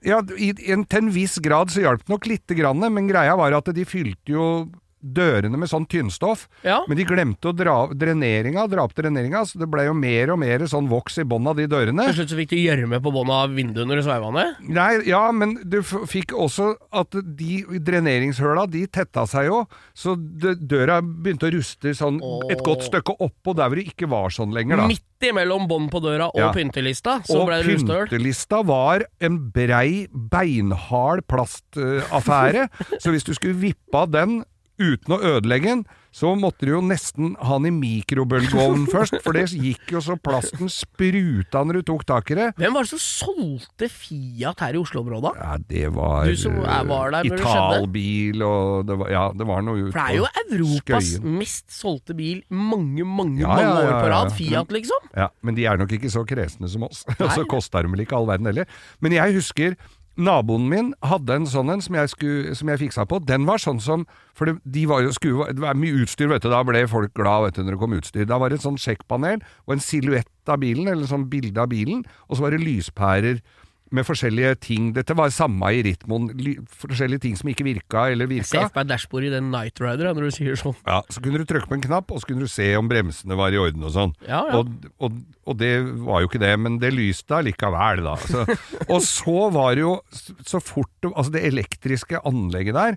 Ja, 0.05 0.19
i, 0.37 0.51
en, 0.69 0.83
til 0.85 1.07
en 1.07 1.13
viss 1.15 1.39
grad 1.41 1.71
så 1.73 1.81
hjalp 1.81 2.03
det 2.03 2.11
nok 2.11 2.27
lite 2.29 2.53
grann, 2.53 2.83
men 2.93 3.07
greia 3.09 3.33
var 3.39 3.55
at 3.57 3.71
de 3.73 3.85
fylte 3.87 4.35
jo 4.35 4.45
dørene 5.03 5.59
med 5.59 5.67
sånn 5.69 5.85
tynnstoff. 5.91 6.47
Ja. 6.63 6.79
Men 6.87 6.97
de 6.97 7.05
glemte 7.05 7.51
å 7.51 7.55
dra 7.55 7.75
dreneringa, 7.91 8.63
dra 8.71 8.85
opp 8.87 8.95
dreneringa, 8.95 9.43
så 9.45 9.59
det 9.59 9.67
ble 9.71 9.85
jo 9.89 9.93
mer 9.97 10.31
og 10.33 10.39
mer 10.39 10.63
sånn 10.71 10.87
voks 10.91 11.19
i 11.19 11.25
bånn 11.27 11.47
av 11.51 11.59
de 11.59 11.67
dørene. 11.67 12.05
Til 12.09 12.21
slutt 12.21 12.31
så 12.33 12.39
fikk 12.39 12.53
du 12.55 12.57
gjørme 12.61 13.01
på 13.03 13.11
bånn 13.13 13.31
av 13.35 13.51
vinduet 13.53 13.87
når 13.89 13.99
du 13.99 14.05
sveiva 14.07 14.31
ned? 14.33 14.61
Nei, 14.73 14.89
ja, 15.09 15.23
men 15.35 15.57
du 15.67 15.81
fikk 15.83 16.31
også 16.33 16.71
at 16.95 17.11
de 17.37 17.63
dreneringshøla, 17.83 18.65
de 18.71 18.85
tetta 18.87 19.25
seg 19.29 19.49
jo, 19.51 19.63
så 19.93 20.15
døra 20.17 21.01
begynte 21.03 21.49
å 21.49 21.53
ruste 21.57 21.93
sånn 21.97 22.21
et 22.49 22.61
Åh. 22.61 22.65
godt 22.65 22.87
stykke 22.87 23.17
oppå 23.19 23.55
der 23.57 23.67
hvor 23.69 23.79
det 23.79 23.89
ikke 23.91 24.09
var 24.11 24.31
sånn 24.33 24.55
lenger, 24.55 24.79
da. 24.79 24.87
Midt 24.87 25.03
imellom 25.23 25.67
bånd 25.69 25.91
på 25.91 26.01
døra 26.03 26.25
og 26.33 26.39
Ja. 26.39 26.51
pyntelista, 26.51 27.21
så 27.23 27.43
Og 27.43 27.49
pyntelista 27.63 28.63
var 28.65 29.05
en 29.21 29.37
brei, 29.51 30.07
beinhard 30.11 31.23
plastaffære, 31.27 32.67
så 33.01 33.11
hvis 33.13 33.23
du 33.27 33.33
skulle 33.33 33.55
vippe 33.59 33.95
av 33.95 34.11
den 34.11 34.41
uten 34.83 35.15
å 35.15 35.21
ødelegge 35.35 35.69
den, 35.71 35.83
så 36.13 36.35
måtte 36.37 36.67
du 36.67 36.75
jo 36.75 36.79
nesten 36.85 37.31
ha 37.41 37.55
den 37.57 37.71
i 37.71 37.73
mikrobølgeovnen 37.73 38.83
først, 38.93 39.15
for 39.25 39.33
det 39.33 39.47
gikk 39.49 39.95
jo 39.95 40.01
så 40.05 40.13
plasten 40.21 40.69
spruta 40.69 41.63
når 41.65 41.79
du 41.79 41.87
tok 41.87 42.03
tak 42.09 42.29
i 42.33 42.37
det. 42.37 42.49
Hvem 42.61 42.75
var 42.75 42.85
det 42.85 42.91
som 42.91 43.01
solgte 43.01 43.89
Fiat 43.89 44.61
her 44.61 44.77
i 44.77 44.81
Oslo-området? 44.81 45.31
Ja, 45.41 45.55
det 45.71 45.87
var 45.95 46.29
Du 46.29 46.37
som 46.37 46.59
var 46.61 47.15
der? 47.15 47.31
Italbil 47.33 48.45
og 48.45 48.85
det 48.91 48.99
var, 49.01 49.09
Ja, 49.13 49.23
det 49.33 49.47
var 49.49 49.65
noe 49.65 49.87
ut 49.87 49.89
For 49.95 49.99
det 49.99 50.05
er 50.05 50.19
jo 50.19 50.59
Europas 50.59 51.09
Skøyen. 51.15 51.33
mest 51.41 51.73
solgte 51.73 52.17
bil 52.17 52.43
mange, 52.53 53.07
mange 53.07 53.41
Ja, 53.41 53.49
mange 53.55 53.73
år 53.81 53.97
på 53.97 54.13
rad. 54.13 54.31
Fiat, 54.37 54.71
liksom. 54.77 55.09
Ja, 55.17 55.31
men 55.41 55.57
de 55.57 55.65
er 55.69 55.81
nok 55.81 55.91
ikke 55.97 56.13
så 56.13 56.23
kresne 56.29 56.69
som 56.69 56.85
oss. 56.87 57.03
Og 57.23 57.27
så 57.33 57.47
koster 57.49 57.83
de 57.87 57.93
vel 57.95 58.05
ikke 58.05 58.17
all 58.17 58.29
verden 58.29 58.49
heller. 58.51 58.69
Men 59.03 59.17
jeg 59.17 59.35
husker 59.39 59.75
Naboen 60.13 60.67
min 60.69 60.91
hadde 61.01 61.39
en 61.39 61.47
sånn 61.49 61.71
en 61.73 61.81
som 61.81 61.95
jeg, 61.97 62.11
skulle, 62.11 62.53
som 62.57 62.69
jeg 62.69 62.81
fiksa 62.83 63.05
på. 63.09 63.17
Den 63.25 63.47
var 63.49 63.61
sånn 63.61 63.79
som 63.81 64.05
For 64.37 64.49
det, 64.49 64.59
de 64.75 64.85
var 64.89 65.01
jo, 65.01 65.13
skulle, 65.13 65.47
det 65.53 65.61
var 65.63 65.77
mye 65.77 66.03
utstyr, 66.03 66.29
vet 66.29 66.45
du. 66.45 66.51
Da 66.53 66.61
ble 66.65 66.83
folk 66.89 67.13
glad 67.17 67.57
når 67.57 67.75
det 67.75 67.81
kom 67.81 67.97
utstyr. 67.97 68.27
Da 68.29 68.37
var 68.41 68.49
det 68.49 68.59
et 68.59 68.65
sånn 68.65 68.79
sjekkpanel 68.81 69.41
og 69.65 69.75
en 69.75 69.83
silhuett 69.83 70.29
av 70.49 70.61
bilen, 70.61 70.89
eller 70.89 71.09
sånn 71.09 71.27
bilde 71.31 71.61
av 71.61 71.71
bilen. 71.73 72.03
Og 72.29 72.37
så 72.37 72.45
var 72.45 72.53
det 72.53 72.61
lyspærer 72.65 73.41
med 73.93 74.05
forskjellige 74.07 74.55
ting. 74.65 74.89
Dette 74.95 75.15
var 75.17 75.31
samme 75.33 75.69
i 75.75 75.83
Ritmoen. 75.85 76.31
Forskjellige 76.81 77.23
ting 77.27 77.37
som 77.39 77.51
ikke 77.51 77.65
virka 77.67 78.07
eller 78.13 78.29
virka. 78.29 78.49
Se 78.49 78.63
på 78.73 78.85
dashbordet 78.89 79.29
i 79.29 79.33
den 79.35 79.51
Night 79.53 79.81
Rider, 79.83 80.09
når 80.17 80.27
du 80.27 80.37
sier 80.39 80.59
sånn. 80.59 80.75
Ja, 80.87 81.01
Så 81.13 81.21
kunne 81.23 81.41
du 81.41 81.47
trykke 81.49 81.69
på 81.69 81.77
en 81.77 81.85
knapp, 81.85 82.11
og 82.11 82.23
så 82.23 82.31
kunne 82.31 82.47
du 82.47 82.51
se 82.51 82.71
om 82.79 82.89
bremsene 82.89 83.37
var 83.37 83.53
i 83.53 83.61
orden 83.61 83.85
og 83.85 83.93
sånn. 83.95 84.15
Ja, 84.25 84.41
ja. 84.49 84.59
Og, 84.59 84.89
og, 85.03 85.21
og 85.45 85.57
det 85.61 85.73
var 86.07 86.23
jo 86.23 86.31
ikke 86.31 86.41
det, 86.41 86.53
men 86.59 86.79
det 86.81 86.93
lyste 86.95 87.37
allikevel, 87.37 88.03
da. 88.07 88.17
Så, 88.23 88.45
og 88.93 88.99
så 89.05 89.47
var 89.53 89.77
det 89.77 89.85
jo 89.85 89.95
så 90.47 90.61
fort 90.63 90.89
Altså 91.03 91.33
det 91.33 91.41
elektriske 91.49 92.21
anlegget 92.25 92.77
der, 92.77 92.95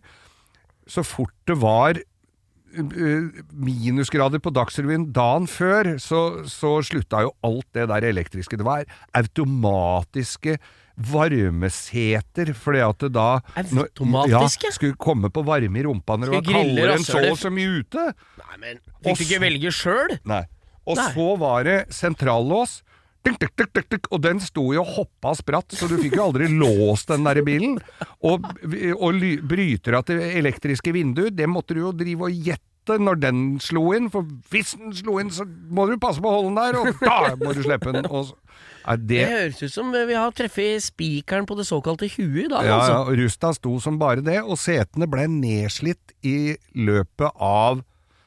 så 0.87 1.03
fort 1.03 1.35
det 1.51 1.57
var 1.59 1.99
eh, 1.99 3.43
minusgrader 3.51 4.39
på 4.43 4.53
Dagsrevyen 4.55 5.09
dagen 5.17 5.49
før, 5.51 5.97
så, 6.03 6.21
så 6.47 6.77
slutta 6.87 7.25
jo 7.27 7.33
alt 7.47 7.67
det 7.75 7.89
der 7.91 8.07
elektriske. 8.13 8.59
Det 8.61 8.67
var 8.67 8.87
automatiske 9.19 10.59
varmeseter, 10.97 12.53
fordi 12.57 12.81
at 12.89 12.99
det 12.99 13.13
da 13.13 13.41
når- 13.71 14.29
Ja, 14.31 14.47
skulle 14.49 14.97
komme 14.97 15.31
på 15.31 15.45
varme 15.45 15.79
i 15.79 15.83
rumpa 15.85 16.17
når 16.17 16.27
det 16.27 16.35
var 16.35 16.53
kaldere 16.55 16.93
enn 16.97 17.05
så 17.05 17.31
og 17.31 17.39
så 17.39 17.51
mye 17.51 17.81
ute. 17.83 18.15
Nei, 18.39 18.57
men 18.59 18.79
Fikk 19.05 19.19
du 19.19 19.25
ikke 19.25 19.41
velge 19.41 19.73
sjøl? 19.73 20.19
Nei. 20.25 20.45
Og 20.87 20.97
Nei. 20.97 21.13
så 21.13 21.39
var 21.39 21.65
det 21.65 21.89
sentrallås. 21.91 22.83
Og 23.27 24.21
den 24.23 24.39
sto 24.39 24.73
jo 24.73 24.83
og 24.85 24.87
hoppa 24.87 25.35
spratt, 25.35 25.73
så 25.75 25.89
du 25.89 25.97
fikk 25.99 26.15
jo 26.15 26.31
aldri 26.31 26.47
låst 26.63 27.09
den 27.09 27.25
der 27.25 27.43
bilen. 27.43 27.81
Og, 28.23 28.45
og 29.01 29.21
brytere 29.43 30.03
til 30.07 30.21
elektriske 30.21 30.93
vinduer, 30.95 31.31
det 31.35 31.49
måtte 31.49 31.75
du 31.75 31.81
jo 31.81 31.93
drive 31.93 32.23
og 32.23 32.31
gjette 32.31 32.63
det 32.91 32.99
når 33.03 33.21
den 33.23 33.41
slo 33.63 33.89
inn, 33.97 34.09
for 34.13 34.27
hvis 34.53 34.75
den 34.79 34.95
slo 34.97 35.19
inn, 35.23 35.31
så 35.35 35.47
må 35.47 35.87
du 35.91 35.97
passe 36.03 36.23
på 36.23 36.31
å 36.31 36.39
holde 36.39 36.53
den 36.53 36.61
der, 36.61 36.79
og 36.81 37.01
da 37.03 37.37
må 37.41 37.55
du 37.57 37.63
slippe 37.65 37.95
den. 37.97 38.07
Og 38.11 38.31
så, 38.31 38.37
Det 38.87 39.07
det 39.11 39.25
høres 39.31 39.63
ut 39.65 39.75
som 39.75 39.91
vi 39.95 40.15
har 40.15 40.37
treffet 40.37 40.85
spikeren 40.85 41.49
på 41.49 41.57
det 41.59 41.67
såkalte 41.67 42.09
huet 42.13 42.45
i 42.45 42.49
dag, 42.53 42.63
ja, 42.63 42.71
ja, 42.71 42.79
altså. 42.79 43.01
og 43.03 43.19
Rusta 43.19 43.53
sto 43.57 43.75
som 43.83 43.99
bare 43.99 44.23
det, 44.27 44.39
og 44.45 44.59
setene 44.63 45.09
ble 45.11 45.27
nedslitt 45.33 46.15
i 46.27 46.55
løpet 46.79 47.43
av 47.43 47.83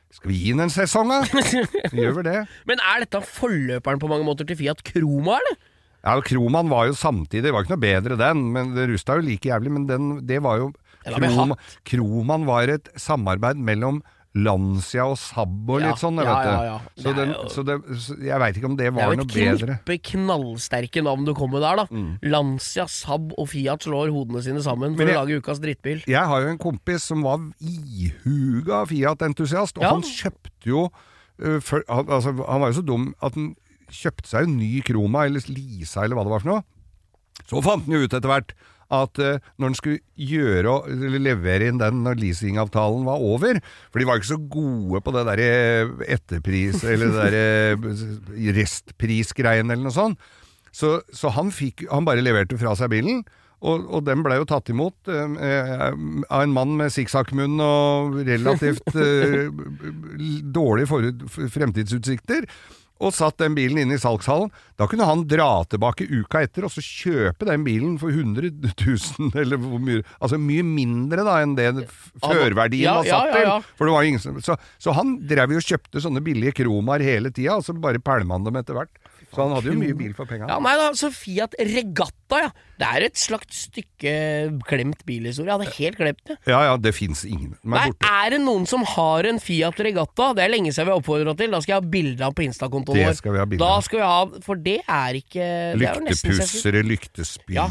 Skal 0.09 0.31
vi 0.31 0.39
gi 0.41 0.53
den 0.55 0.65
en 0.65 0.71
sesong, 0.73 1.11
da? 1.11 1.21
Gjør 1.93 2.15
vel 2.19 2.25
det? 2.25 2.37
Men 2.65 2.79
er 2.81 3.03
dette 3.05 3.21
forløperen 3.29 4.01
på 4.01 4.09
mange 4.09 4.25
måter 4.25 4.47
til 4.49 4.57
Fiat 4.57 4.81
Kroma, 4.87 5.37
eller? 5.37 5.59
Ja, 5.99 6.15
Kroman 6.23 6.69
var 6.71 6.87
jo 6.89 6.95
samtidig, 6.95 7.43
det 7.45 7.51
var 7.53 7.65
ikke 7.65 7.75
noe 7.75 7.83
bedre 7.83 8.19
den, 8.19 8.45
men 8.55 8.71
det 8.75 8.87
Rusta 8.89 9.17
jo 9.19 9.25
like 9.27 9.51
jævlig, 9.51 9.73
men 9.75 9.87
den, 9.89 10.13
det 10.27 10.39
var 10.43 10.61
jo 10.61 10.69
Kroma, 11.05 11.55
Kroman 11.87 12.45
var 12.47 12.71
et 12.71 12.89
samarbeid 12.99 13.59
mellom 13.63 14.01
Lancia 14.37 15.07
og 15.09 15.15
Saab 15.17 15.69
og 15.73 15.79
Ja, 15.81 15.87
litt 15.89 15.97
sånn, 16.03 16.19
ja, 16.21 16.25
vet 16.29 16.45
du. 16.45 16.49
ja, 16.51 16.63
ja. 16.67 16.79
Så, 17.01 17.03
Det 17.09 17.15
den, 17.17 17.31
så, 17.49 17.63
det, 17.65 17.77
så 17.97 18.17
jeg 18.21 18.39
veit 18.43 18.57
ikke 18.59 18.69
om 18.69 18.75
det 18.77 18.91
Det 18.93 19.01
er 19.01 19.13
jo 19.15 19.23
et 19.23 19.33
bedre. 19.33 19.77
knippe 19.81 19.95
knallsterke 20.11 21.01
navn 21.03 21.25
du 21.25 21.33
kommer 21.33 21.57
med 21.57 21.65
der, 21.65 21.75
da. 21.81 21.85
Mm. 21.89 22.11
Lancia, 22.29 22.85
Saab 22.85 23.33
og 23.37 23.49
Fiat 23.49 23.87
slår 23.87 24.11
hodene 24.13 24.43
sine 24.45 24.61
sammen 24.61 24.95
for 24.95 25.03
jeg- 25.09 25.17
å 25.17 25.23
lage 25.25 25.41
ukas 25.41 25.59
drittbil. 25.59 26.03
Jeg 26.05 26.21
har 26.29 26.41
jo 26.45 26.47
en 26.53 26.59
kompis 26.61 27.01
som 27.09 27.23
var 27.25 27.39
ihuga 27.59 28.83
Fiat-entusiast, 28.89 29.77
og 29.81 29.85
han 29.87 30.05
kjøpte 30.05 30.69
jo 30.69 30.85
uh, 30.89 31.59
for, 31.63 31.83
han, 31.89 32.05
altså, 32.09 32.35
han 32.45 32.61
var 32.61 32.71
jo 32.73 32.79
så 32.81 32.85
dum 32.85 33.09
at 33.25 33.33
han 33.37 33.55
kjøpte 33.89 34.29
seg 34.29 34.45
en 34.45 34.57
ny 34.59 34.81
Kroma, 34.85 35.25
eller 35.25 35.41
Lisa, 35.49 36.03
eller 36.05 36.19
hva 36.19 36.27
det 36.27 36.33
var 36.35 36.43
for 36.45 36.51
noe. 36.53 36.63
Så 37.49 37.63
fant 37.65 37.87
han 37.87 37.95
jo 37.97 38.03
ut 38.05 38.13
etter 38.13 38.29
hvert 38.29 38.53
at 38.89 39.21
uh, 39.21 39.37
når 39.61 39.71
en 39.71 39.77
skulle 39.77 40.01
gjøre 40.17 40.75
eller 40.89 41.21
levere 41.21 41.69
inn 41.69 41.81
den 41.81 42.01
når 42.05 42.17
leasingavtalen 42.19 43.05
var 43.05 43.21
over 43.21 43.59
For 43.91 44.01
de 44.01 44.07
var 44.09 44.19
ikke 44.19 44.31
så 44.31 44.39
gode 44.41 45.01
på 45.05 45.13
det 45.15 45.25
derre 45.29 45.49
etterpris, 46.09 46.83
eller 46.83 47.13
det 47.13 47.27
derre 47.29 48.55
restprisgreiene, 48.57 49.75
eller 49.75 49.89
noe 49.89 49.95
sånt. 49.95 50.31
Så, 50.75 50.99
så 51.13 51.31
han, 51.33 51.49
fikk, 51.53 51.87
han 51.89 52.05
bare 52.05 52.23
leverte 52.23 52.57
fra 52.61 52.75
seg 52.77 52.91
bilen, 52.93 53.23
og, 53.59 53.87
og 53.91 54.05
den 54.07 54.21
ble 54.23 54.37
jo 54.39 54.47
tatt 54.47 54.69
imot 54.71 55.09
eh, 55.11 55.33
eh, 55.43 55.81
av 56.31 56.43
en 56.45 56.53
mann 56.55 56.77
med 56.79 56.93
sikksakkmunn 56.95 57.59
og 57.63 58.19
relativt 58.23 58.95
eh, 58.95 59.49
dårlige 60.59 61.49
fremtidsutsikter. 61.51 62.47
Og 62.99 63.13
satt 63.15 63.37
den 63.39 63.55
bilen 63.55 63.77
inn 63.79 63.93
i 63.95 63.99
salgshallen. 64.01 64.49
Da 64.75 64.87
kunne 64.91 65.05
han 65.07 65.21
dra 65.29 65.63
tilbake 65.71 66.03
uka 66.09 66.41
etter 66.43 66.65
og 66.67 66.73
så 66.73 66.83
kjøpe 66.83 67.47
den 67.47 67.63
bilen 67.63 67.93
for 68.01 68.11
100 68.11 68.49
000, 68.75 69.29
eller 69.41 69.61
hvor 69.61 69.79
mye 69.79 70.03
Altså 70.19 70.39
mye 70.41 70.65
mindre 70.67 71.23
da 71.23 71.37
enn 71.43 71.55
det 71.55 71.69
førverdien 72.19 72.83
Ja, 72.89 72.97
var 72.99 73.07
satt 73.07 73.31
ja, 73.31 73.43
ja. 73.45 73.55
til. 73.59 73.69
For 73.79 73.87
det 73.87 73.95
var 73.95 74.09
ingen 74.09 74.23
som, 74.23 74.41
så, 74.43 74.57
så 74.81 74.95
han 74.97 75.15
drev 75.29 75.55
jo 75.55 75.61
og 75.63 75.69
kjøpte 75.71 76.03
sånne 76.03 76.23
billige 76.25 76.57
kromaer 76.59 77.03
hele 77.07 77.31
tida, 77.31 77.55
og 77.59 77.63
så 77.67 77.75
bare 77.75 78.03
pælma 78.03 78.35
han 78.35 78.47
dem 78.47 78.59
etter 78.59 78.75
hvert. 78.77 78.91
Så 79.29 79.43
han 79.43 79.51
hadde 79.53 79.69
jo 79.69 79.75
mye 79.77 79.93
bil 79.93 80.13
for 80.17 80.25
penga. 80.29 80.47
Ja, 80.49 80.55
nei 80.63 80.71
da, 80.79 80.87
så 80.97 81.11
Fiat 81.13 81.53
Regatta, 81.59 82.37
ja. 82.41 82.49
Det 82.79 82.87
er 82.87 83.03
et 83.09 83.17
slags 83.19 83.65
stykke 83.67 84.13
glemt 84.65 85.01
bilhistorie. 85.05 85.51
Jeg 85.51 85.57
hadde 85.59 85.75
helt 85.75 85.97
glemt 85.99 86.23
det. 86.29 86.35
Ja 86.49 86.59
ja, 86.65 86.73
det 86.79 86.93
fins 86.95 87.25
ingen. 87.27 87.51
Nei, 87.67 87.89
er 88.07 88.29
det 88.33 88.39
noen 88.41 88.65
som 88.69 88.81
har 88.95 89.21
en 89.29 89.39
Fiat 89.43 89.77
Regatta? 89.85 90.25
Det 90.37 90.43
er 90.45 90.49
lenge 90.53 90.71
siden 90.73 90.87
vi 90.87 90.91
har 90.95 91.01
oppfordra 91.03 91.33
til. 91.37 91.49
Da 91.53 91.59
skal 91.61 91.73
jeg 91.75 91.81
ha 91.83 91.87
bilde 91.97 92.23
av 92.25 92.31
på 92.37 92.43
Insta-kontoen 92.47 92.95
Det 92.97 93.05
vår. 93.09 93.15
skal 93.19 93.31
vi 93.35 93.39
ha 93.43 93.47
Da 93.59 93.73
skal 93.85 93.97
vi 93.99 94.05
ha 94.07 94.19
For 94.47 94.55
det 94.69 94.79
er 94.87 95.11
ikke 95.19 95.45
Lyktepussere, 95.83 96.77
er. 96.79 96.83
Lyktepussere, 96.89 97.57
Ja, 97.59 97.65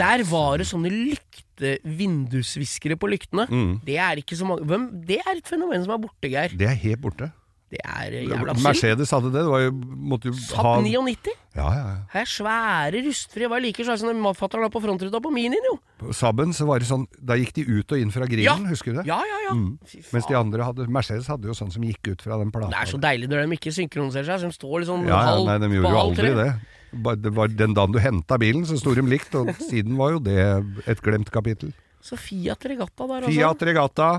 der 0.00 0.18
var 0.32 0.52
det 0.58 0.66
sånne 0.70 0.88
lykte-vindusviskere 0.90 2.96
på 2.98 3.06
lyktene. 3.12 3.44
Mm. 3.50 3.74
Det 3.86 3.98
er 4.00 4.14
ikke 4.24 4.36
så 4.38 4.44
mange 4.48 4.64
Hvem, 4.66 4.84
Det 5.06 5.18
er 5.22 5.34
et 5.36 5.48
fenomen 5.48 5.82
som 5.84 5.92
er 5.94 5.98
borte, 6.08 6.26
Geir. 6.30 6.48
Det 6.56 6.66
er 6.68 6.74
helt 6.88 7.00
borte. 7.04 7.30
Det 7.72 7.80
er 7.80 8.12
eh, 8.12 8.26
jævla 8.28 8.52
synd. 8.54 8.62
Mercedes 8.66 9.10
hadde 9.10 9.30
det. 9.32 9.40
Det 9.42 9.50
var 9.50 9.62
jo, 9.64 9.70
måtte 10.12 10.28
jo 10.28 10.34
Saab 10.36 10.66
ha 10.66 10.74
99. 10.84 11.32
Ja, 11.56 11.64
ja, 11.74 11.84
ja. 11.88 11.94
Her 12.12 12.20
er 12.26 12.28
svære 12.30 13.00
rustfrie. 13.06 13.48
Var 13.50 13.62
like 13.64 13.86
svære 13.86 13.98
som 14.02 14.10
den 14.10 14.20
fatter'n 14.36 14.70
på 14.74 14.82
frontruta 14.84 15.20
på 15.22 15.32
Minien, 15.34 15.64
jo. 15.70 15.78
På 15.98 16.12
Saaben 16.14 16.52
så 16.54 16.66
var 16.68 16.82
det 16.82 16.88
sånn 16.90 17.06
Da 17.18 17.36
gikk 17.40 17.54
de 17.56 17.64
ut 17.66 17.94
og 17.94 17.98
inn 18.02 18.12
fra 18.14 18.26
grillen, 18.28 18.44
Ja. 18.66 18.70
husker 18.70 18.92
du 18.92 18.98
det? 19.00 19.06
Ja, 19.08 19.18
ja, 19.26 19.38
ja. 19.48 19.54
Mm. 19.56 19.78
Mens 20.12 20.26
de 20.28 20.36
andre 20.38 20.66
hadde 20.68 20.86
Mercedes 20.92 21.26
hadde 21.30 21.48
jo 21.50 21.54
sånn 21.56 21.72
som 21.72 21.82
gikk 21.86 22.12
ut 22.12 22.22
fra 22.22 22.38
den 22.42 22.52
plata. 22.54 22.70
Det 22.74 22.82
er 22.82 22.92
så 22.92 23.00
deilig 23.00 23.30
når 23.32 23.46
de 23.46 23.58
ikke 23.58 23.72
synkroniserer 23.74 24.28
seg, 24.28 24.44
så 24.44 24.50
de 24.52 24.58
står 24.60 24.84
liksom 24.84 25.06
ja, 25.08 25.22
ja, 25.30 25.38
nei, 25.48 25.56
de 25.64 25.72
gjorde 25.78 25.94
jo 25.94 26.02
aldri 26.04 26.30
tre. 26.30 26.44
det. 26.44 27.22
Det 27.24 27.32
var 27.34 27.48
Den 27.48 27.74
dagen 27.74 27.92
du 27.96 27.98
henta 27.98 28.38
bilen, 28.38 28.66
så 28.66 28.78
sto 28.78 28.94
de 28.94 29.02
likt, 29.02 29.34
og 29.34 29.50
siden 29.70 29.96
var 29.98 30.12
jo 30.14 30.20
det 30.22 30.38
et 30.86 31.00
glemt 31.02 31.30
kapittel. 31.34 31.72
Så 32.04 32.18
Fiat 32.20 32.66
Regatta 32.68 33.06
der, 33.08 33.24
altså. 33.24 33.32
Fiat 33.32 33.62
Regatta, 33.70 34.12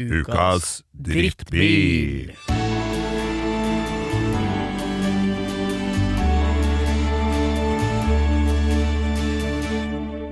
ukas 0.00 0.82
drittbil. 0.90 2.34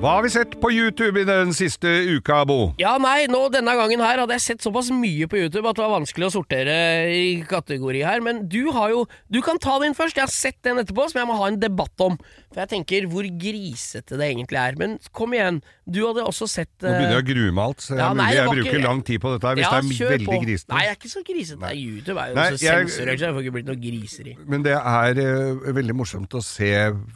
Hva 0.02 0.16
har 0.16 0.24
vi 0.24 0.32
sett 0.34 0.56
på 0.58 0.66
YouTube 0.74 1.20
i 1.20 1.26
den 1.28 1.52
siste 1.54 1.86
uka, 2.10 2.40
Bo? 2.42 2.72
Ja, 2.82 2.96
nei, 2.98 3.28
nå 3.30 3.44
denne 3.54 3.70
gangen 3.78 4.00
her 4.02 4.18
hadde 4.18 4.34
jeg 4.34 4.42
sett 4.42 4.64
såpass 4.64 4.88
mye 4.90 5.28
på 5.30 5.38
YouTube 5.38 5.62
at 5.70 5.78
det 5.78 5.84
var 5.84 5.92
vanskelig 5.92 6.26
å 6.26 6.32
sortere 6.40 6.74
i 7.14 7.36
kategori 7.46 8.00
her, 8.02 8.18
men 8.26 8.40
du 8.50 8.72
har 8.74 8.90
jo 8.90 9.04
Du 9.30 9.38
kan 9.46 9.60
ta 9.62 9.76
den 9.78 9.94
først. 9.94 10.18
Jeg 10.18 10.26
har 10.26 10.32
sett 10.34 10.58
den 10.66 10.80
etterpå, 10.82 11.06
som 11.12 11.20
jeg 11.20 11.28
må 11.30 11.36
ha 11.38 11.46
en 11.46 11.60
debatt 11.62 12.02
om. 12.02 12.16
For 12.50 12.64
jeg 12.64 12.72
tenker 12.72 13.06
hvor 13.12 13.24
grisete 13.24 14.18
det 14.18 14.26
egentlig 14.26 14.58
er. 14.58 14.74
Men 14.80 14.98
kom 15.14 15.32
igjen, 15.36 15.62
du 15.86 16.02
hadde 16.04 16.24
også 16.26 16.48
sett 16.50 16.70
Nå 16.82 16.90
begynner 16.90 17.14
jeg 17.14 17.20
eh, 17.20 17.22
å 17.22 17.28
grue 17.30 17.54
meg 17.54 17.62
alt, 17.64 17.86
jeg, 17.86 18.00
Ja, 18.02 18.10
nei, 18.18 18.26
jeg 18.34 18.50
bruker 18.50 18.72
ikke- 18.72 18.82
lang 18.82 19.00
tid 19.06 19.22
på 19.22 19.32
dette 19.32 19.48
her 19.48 19.56
hvis 19.56 19.66
ja, 19.68 19.70
det 19.70 20.02
er 20.02 20.18
veldig 20.18 20.42
grisete. 20.42 20.74
Nei, 20.74 20.82
jeg 20.82 20.90
er 20.90 20.98
ikke 20.98 21.12
så 21.14 21.22
grisete. 21.30 21.60
Nei, 21.62 21.72
YouTube 21.78 22.18
er 22.18 22.28
jo 22.28 22.34
Nei, 22.40 22.48
så 22.50 22.58
jeg- 22.66 22.90
sensurert, 22.90 23.18
så 23.22 23.26
jeg 23.28 23.34
får 23.38 23.46
ikke 23.46 23.54
blitt 23.56 23.70
noe 23.70 23.80
griseri. 23.86 24.36
Men 24.46 24.62
det 24.66 24.76
er 24.76 25.22
uh, 25.22 25.72
veldig 25.78 25.96
morsomt 26.02 26.34
å 26.34 26.42
se 26.42 26.72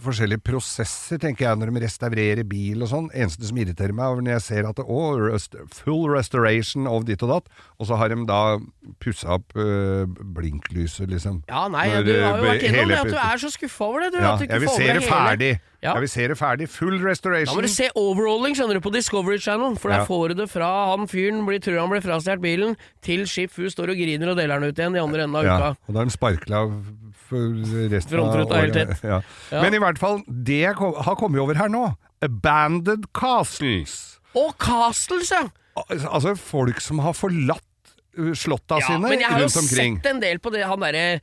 forskjellige 0.06 0.42
prosesser, 0.46 1.18
tenker 1.18 1.50
jeg, 1.50 1.58
når 1.58 1.74
de 1.74 1.84
restaurerer 1.86 2.48
bil 2.48 2.75
og 2.82 2.88
sånn. 2.90 3.06
Eneste 3.14 3.46
som 3.48 3.56
irriterer 3.56 3.92
meg, 3.96 4.04
er 4.18 4.22
når 4.26 4.32
jeg 4.36 4.42
ser 4.42 4.68
at 4.68 4.76
det, 4.76 4.84
å, 4.84 5.00
rest, 5.32 5.54
full 5.72 6.10
restoration 6.12 6.86
of 6.90 7.04
ditt 7.08 7.22
og 7.22 7.28
datt, 7.30 7.48
og 7.78 7.86
så 7.86 7.96
har 7.96 8.08
de 8.12 8.18
da 8.28 8.58
pussa 9.02 9.36
opp 9.38 9.56
eh, 9.56 10.04
blinklyset, 10.36 11.08
liksom. 11.10 11.42
Ja, 11.48 11.66
nei, 11.72 11.88
Når, 11.94 12.04
du 12.04 12.12
har 12.22 12.36
jo 12.42 12.44
vært 12.50 12.66
innom 12.68 12.88
det 12.92 12.98
at 13.04 13.10
du 13.14 13.16
er 13.20 13.38
så 13.42 13.50
skuffa 13.54 13.84
over 13.88 14.00
det. 14.06 14.12
Du, 14.12 14.18
Ja, 14.20 14.32
at 14.34 14.38
du 14.38 14.44
ikke 14.46 14.52
jeg 14.58 14.60
vil 14.60 14.68
får 14.68 14.76
se 14.76 14.86
det 14.86 14.92
hele- 14.94 15.10
ferdig. 15.12 15.52
Ja. 15.86 15.92
Jeg 15.92 16.00
vil 16.02 16.08
se 16.10 16.26
det 16.26 16.36
ferdig. 16.38 16.68
Full 16.72 16.98
Da 16.98 17.54
må 17.54 17.62
du 17.62 17.68
se 17.68 17.88
overrolling, 17.94 18.56
skjønner 18.56 18.74
du, 18.74 18.80
på 18.80 18.90
Discovery 18.92 19.38
Channel. 19.38 19.76
For 19.76 19.88
der 19.92 19.98
Ja. 20.00 20.04
får 20.08 20.28
du 20.28 20.34
det 20.34 20.50
fra 20.50 20.70
han 20.96 21.06
fyren 21.06 21.44
blir, 21.46 21.60
tror 21.60 21.78
han 21.78 21.90
blir 21.90 22.00
frastjålet 22.02 22.40
bilen, 22.42 22.76
til 23.02 23.26
Skip 23.26 23.52
Fu 23.52 23.68
står 23.70 23.90
og 23.92 23.96
griner 23.96 24.30
og 24.32 24.36
deler 24.36 24.58
den 24.58 24.70
ut 24.72 24.74
igjen 24.78 24.96
i 24.96 24.98
andre 24.98 25.22
enden 25.22 25.36
av 25.36 25.44
Ja, 25.44 25.56
uka. 25.56 25.68
og 25.86 25.94
da 25.94 25.98
har 26.00 26.04
de 26.06 26.10
sparkla 26.10 26.82
for 27.28 27.38
resten 27.92 28.18
av 28.18 28.50
året. 28.50 29.02
Ja. 29.04 29.20
Ja. 29.52 29.62
Men 29.62 29.74
i 29.74 29.78
hvert 29.78 29.98
fall, 29.98 30.22
det 30.26 30.60
jeg 30.62 30.74
kom, 30.76 30.94
har 30.94 31.14
kommet 31.14 31.40
over 31.40 31.54
her 31.54 31.68
nå, 31.68 31.94
abandoned 32.22 33.06
castles. 33.16 34.18
Og 34.36 34.54
Castles, 34.60 35.30
ja! 35.32 35.44
Al- 35.76 36.06
Altså 36.08 36.34
folk 36.38 36.80
som 36.80 36.98
har 37.04 37.12
forlatt 37.16 37.62
uh, 38.18 38.32
slotta 38.36 38.78
ja 38.80 38.86
sine 38.94 39.08
men 39.10 39.20
jeg 39.20 39.28
har 39.32 39.40
jo 39.44 39.50
omkring. 39.60 39.98
sett 40.00 40.10
en 40.14 40.20
del 40.22 40.38
på 40.40 40.52
det, 40.54 40.64
han 40.68 40.80
derre 40.80 41.20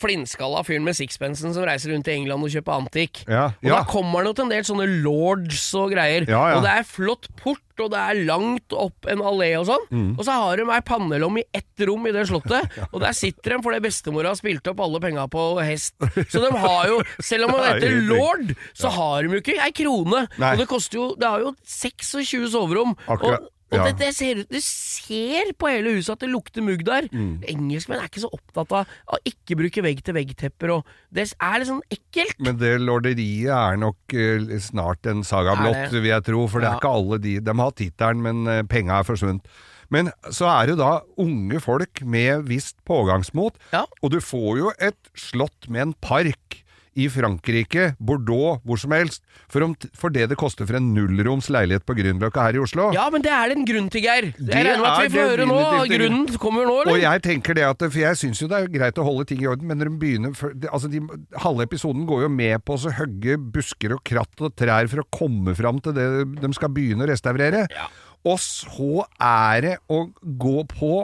flintskalla 0.00 0.62
fyren 0.66 0.84
med 0.86 0.96
sixpensen 0.96 1.54
som 1.54 1.66
reiser 1.66 1.92
rundt 1.94 2.08
i 2.10 2.14
England 2.16 2.46
og 2.46 2.50
kjøper 2.54 2.78
antikk. 2.80 3.20
Ja, 3.28 3.50
Og 3.62 3.68
ja. 3.68 3.76
da 3.78 3.84
kommer 3.90 4.20
han 4.22 4.30
jo 4.30 4.36
til 4.38 4.46
en 4.48 4.54
del 4.54 4.64
sånne 4.66 4.86
lords 5.04 5.66
og 5.78 5.92
greier. 5.94 6.26
Ja, 6.28 6.40
ja. 6.50 6.56
Og 6.58 6.64
det 6.66 6.72
er 6.72 6.88
flott 6.88 7.28
port, 7.40 7.60
og 7.82 7.90
det 7.90 7.98
er 8.00 8.20
langt 8.26 8.74
opp 8.78 9.06
en 9.10 9.22
allé 9.26 9.48
og 9.58 9.66
sånn. 9.68 9.86
Mm. 9.90 10.10
Og 10.14 10.22
så 10.26 10.36
har 10.38 10.60
de 10.60 10.66
ei 10.70 10.80
pannelom 10.86 11.40
i 11.40 11.44
ett 11.58 11.84
rom 11.88 12.06
i 12.06 12.12
det 12.14 12.26
slottet, 12.30 12.76
og 12.92 13.00
der 13.02 13.16
sitter 13.18 13.56
de 13.56 13.60
fordi 13.66 13.80
bestemora 13.84 14.30
har 14.32 14.38
spilt 14.40 14.70
opp 14.70 14.82
alle 14.84 15.00
penga 15.02 15.26
på 15.30 15.46
hest. 15.62 15.94
Så 16.30 16.42
de 16.44 16.52
har 16.54 16.90
jo, 16.90 17.00
selv 17.22 17.48
om 17.48 17.54
han 17.58 17.64
er 17.66 17.80
heter 17.80 17.98
lord, 18.10 18.54
så 18.78 18.92
har 18.94 19.22
de 19.26 19.36
jo 19.38 19.42
ikke 19.42 19.58
ei 19.62 19.72
krone. 19.74 20.24
Nei. 20.38 20.54
Og 20.54 20.62
det 20.64 20.70
koster 20.70 21.00
jo 21.00 21.10
Det 21.18 21.28
har 21.28 21.42
jo 21.44 21.54
26 21.66 22.50
soverom. 22.54 22.94
Akkurat, 23.10 23.42
Og, 23.42 23.50
og 23.74 23.80
ja. 23.80 23.84
det, 23.90 23.94
det 24.00 24.10
ser 24.16 24.40
ut 24.42 24.50
Du 24.54 24.60
ser 24.62 25.52
på 25.58 25.70
hele 25.70 25.96
huset 25.98 26.14
at 26.14 26.24
det 26.24 26.30
lukter 26.32 26.64
mugg 26.64 26.84
der. 26.86 27.08
Mm. 27.12 27.42
Engelskmenn 27.50 28.00
er 28.00 28.08
ikke 28.08 28.24
så 28.24 28.30
opptatt 28.32 28.72
av 28.74 28.94
å 29.10 29.20
ikke 29.28 29.58
bruke 29.58 29.84
vegg-til-vegg-tepper, 29.84 30.74
det 31.14 31.26
er 31.32 31.60
litt 31.60 31.70
sånn 31.70 31.84
ekkelt. 31.92 32.40
Men 32.44 32.58
det 32.60 32.72
lorderiet 32.82 33.52
er 33.54 33.78
nok 33.80 34.16
uh, 34.16 34.56
snart 34.62 35.06
en 35.10 35.22
saga 35.26 35.56
blått, 35.60 35.94
vil 35.94 36.10
jeg 36.10 36.26
tro. 36.30 36.46
For 36.50 36.62
det 36.62 36.70
Ja. 36.70 36.74
er 36.74 36.82
ikke 36.82 36.96
alle 36.98 37.18
de 37.22 37.38
De 37.44 37.54
har 37.58 37.72
tittelen, 37.78 38.22
men 38.24 38.46
uh, 38.48 38.62
penga 38.68 38.98
er 39.00 39.08
forsvunnet. 39.08 39.46
Men 39.92 40.10
så 40.32 40.48
er 40.48 40.72
det 40.72 40.78
da 40.80 41.02
unge 41.20 41.60
folk 41.62 42.02
med 42.02 42.46
visst 42.48 42.76
pågangsmot, 42.88 43.58
Ja. 43.72 43.84
og 44.02 44.10
du 44.10 44.20
får 44.20 44.58
jo 44.58 44.72
et 44.80 45.10
slott 45.14 45.68
med 45.68 45.82
en 45.82 45.94
park 46.00 46.63
i 46.94 47.08
Frankrike, 47.10 47.92
Bordeaux, 47.98 48.60
hvor 48.64 48.78
som 48.80 48.94
helst, 48.94 49.24
for, 49.50 49.64
om, 49.66 49.74
for 49.98 50.14
det 50.14 50.28
det 50.30 50.38
koster 50.40 50.68
for 50.68 50.78
en 50.78 50.92
nullroms 50.94 51.50
leilighet 51.52 51.84
på 51.86 51.96
Grünerløkka 51.98 52.46
her 52.46 52.58
i 52.58 52.62
Oslo. 52.62 52.88
Ja, 52.94 53.08
men 53.12 53.24
det 53.24 53.32
er 53.34 53.50
det 53.50 53.58
en 53.58 53.66
grunn 53.68 53.90
til, 53.92 54.04
Geir. 54.06 54.30
Jeg 54.30 54.38
Det 54.38 54.60
regner 54.60 54.82
med 54.82 54.90
at 54.90 55.00
vi 55.00 55.08
er 55.08 55.14
får 55.14 55.32
høre 55.32 55.48
nå. 55.50 55.58
Grunnen 55.94 56.38
kommer 56.40 56.68
nå, 56.70 56.78
Og 56.94 57.00
jeg 57.02 57.24
tenker 57.24 57.58
det 57.58 57.66
at 57.66 57.84
For 57.84 58.00
jeg 58.00 58.20
syns 58.20 58.40
jo 58.42 58.48
det 58.50 58.60
er 58.60 58.72
greit 58.72 59.00
å 59.00 59.06
holde 59.06 59.26
ting 59.30 59.42
i 59.42 59.50
orden, 59.50 59.68
men 59.68 59.80
når 59.80 59.90
de 59.90 59.98
begynner 60.04 60.38
for, 60.38 60.54
Altså, 60.70 60.90
de, 60.92 61.02
halve 61.42 61.66
episoden 61.66 62.06
går 62.08 62.26
jo 62.26 62.32
med 62.32 62.64
på 62.64 62.78
å 62.78 62.94
hogge 62.98 63.36
busker 63.54 63.96
og 63.96 64.02
kratt 64.06 64.44
og 64.44 64.54
trær 64.58 64.88
for 64.90 65.02
å 65.02 65.08
komme 65.14 65.54
fram 65.58 65.80
til 65.84 65.94
det 65.96 66.08
de 66.40 66.50
skal 66.56 66.72
begynne 66.74 67.06
å 67.06 67.10
restaurere. 67.10 67.66
Ja. 67.74 67.88
Og 68.24 68.40
så 68.40 69.04
er 69.20 69.64
det 69.64 69.76
å 69.92 70.06
gå 70.22 70.64
på 70.70 70.94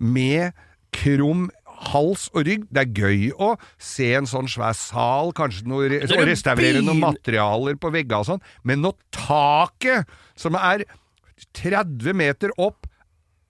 med 0.00 0.56
krum 0.94 1.48
hals 1.90 2.28
og 2.34 2.44
rygg. 2.46 2.66
Det 2.70 2.82
er 2.82 2.90
gøy 3.00 3.30
å 3.40 3.54
se 3.80 4.10
en 4.18 4.28
sånn 4.28 4.48
svær 4.52 4.74
sal, 4.76 5.32
kanskje 5.36 5.66
noe, 5.70 5.88
og 6.04 6.24
restaurere 6.28 6.82
noen 6.84 7.00
materialer 7.00 7.78
på 7.80 7.90
veggene 7.94 8.20
og 8.20 8.28
sånn, 8.34 8.42
men 8.68 8.82
når 8.84 8.96
taket, 9.16 10.08
som 10.36 10.54
er 10.60 10.84
30 11.56 12.12
meter 12.16 12.52
opp, 12.60 12.86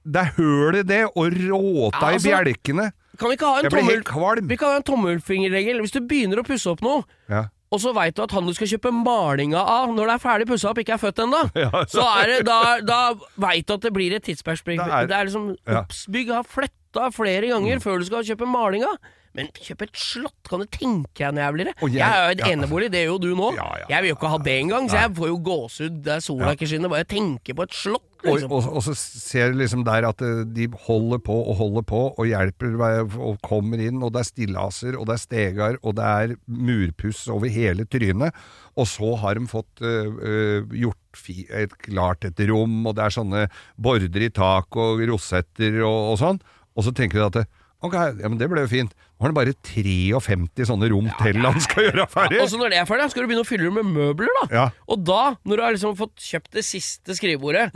det 0.07 0.22
er 0.22 0.31
høl 0.39 0.78
i 0.81 0.83
det, 0.87 1.03
og 1.12 1.35
råta 1.37 1.99
Ja, 2.01 2.12
altså, 2.14 2.31
i 2.31 2.33
bjelkene 2.33 2.87
Kan 3.20 3.28
vi 3.28 3.37
ikke 3.37 3.49
ha 3.51 3.59
en 3.61 3.68
tommel... 3.74 4.45
Vi 4.49 4.57
kan 4.57 4.70
ha 4.72 4.76
en 4.81 4.87
tommelfingerregel. 4.89 5.83
Hvis 5.85 5.93
du 5.93 5.99
begynner 6.09 6.41
å 6.41 6.45
pusse 6.47 6.70
opp 6.72 6.81
noe, 6.81 7.03
Ja. 7.28 7.43
og 7.70 7.83
så 7.83 7.93
veit 7.95 8.16
du 8.16 8.22
at 8.24 8.33
han 8.33 8.47
du 8.49 8.55
skal 8.57 8.70
kjøpe 8.70 8.95
malinga 8.97 9.61
av 9.61 9.91
når 9.93 10.09
det 10.09 10.14
er 10.14 10.22
ferdig 10.22 10.47
pussa 10.49 10.70
opp, 10.70 10.81
ikke 10.81 10.95
er 10.97 11.03
født 11.03 11.20
ennå, 11.26 11.43
Ja. 11.66 11.68
så 11.91 12.07
er 12.22 12.33
det, 12.33 12.39
da, 12.49 12.78
da 12.81 13.01
veit 13.45 13.66
du 13.68 13.74
at 13.76 13.85
det 13.85 13.93
blir 13.93 14.14
et 14.16 14.24
tidsperspektiv. 14.24 14.87
Det 14.89 15.03
er- 15.03 15.11
Det 15.12 15.18
er 15.18 15.28
liksom 15.28 15.51
Ja. 15.68 15.83
Obs-bygg 15.83 16.33
har 16.33 16.49
flytta 16.91 17.11
flere 17.14 17.49
ganger 17.51 17.80
før 17.82 17.99
du 18.03 18.05
skal 18.09 18.24
kjøpe 18.26 18.47
malinga. 18.51 18.91
Men 19.32 19.47
kjøp 19.55 19.82
et 19.84 19.95
slott, 19.95 20.34
kan 20.51 20.59
du 20.59 20.66
tenke 20.66 21.14
deg 21.22 21.34
noe 21.36 21.45
jævligere? 21.45 21.74
Jeg, 21.86 21.93
jeg- 21.95 22.03
er 22.03 22.24
jo 22.24 22.30
et 22.34 22.41
ja. 22.41 22.47
enebolig, 22.51 22.91
det 22.91 22.99
er 22.99 23.07
jo 23.12 23.18
du 23.22 23.28
nå. 23.38 23.53
Ja, 23.55 23.68
ja, 23.78 23.86
jeg 23.88 24.03
vil 24.03 24.09
jo 24.11 24.16
ikke 24.16 24.30
ha 24.32 24.38
det 24.43 24.55
engang, 24.64 24.88
så 24.91 24.97
jeg 25.05 25.14
får 25.14 25.28
jo 25.30 25.36
gåsehud 25.38 26.01
der 26.03 26.18
sola 26.20 26.51
ikke 26.57 26.66
skinner, 26.66 26.88
bare 26.91 27.05
jeg 27.05 27.12
tenker 27.14 27.55
på 27.55 27.62
et 27.62 27.72
slott. 27.78 28.03
Og, 28.26 28.34
Liksom. 28.36 28.51
og, 28.53 28.66
og 28.76 28.82
så 28.84 28.93
ser 28.99 29.53
du 29.53 29.59
liksom 29.62 29.84
der 29.86 30.05
at 30.05 30.20
eh, 30.20 30.43
de 30.45 30.66
holder 30.82 31.22
på 31.24 31.32
og 31.32 31.57
holder 31.57 31.82
på 31.88 32.01
og 32.18 32.26
hjelper 32.26 32.74
og 33.16 33.38
kommer 33.41 33.78
inn, 33.80 34.03
og 34.03 34.12
det 34.12 34.20
er 34.20 34.28
stillaser, 34.28 34.99
og 34.99 35.07
det 35.07 35.14
er 35.14 35.22
stegar, 35.22 35.78
og 35.86 35.95
det 35.97 36.05
er 36.05 36.34
murpuss 36.51 37.22
over 37.32 37.49
hele 37.49 37.86
trynet. 37.86 38.34
Og 38.76 38.84
så 38.91 39.14
har 39.22 39.38
de 39.38 39.47
fått 39.47 39.80
eh, 39.80 40.66
gjort 40.82 41.22
et, 41.55 41.72
klart 41.86 42.24
et 42.28 42.43
rom, 42.51 42.82
og 42.86 42.97
det 42.99 43.07
er 43.07 43.14
sånne 43.14 43.47
border 43.78 44.26
i 44.26 44.28
tak 44.34 44.74
og 44.76 45.01
rosetter 45.09 45.80
og, 45.86 46.12
og 46.12 46.18
sånn. 46.20 46.43
Og 46.81 46.87
så 46.87 46.95
tenker 46.97 47.20
du 47.20 47.26
at 47.28 47.43
det, 47.43 47.49
Ok, 47.81 47.95
ja, 47.97 48.28
men 48.28 48.37
det 48.37 48.45
ble 48.53 48.61
jo 48.61 48.68
fint. 48.68 48.91
Nå 48.93 49.24
har 49.24 49.31
han 49.31 49.37
bare 49.39 49.55
53 49.64 50.66
sånne 50.68 50.89
rom 50.93 51.07
til 51.16 51.39
han 51.41 51.62
skal 51.64 51.87
gjøre 51.87 52.05
ferdig. 52.12 52.41
Og 52.43 52.51
så 52.53 52.59
når 52.61 52.74
det 52.74 52.81
er 52.83 52.89
ferdig, 52.89 53.07
skal 53.12 53.24
du 53.24 53.31
begynne 53.31 53.45
å 53.47 53.49
fylle 53.49 53.70
det 53.70 53.72
med 53.78 53.89
møbler, 53.95 54.33
da. 54.37 54.43
Ja. 54.53 54.64
Og 54.85 55.01
da, 55.09 55.22
når 55.49 55.57
du 55.57 55.64
har 55.64 55.76
liksom 55.76 55.95
fått 55.97 56.20
kjøpt 56.20 56.59
det 56.59 56.64
siste 56.68 57.16
skrivebordet 57.16 57.70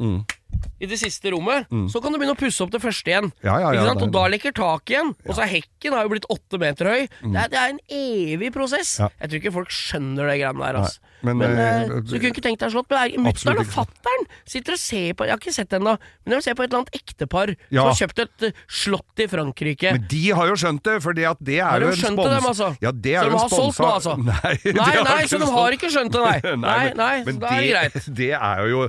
i 0.83 0.89
det 0.91 0.99
siste 1.01 1.33
rommet, 1.35 1.71
så 1.91 2.03
kan 2.03 2.13
du 2.13 2.19
begynne 2.19 2.35
å 2.37 2.39
pusse 2.39 2.63
opp 2.65 2.73
det 2.75 2.83
første 2.83 3.11
igjen. 3.13 3.31
Mm. 3.31 3.47
Ja, 3.47 3.57
ja, 3.63 3.73
ja? 3.79 3.95
Og 3.95 4.11
da 4.15 4.27
lekker 4.33 4.55
taket 4.57 4.97
igjen. 4.97 5.13
Og 5.25 5.37
så 5.37 5.45
er 5.45 5.53
hekken 5.55 5.95
har 5.97 6.07
jo 6.07 6.15
blitt 6.15 6.29
åtte 6.33 6.61
meter 6.61 6.91
høy. 6.91 7.07
Det, 7.07 7.35
er, 7.35 7.51
det 7.53 7.61
er 7.61 7.75
en 7.75 7.83
evig 7.95 8.51
prosess. 8.55 8.97
Mm. 9.01 9.15
Jeg 9.21 9.31
tror 9.31 9.43
ikke 9.43 9.55
folk 9.59 9.75
skjønner 9.75 10.31
det 10.31 10.39
greiene 10.43 10.65
der. 10.65 10.81
Altså. 10.83 11.13
Nei, 11.25 11.33
men, 11.33 11.39
men, 11.41 11.53
øh, 11.57 11.65
eh, 11.65 12.03
så 12.05 12.13
du 12.13 12.19
kunne 12.19 12.33
ikke 12.35 12.45
tenkt 12.45 12.65
deg 12.65 12.73
slått. 12.75 12.91
Men 12.93 13.29
mutter'n 13.29 13.61
og 13.63 13.71
fatter'n 13.71 14.27
sitter 14.49 14.77
og 14.77 14.81
ser 14.81 15.15
på 15.17 15.29
Jeg 15.29 15.33
har 15.33 15.41
ikke 15.41 15.55
sett 15.55 15.71
det 15.73 15.79
ennå, 15.81 15.95
men 16.25 16.35
de 16.35 16.41
ser 16.45 16.57
på 16.59 16.65
et 16.65 16.69
eller 16.71 16.83
annet 16.83 16.99
ektepar 16.99 17.55
som 17.55 17.81
har 17.81 17.99
kjøpt 18.01 18.23
et 18.25 18.47
eh, 18.49 18.59
slott 18.83 19.25
i 19.25 19.29
Frankrike. 19.31 19.95
Men 19.97 20.09
de 20.11 20.23
har 20.37 20.51
jo 20.51 20.59
skjønt 20.61 20.85
det, 20.85 20.97
for 21.05 21.17
det 21.17 21.25
er 21.25 21.87
jo 21.87 21.93
en 21.93 22.01
spons... 22.01 22.29
dem, 22.35 22.49
altså? 22.51 22.71
Ja, 22.85 22.93
det 22.93 23.15
er 23.15 23.25
Så 23.25 23.33
de 23.33 23.41
har 23.41 23.55
solgt 23.55 23.81
nå, 23.81 23.91
altså? 23.95 24.17
Nei, 24.31 24.55
Nei, 24.75 24.91
nei, 25.07 25.19
så 25.31 25.41
de 25.41 25.51
har 25.55 25.79
ikke 25.79 25.91
skjønt 25.93 26.15
det, 26.15 26.25
nei. 26.25 26.55
Nei, 26.65 26.77
nei, 26.85 26.93
nei, 26.99 27.15
så 27.23 27.31
men 27.31 27.41
da 27.43 27.55
er 27.55 27.65
det 27.65 27.73
greit. 27.73 28.09
Det 28.25 28.31
er 28.37 28.63
jo 28.71 28.85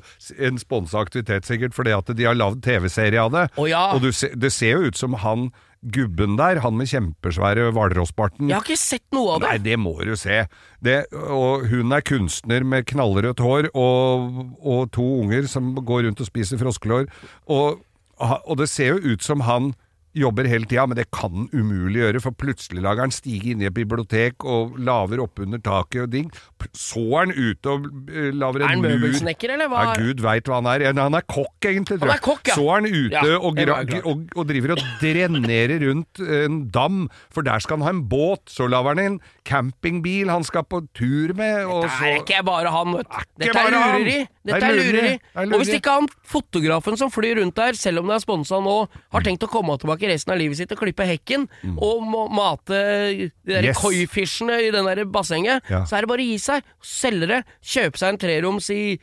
en 0.49 0.59
sponsa 0.61 0.99
aktivitet, 1.01 1.47
sikkert, 1.47 1.74
fordi 1.75 1.93
at 1.95 2.11
de 2.15 2.27
har 2.27 2.37
lagd 2.37 2.63
TV-serie 2.65 3.21
av 3.21 3.33
det. 3.35 3.45
Oh, 3.59 3.69
ja. 3.69 3.87
Og 3.95 4.03
du 4.05 4.11
se, 4.15 4.31
det 4.33 4.53
ser 4.55 4.77
jo 4.77 4.91
ut 4.91 4.99
som 4.99 5.17
han 5.21 5.49
gubben 5.93 6.33
der, 6.39 6.59
han 6.63 6.77
med 6.79 6.89
kjempesvære 6.89 7.69
hvalrossbarten. 7.75 8.49
Jeg 8.49 8.57
har 8.57 8.65
ikke 8.65 8.79
sett 8.79 9.05
noe 9.13 9.35
av 9.35 9.43
det. 9.43 9.49
Nei, 9.51 9.57
det 9.67 9.77
må 9.81 9.93
du 10.01 10.15
se. 10.17 10.45
Det, 10.83 10.97
og 11.13 11.67
hun 11.69 11.93
er 11.93 12.05
kunstner 12.05 12.65
med 12.65 12.87
knallrødt 12.89 13.43
hår 13.43 13.69
og, 13.77 14.39
og 14.65 14.87
to 14.95 15.05
unger 15.21 15.49
som 15.51 15.75
går 15.77 16.07
rundt 16.07 16.23
og 16.23 16.29
spiser 16.29 16.61
froskelår. 16.61 17.09
Og, 17.53 17.83
og 18.17 18.57
det 18.61 18.69
ser 18.71 18.95
jo 18.95 19.13
ut 19.13 19.25
som 19.25 19.45
han 19.45 19.75
jobber 20.15 20.47
hele 20.49 20.67
tida, 20.69 20.85
men 20.87 20.97
det 20.99 21.07
kan 21.13 21.33
han 21.35 21.49
umulig 21.53 22.01
gjøre, 22.01 22.21
for 22.23 22.35
plutselig 22.39 22.83
lager 22.85 23.05
han 23.05 23.13
stige 23.13 23.51
inn 23.53 23.63
i 23.63 23.69
et 23.69 23.75
bibliotek 23.75 24.45
og 24.47 24.77
laver 24.79 25.21
oppunder 25.23 25.61
taket 25.63 26.05
og 26.05 26.11
ding. 26.13 26.29
Så 26.75 27.03
er 27.03 27.27
han 27.27 27.35
ute 27.35 27.73
og 27.75 27.85
lager 28.33 28.33
en 28.33 28.39
mur 28.39 28.65
Er 28.65 28.71
han 28.71 28.85
møbelsnekker, 28.85 29.55
eller 29.55 29.69
hva? 29.71 29.83
Ja, 29.91 29.95
gud 29.99 30.23
veit 30.25 30.49
hva 30.49 30.61
han 30.61 30.69
er. 30.71 30.85
Han 30.97 31.19
er 31.19 31.27
kokk, 31.29 31.67
egentlig, 31.67 31.99
tror 31.99 32.09
Han 32.09 32.17
er 32.17 32.25
kokk, 32.25 32.51
ja. 32.51 32.57
Så 32.57 32.65
er 32.65 32.79
han 32.79 32.89
ute 32.89 33.13
Ja, 33.15 33.39
og, 33.39 33.59
jeg 33.59 34.01
og, 34.03 34.25
og 34.35 34.49
driver 34.49 34.75
og 34.75 34.83
drenerer 35.01 35.77
rundt 35.85 36.23
en 36.25 36.61
dam, 36.73 37.05
for 37.33 37.45
der 37.45 37.63
skal 37.63 37.79
han 37.79 37.87
ha 37.87 37.95
en 37.95 38.05
båt. 38.09 38.45
Så 38.51 38.69
lager 38.71 38.95
han 38.95 39.03
en 39.03 39.19
campingbil 39.45 40.31
han 40.31 40.45
skal 40.47 40.65
på 40.67 40.81
tur 40.97 41.35
med. 41.37 41.65
Og 41.65 41.85
Det 41.85 41.93
så 41.97 42.09
er 42.09 42.21
ikke 42.23 42.41
bare 42.47 42.73
han, 42.73 42.95
vet 42.97 43.09
du. 43.09 43.19
Dette 43.43 43.61
er 43.61 43.75
lureri. 43.75 44.17
Dette 44.45 44.61
er 44.61 44.69
er 44.69 44.79
lureri. 44.79 45.13
er 45.35 45.51
Og 45.51 45.61
hvis 45.61 45.73
ikke 45.77 45.95
han 45.99 46.09
fotografen 46.29 46.97
som 46.99 47.11
flyr 47.13 47.39
rundt 47.41 47.57
der, 47.57 47.77
selv 47.79 48.01
om 48.01 48.09
det 48.09 48.17
er 48.17 48.23
sponsa 48.23 48.59
nå, 48.63 48.75
har 49.15 49.25
tenkt 49.25 49.45
å 49.45 49.51
komme 49.51 49.77
tilbake 49.81 50.04
resten 50.07 50.33
av 50.33 50.39
livet 50.39 50.57
sitt 50.57 50.71
og 50.71 50.77
klippe 50.79 51.05
hekken 51.07 51.47
og 51.77 52.03
må 52.03 52.27
mate 52.29 52.73
de 52.75 53.31
der 53.45 53.61
Mm. 53.61 53.69
Yes. 53.69 53.77
koifisjene 53.77 54.59
i 54.67 54.71
den 54.71 54.85
der 54.85 55.05
bassenget, 55.05 55.61
Ja. 55.69 55.83
så 55.85 55.97
er 55.97 56.01
det 56.01 56.07
bare 56.09 56.21
å 56.23 56.29
gi 56.29 56.37
seg. 56.37 56.63
Selge 56.81 57.27
det. 57.27 57.43
Kjøpe 57.63 57.97
seg 57.97 58.09
en 58.09 58.17
treroms 58.17 58.69
i 58.69 58.99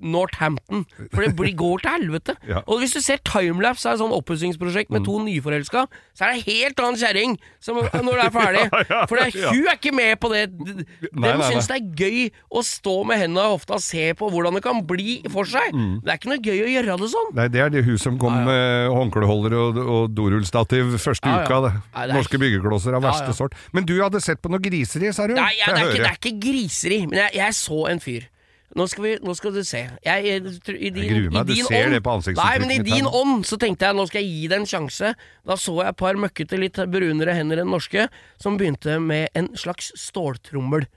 Northampton. 0.00 0.84
For 1.12 1.24
det 1.24 1.34
blir, 1.38 1.54
går 1.58 1.84
til 1.84 1.96
helvete. 1.98 2.36
Ja. 2.54 2.60
Og 2.68 2.78
hvis 2.82 2.92
du 2.92 3.00
ser 3.00 3.18
Timelapse 3.24 3.88
er 3.88 3.96
et 3.96 4.00
sånn 4.02 4.12
oppussingsprosjekt 4.14 4.90
med 4.92 5.06
to 5.06 5.16
nyforelska, 5.24 5.86
så 6.14 6.26
er 6.26 6.34
det 6.34 6.36
en 6.36 6.44
helt 6.44 6.82
annen 6.84 6.98
kjerring 7.00 7.36
når 8.04 8.18
det 8.20 8.24
er 8.26 8.34
ferdig. 8.34 8.64
For 9.08 9.18
det, 9.18 9.24
ja. 9.38 9.52
hun 9.54 9.70
er 9.70 9.78
ikke 9.78 9.92
med 9.96 10.18
på 10.20 10.30
det. 10.30 10.42
De, 10.52 10.84
Nei, 11.16 11.32
de 11.32 11.48
syns 11.48 11.70
det 11.70 11.78
er 11.78 12.04
gøy 12.04 12.18
å 12.52 12.62
stå 12.66 12.94
med 13.08 13.22
hendene 13.22 13.46
i 13.48 13.54
hofta 13.54 13.78
og 13.78 13.84
se 13.84 14.10
på 14.18 14.28
hvordan 14.30 14.58
det 14.58 14.62
kan 14.66 14.82
bli 14.86 15.16
for 15.32 15.48
seg. 15.48 15.72
Mm. 15.72 15.96
Det 16.04 16.12
er 16.12 16.20
ikke 16.20 16.32
noe 16.34 16.42
gøy 16.44 16.60
å 16.66 16.68
gjøre 16.74 16.98
det 17.00 17.10
sånn. 17.14 17.32
Nei, 17.40 17.48
det 17.54 17.64
er 17.64 17.72
det 17.74 17.84
hun 17.88 17.98
som 18.04 18.20
kom 18.20 18.36
med 18.46 18.92
håndkleholder 18.92 19.56
og, 19.62 19.80
og 19.96 20.14
dorullstativ 20.14 20.94
første 21.00 21.32
Ja, 21.32 21.40
ja. 21.40 21.48
uka. 21.48 21.62
Det. 21.64 21.72
Nei, 21.96 22.06
det 22.10 22.20
Norske 22.20 22.42
byggeklosser 22.44 22.98
av 22.98 23.00
Ja, 23.00 23.08
verste 23.08 23.32
ja. 23.32 23.38
sort. 23.40 23.58
Men 23.74 23.88
du 23.88 23.96
hadde 24.02 24.20
sett 24.24 24.44
på 24.44 24.52
noe 24.52 24.62
griseri, 24.62 25.10
sa 25.16 25.26
du? 25.30 25.34
Nei, 25.38 25.50
ja, 25.58 25.72
det, 25.72 25.80
er 25.80 25.90
ikke, 25.90 26.04
det 26.04 26.12
er 26.12 26.20
ikke 26.20 26.36
griseri, 26.44 27.00
men 27.08 27.24
jeg, 27.24 27.36
jeg 27.40 27.58
så 27.58 27.82
en 27.90 28.04
fyr. 28.04 28.28
Nå 28.74 28.86
skal, 28.90 29.04
vi, 29.06 29.12
nå 29.22 29.34
skal 29.38 29.52
du 29.54 29.60
se. 29.62 29.84
Jeg, 30.02 30.24
jeg, 30.26 30.40
i 30.74 30.88
din, 30.90 31.04
gruer 31.06 31.30
meg, 31.30 31.50
i 31.52 31.60
du 31.60 31.68
ser 31.68 31.84
ånd- 31.86 31.94
det 31.94 32.00
på 32.02 32.14
ansiktsuttrykkene 32.16 32.66
Nei, 32.66 32.66
men 32.66 32.72
i 32.74 32.88
din 32.88 33.06
ånd 33.06 33.44
så 33.46 33.58
tenkte 33.62 33.86
jeg 33.86 33.94
nå 33.94 34.06
skal 34.10 34.20
jeg 34.24 34.32
gi 34.32 34.48
det 34.50 34.58
en 34.58 34.66
sjanse. 34.66 35.12
Da 35.46 35.56
så 35.60 35.76
jeg 35.78 35.92
et 35.94 36.00
par 36.00 36.18
møkkete, 36.18 36.58
litt 36.58 36.80
brunere 36.90 37.36
hender 37.38 37.62
enn 37.62 37.70
norske, 37.70 38.08
som 38.42 38.58
begynte 38.58 38.96
med 38.98 39.28
en 39.38 39.52
slags 39.54 39.92
ståltrommel. 40.02 40.88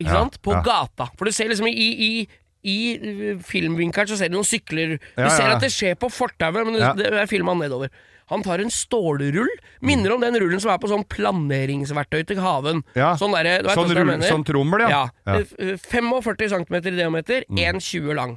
Ikke 0.00 0.10
Ja, 0.12 0.20
sant? 0.20 0.36
På 0.44 0.52
ja. 0.58 0.60
gata. 0.64 1.08
For 1.16 1.24
du 1.28 1.32
ser 1.32 1.48
liksom 1.52 1.68
i, 1.72 1.88
i 1.88 2.12
i 2.60 2.74
uh, 3.00 3.38
filmvinkelen 3.40 4.08
så 4.10 4.18
ser 4.20 4.28
du 4.28 4.34
noen 4.36 4.44
sykler 4.44 4.98
Du 5.00 5.22
Ja, 5.22 5.30
ser 5.32 5.48
at 5.54 5.62
det 5.64 5.70
skjer 5.72 5.94
på 5.96 6.10
fortauet, 6.12 6.66
men 6.68 6.74
det, 6.76 6.90
det 6.98 7.06
er 7.22 7.24
filma 7.30 7.54
nedover. 7.56 7.88
Han 8.30 8.42
tar 8.46 8.62
en 8.62 8.70
stålrull. 8.70 9.50
Minner 9.82 10.14
om 10.14 10.20
den 10.22 10.36
rullen 10.40 10.60
som 10.62 10.70
er 10.72 10.78
på 10.78 10.88
sånn 10.90 11.04
planeringsverktøy 11.10 12.22
til 12.30 12.38
haven. 12.42 12.82
Ja. 12.94 13.12
Sånn, 13.18 13.32
der, 13.34 13.62
vet 13.66 13.74
Sånn 13.76 13.90
rull- 13.96 14.06
mener? 14.06 14.28
sånn 14.30 14.44
trommel, 14.46 14.84
ja. 14.86 14.88
ja. 14.88 15.02
Ja. 15.26 15.38
Mm. 15.40 15.46
Eh, 15.58 15.72
f- 15.74 15.88
45 15.90 16.48
cm 16.54 16.76
i 16.80 16.94
diameter, 16.96 17.44
1,20 17.50 18.14
lang. 18.14 18.36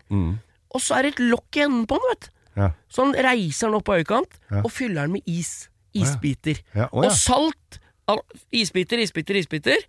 Og 0.73 0.81
så 0.81 0.97
er 0.97 1.03
det 1.07 1.13
et 1.15 1.23
lokk 1.29 1.59
i 1.59 1.65
enden 1.67 1.85
på 1.89 1.99
den, 2.01 2.09
vet 2.13 2.25
du. 2.27 2.29
Ja. 2.63 2.71
Så 2.89 3.05
han 3.05 3.13
reiser 3.25 3.69
den 3.69 3.77
opp 3.79 3.85
på 3.87 3.95
øykant 4.01 4.35
Ja. 4.51 4.61
og 4.65 4.71
fyller 4.73 5.05
den 5.07 5.13
med 5.13 5.21
is. 5.29 5.69
Isbiter. 5.93 6.57
Og 6.91 7.11
salt. 7.13 7.79
Isbiter, 8.53 8.97
isbiter, 9.01 9.37
isbiter. 9.39 9.85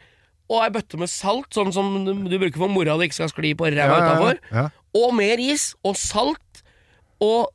Og 0.53 0.61
ei 0.61 0.69
bøtte 0.75 0.99
med 1.01 1.09
salt, 1.09 1.49
sånn 1.57 1.73
som 1.73 2.05
du 2.05 2.37
bruker 2.39 2.61
for 2.61 2.69
mora 2.69 2.99
di 3.01 3.07
ikke 3.09 3.17
skal 3.17 3.31
skli 3.33 3.55
på 3.57 3.71
ræva 3.73 3.97
Ja, 3.97 4.11
utafor. 4.13 4.71
Og 5.01 5.15
mer 5.17 5.41
is. 5.41 5.71
Og 5.85 5.97
salt. 5.97 6.61
Og 7.25 7.49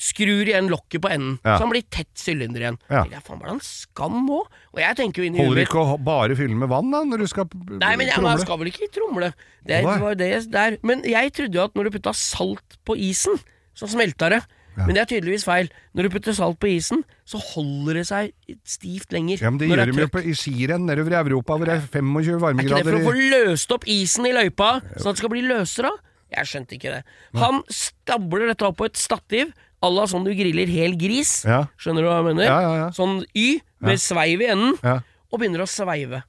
skrur 0.00 0.48
igjen 0.48 0.68
lokket 0.72 1.02
på 1.04 1.10
enden, 1.12 1.38
Ja. 1.44 1.56
så 1.56 1.64
han 1.64 1.72
blir 1.72 1.84
tett 1.90 2.10
sylinder 2.18 2.64
igjen. 2.64 2.78
Ja. 2.90 3.04
Jeg, 3.10 3.22
faen, 3.26 3.38
hva 3.38 3.46
er 3.46 3.50
det 3.50 3.54
han 3.56 3.64
skal 3.68 4.10
nå? 4.10 4.40
Og 4.74 4.80
jeg 4.82 4.96
tenker 5.00 5.22
jo 5.22 5.28
inni 5.28 5.38
Holder 5.42 5.50
huet 5.52 5.60
det 5.62 5.68
ikke 5.68 5.84
å 5.84 5.98
bare 6.04 6.36
fylle 6.38 6.58
med 6.58 6.68
vann 6.72 6.90
da, 6.90 7.04
når 7.04 7.24
du 7.24 7.26
skal 7.30 7.48
tromle? 7.50 7.78
Nei, 7.82 7.94
men 8.00 8.10
jeg, 8.10 8.24
man 8.24 8.42
skal 8.42 8.60
vel 8.60 8.72
ikke 8.72 8.90
tromle. 8.94 9.32
Det 9.64 9.80
det 9.84 10.00
var 10.02 10.18
det 10.20 10.32
der. 10.52 10.78
Men 10.82 11.04
jeg 11.08 11.32
trodde 11.32 11.60
jo 11.60 11.64
at 11.64 11.74
når 11.74 11.88
du 11.88 11.96
putta 11.98 12.12
salt 12.16 12.78
på 12.84 12.96
isen, 12.96 13.40
så 13.74 13.88
smelta 13.90 14.30
det. 14.32 14.42
Men 14.74 14.96
det 14.96 15.02
er 15.04 15.10
tydeligvis 15.12 15.44
feil. 15.46 15.68
Når 15.94 16.06
du 16.06 16.10
putter 16.16 16.34
salt 16.34 16.58
på 16.58 16.66
isen, 16.72 17.04
så 17.28 17.38
holder 17.38 18.00
det 18.00 18.06
seg 18.08 18.32
stivt 18.66 19.14
lenger. 19.14 19.44
Ja, 19.44 19.52
men 19.52 19.60
det 19.62 19.68
gjør 19.70 19.92
de 19.92 20.02
jo 20.02 20.22
i 20.26 20.34
skirenn 20.38 20.88
nedover 20.88 21.14
i 21.14 21.20
Europa 21.20 21.58
hvor 21.58 21.70
det 21.70 21.76
er 21.78 21.84
25 21.86 22.40
varmegrader. 22.42 22.74
Er 22.74 22.82
ikke 22.82 22.90
det 22.90 22.90
for 22.90 22.98
å 22.98 23.12
få 23.12 23.28
løst 23.54 23.76
opp 23.76 23.86
isen 23.86 24.26
i 24.26 24.34
løypa, 24.34 24.72
sånn 24.96 25.12
at 25.12 25.14
det 25.14 25.22
skal 25.22 25.32
bli 25.34 25.44
løsere? 25.46 25.92
Jeg 26.34 26.50
skjønte 26.50 26.74
ikke 26.74 26.96
det. 26.96 27.02
Han 27.38 27.62
stabler 27.70 28.48
dette 28.50 28.66
opp 28.66 28.80
på 28.80 28.88
et 28.90 28.98
stativ, 28.98 29.52
à 29.84 30.06
sånn 30.10 30.24
du 30.26 30.32
griller 30.36 30.70
hel 30.70 30.96
gris. 31.00 31.42
Ja. 31.48 31.64
Skjønner 31.80 32.04
du 32.04 32.10
hva 32.10 32.20
jeg 32.20 32.28
mener? 32.30 32.46
Ja, 32.48 32.60
ja, 32.64 32.76
ja. 32.82 32.86
Sånn 32.96 33.22
Y, 33.36 33.60
med 33.84 34.00
sveiv 34.00 34.44
i 34.44 34.48
enden, 34.54 34.78
Ja, 34.82 35.00
og 35.30 35.40
begynner 35.42 35.64
å 35.64 35.68
sveive. 35.68 36.22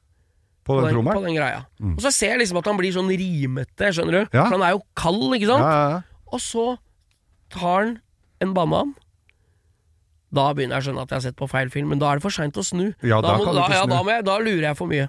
på 0.65 0.81
den 0.81 1.05
på 1.05 1.21
den 1.21 1.35
greia. 1.37 1.65
Og 1.79 2.01
så 2.01 2.11
ser 2.11 2.33
jeg 2.33 2.39
liksom 2.39 2.57
at 2.57 2.65
han 2.65 2.77
blir 2.77 2.91
sånn 2.91 3.09
rimete, 3.11 3.91
skjønner 3.93 4.11
du? 4.11 4.21
Ja. 4.33 4.47
For 4.47 4.57
han 4.57 4.65
er 4.65 4.71
jo 4.73 4.81
kald, 4.97 5.35
ikke 5.37 5.51
sant? 5.51 5.61
Ja, 5.61 5.73
ja, 5.73 5.89
ja. 5.95 6.01
Og 6.33 6.41
så 6.41 6.77
tar 7.53 7.83
han 7.83 7.99
en 8.41 8.53
banan. 8.53 8.95
Da 10.35 10.49
begynner 10.53 10.79
jeg 10.79 10.83
å 10.83 10.87
skjønne 10.89 11.03
at 11.05 11.13
jeg 11.13 11.19
har 11.19 11.25
sett 11.29 11.37
på 11.39 11.47
feil 11.47 11.69
film, 11.71 11.93
men 11.93 12.01
da 12.01 12.11
er 12.11 12.19
det 12.19 12.25
for 12.25 12.33
seint 12.33 12.57
å 12.57 12.65
snu. 12.65 12.89
Ja, 13.05 13.21
da 13.23 13.37
må, 13.37 13.45
du 13.45 13.59
ikke 13.61 13.77
ja, 13.77 13.83
snu. 13.85 13.91
Mm. 13.91 13.93
da, 13.93 14.01
må 14.01 14.15
jeg, 14.15 14.25
da 14.25 14.37
lurer 14.41 14.65
jeg 14.69 14.79
for 14.79 14.91
mye. 14.91 15.05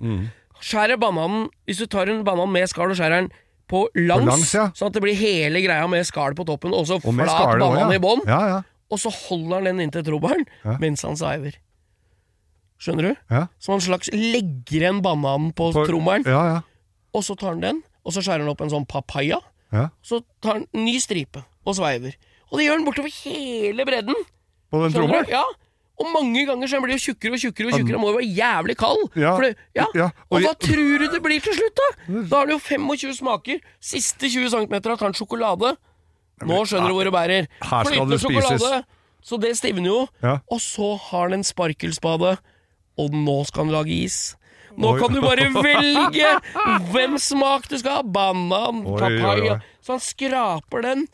Skjærer 0.56 0.96
bananen 0.96 1.50
Hvis 1.68 1.82
du 1.82 1.86
tar 1.92 2.08
en 2.08 2.22
banan 2.24 2.48
med 2.48 2.68
skall 2.70 2.92
og 2.94 2.96
skjærer 2.96 3.24
den 3.24 3.32
på 3.68 3.82
langs, 3.98 4.26
langs, 4.28 4.54
ja. 4.54 4.64
sånn 4.78 4.90
at 4.92 4.96
det 4.96 5.02
blir 5.02 5.16
hele 5.18 5.60
greia 5.64 5.86
med 5.90 6.06
skall 6.06 6.34
på 6.38 6.46
toppen, 6.46 6.74
og 6.76 6.86
så 6.86 7.00
Og 7.00 7.06
flat 7.14 7.58
banan 7.58 7.90
ja. 7.90 7.96
i 7.96 8.02
bånn, 8.02 8.22
Ja, 8.28 8.40
ja. 8.48 8.58
og 8.90 9.00
så 9.02 9.10
holder 9.10 9.56
han 9.58 9.64
den 9.70 9.80
inntil 9.86 10.04
Ja. 10.64 10.76
mens 10.78 11.02
han 11.02 11.16
sveiver. 11.16 11.56
Skjønner 12.78 13.02
du? 13.02 13.14
Ja. 13.32 13.46
Som 13.58 13.74
en 13.74 13.80
slags 13.80 14.10
legger 14.12 14.88
en 14.90 15.02
banan 15.02 15.52
på, 15.52 15.72
På- 15.72 15.86
trommelen, 15.88 16.24
Ja, 16.26 16.44
ja. 16.54 16.60
og 17.14 17.22
så 17.24 17.36
tar 17.36 17.54
han 17.56 17.60
den, 17.60 17.82
og 18.04 18.12
så 18.12 18.20
skjærer 18.22 18.44
han 18.44 18.48
opp 18.52 18.60
en 18.60 18.70
sånn 18.70 18.86
papaya, 18.86 19.40
ja. 19.72 19.88
så 20.02 20.22
tar 20.42 20.60
han 20.60 20.66
ny 20.74 20.98
stripe 21.00 21.42
og 21.64 21.74
sveiver. 21.74 22.14
Og 22.52 22.58
det 22.58 22.66
gjør 22.68 22.76
han 22.78 22.84
bortover 22.86 23.10
hele 23.24 23.84
bredden. 23.84 24.14
På 24.70 24.82
den 24.84 24.92
trommelen? 24.92 25.26
Ja. 25.28 25.42
Og 25.96 26.10
mange 26.12 26.42
ganger 26.44 26.68
så 26.68 26.78
blir 26.82 26.92
det 26.92 26.98
jo 27.00 27.12
tjukkere 27.12 27.38
og 27.38 27.40
tjukkere, 27.40 27.70
og 27.70 27.78
tjukkere. 27.78 27.96
Han 27.96 28.02
må 28.02 28.10
jo 28.12 28.18
være 28.18 28.32
jævlig 28.36 28.76
kald. 28.76 29.04
Ja. 29.16 29.32
Det, 29.40 29.52
ja. 29.78 29.86
Ja, 29.96 30.08
og 30.28 30.36
Og 30.36 30.44
hva 30.44 30.52
tror 30.60 30.98
du 31.00 31.06
det 31.08 31.22
blir 31.24 31.40
til 31.40 31.56
slutt, 31.56 31.80
da? 31.80 31.88
Da 32.28 32.42
har 32.42 32.50
du 32.50 32.52
jo 32.52 32.60
25 32.60 33.14
smaker. 33.16 33.62
Siste 33.80 34.28
20 34.28 34.50
cm 34.52 34.76
har 34.76 35.04
han 35.06 35.16
sjokolade. 35.16 35.72
Nå 36.44 36.58
skjønner 36.68 36.92
du 36.92 36.98
hvor 36.98 37.08
det 37.08 37.14
bærer. 37.16 37.48
Her 37.64 37.88
skal 37.88 38.10
det 38.12 38.20
spises. 38.20 38.66
Så 39.26 39.38
det 39.42 39.54
stivner 39.58 39.88
jo. 39.88 40.00
Ja. 40.22 40.36
Og 40.52 40.60
så 40.62 40.92
har 41.08 41.30
han 41.30 41.40
en 41.40 41.46
sparkelspade, 41.46 42.36
og 43.00 43.16
nå 43.16 43.38
skal 43.48 43.64
han 43.64 43.72
lage 43.74 43.96
is. 44.04 44.36
Nå 44.76 44.92
Oi. 44.92 44.98
kan 45.00 45.14
du 45.16 45.22
bare 45.24 45.48
velge 45.64 46.34
hvem 46.92 47.16
smak 47.18 47.70
du 47.72 47.78
skal 47.80 47.98
ha. 47.98 48.02
Banan, 48.04 48.84
papaya. 48.84 49.56
Så 49.80 49.96
han 49.96 50.04
skraper 50.04 50.84
den, 50.84 51.06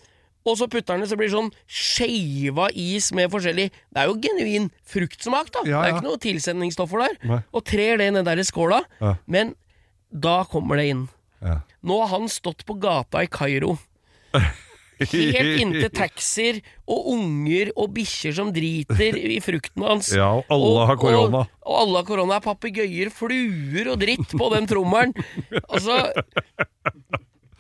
og 0.45 0.57
så 0.59 0.67
putter 0.71 0.97
han 0.97 1.05
det 1.05 1.09
så 1.11 1.17
blir 1.19 1.29
det 1.31 1.37
sånn 1.37 1.51
skeiva 1.71 2.69
is 2.75 3.13
med 3.15 3.31
forskjellig 3.31 3.69
Det 3.71 4.01
er 4.03 4.09
jo 4.11 4.17
genuin 4.25 4.71
fruktsmak, 4.91 5.53
da. 5.55 5.63
Ja, 5.69 5.83
Det 5.83 5.87
er 5.87 5.93
ja. 5.93 5.97
ikke 5.97 6.09
noe 6.09 6.23
tilsetningsstoffer 6.23 7.05
der. 7.05 7.17
Nei. 7.31 7.41
Og 7.55 7.65
trer 7.69 8.01
det 8.03 8.09
ned 8.17 8.27
der 8.27 8.43
i 8.43 8.47
skåla. 8.47 8.83
Ja. 9.01 9.15
Men 9.27 9.55
da 10.11 10.43
kommer 10.51 10.81
det 10.81 10.89
inn. 10.93 11.07
Ja. 11.43 11.61
Nå 11.87 12.01
har 12.03 12.11
han 12.17 12.29
stått 12.31 12.67
på 12.69 12.75
gata 12.83 13.23
i 13.25 13.31
Kairo. 13.31 13.77
Helt 15.03 15.59
inntil 15.63 15.89
taxier 16.03 16.61
og 16.87 17.09
unger 17.15 17.73
og 17.75 17.95
bikkjer 17.97 18.37
som 18.37 18.53
driter 18.55 19.17
i 19.19 19.39
frukten 19.43 19.83
hans. 19.87 20.13
Ja, 20.15 20.29
og 20.39 20.53
alle 20.53 20.87
har 20.91 21.01
korona. 21.01 21.43
Og, 21.47 21.67
og 21.67 21.81
alle 21.81 22.03
har 22.03 22.07
korona. 22.07 22.39
Papegøyer, 22.45 23.11
fluer 23.15 23.91
og 23.95 23.99
dritt 24.03 24.35
på 24.39 24.53
den 24.55 24.69
trommelen. 24.71 25.15
Altså 25.73 25.97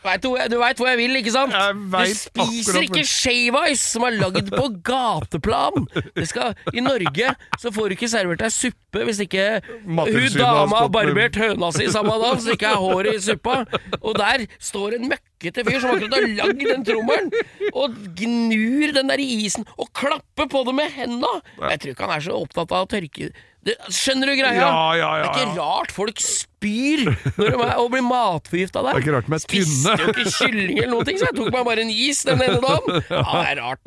vet 0.04 0.22
du, 0.24 0.32
du 0.50 0.56
veit 0.60 0.80
hvor 0.80 0.88
jeg 0.90 0.98
vil, 1.00 1.16
ikke 1.20 1.32
sant? 1.34 1.54
Du 1.54 2.14
spiser 2.18 2.86
ikke 2.86 3.04
shave 3.06 3.62
ice 3.72 3.84
som 3.94 4.06
er 4.08 4.16
lagd 4.18 4.50
på 4.52 4.66
gateplan! 4.90 5.86
Det 6.16 6.26
skal, 6.30 6.56
I 6.74 6.84
Norge 6.84 7.34
så 7.62 7.72
får 7.74 7.92
du 7.92 7.96
ikke 7.96 8.10
servert 8.12 8.42
deg 8.42 8.54
suppe 8.54 9.04
hvis 9.08 9.22
ikke 9.24 9.46
hun 9.86 10.26
dama 10.36 10.82
har 10.84 10.90
barbert 10.92 11.38
høna 11.40 11.70
si 11.74 11.86
samme 11.92 12.16
dag, 12.20 12.40
så 12.44 12.56
ikke 12.56 12.72
er 12.74 12.82
håret 12.82 13.16
i 13.16 13.22
suppa. 13.24 13.62
Og 14.02 14.18
der 14.18 14.44
står 14.60 14.98
en 14.98 15.08
møkkete 15.12 15.64
fyr 15.64 15.78
som 15.80 15.94
akkurat 15.94 16.18
har 16.18 16.28
lagd 16.42 16.66
den 16.68 16.84
trommelen, 16.86 17.32
og 17.72 17.96
gnur 18.18 18.92
den 18.98 19.08
der 19.12 19.22
i 19.22 19.30
isen, 19.46 19.64
og 19.78 19.88
klapper 19.96 20.50
på 20.52 20.64
det 20.68 20.76
med 20.76 20.92
henda. 20.92 21.32
Jeg 21.70 21.82
tror 21.82 21.94
ikke 21.94 22.06
han 22.08 22.16
er 22.18 22.26
så 22.28 22.36
opptatt 22.42 22.74
av 22.74 22.84
å 22.84 22.90
tørke 22.92 23.32
det, 23.62 23.76
Skjønner 23.94 24.32
du 24.32 24.34
greia? 24.40 24.58
Ja, 24.58 24.86
ja, 24.98 25.10
ja, 25.22 25.28
Det 25.30 25.42
er 25.44 25.52
ikke 25.52 25.60
rart 25.62 25.92
folk 25.94 26.20
spyr 26.62 27.02
når 27.36 27.48
de 27.50 27.60
er, 27.66 27.74
og 27.82 27.90
blir 27.92 28.04
matforgifta 28.06 28.82
der. 28.86 28.92
Det 28.94 29.02
er 29.02 29.06
ikke 29.06 29.16
rart 29.16 29.30
med 29.32 29.42
Spiste 29.42 29.82
tynne. 29.82 29.96
jo 29.98 30.12
ikke 30.14 30.34
kylling 30.38 30.78
eller 30.84 31.04
ting, 31.08 31.18
så 31.18 31.28
jeg 31.30 31.36
tok 31.40 31.50
meg 31.56 31.66
bare 31.66 31.82
en 31.86 31.90
is 31.90 32.22
den 32.28 32.42
ene 32.46 32.60
dagen. 32.62 33.02
Ja, 33.12 33.22
det 33.42 33.48
er 33.50 33.58
rart. 33.62 33.82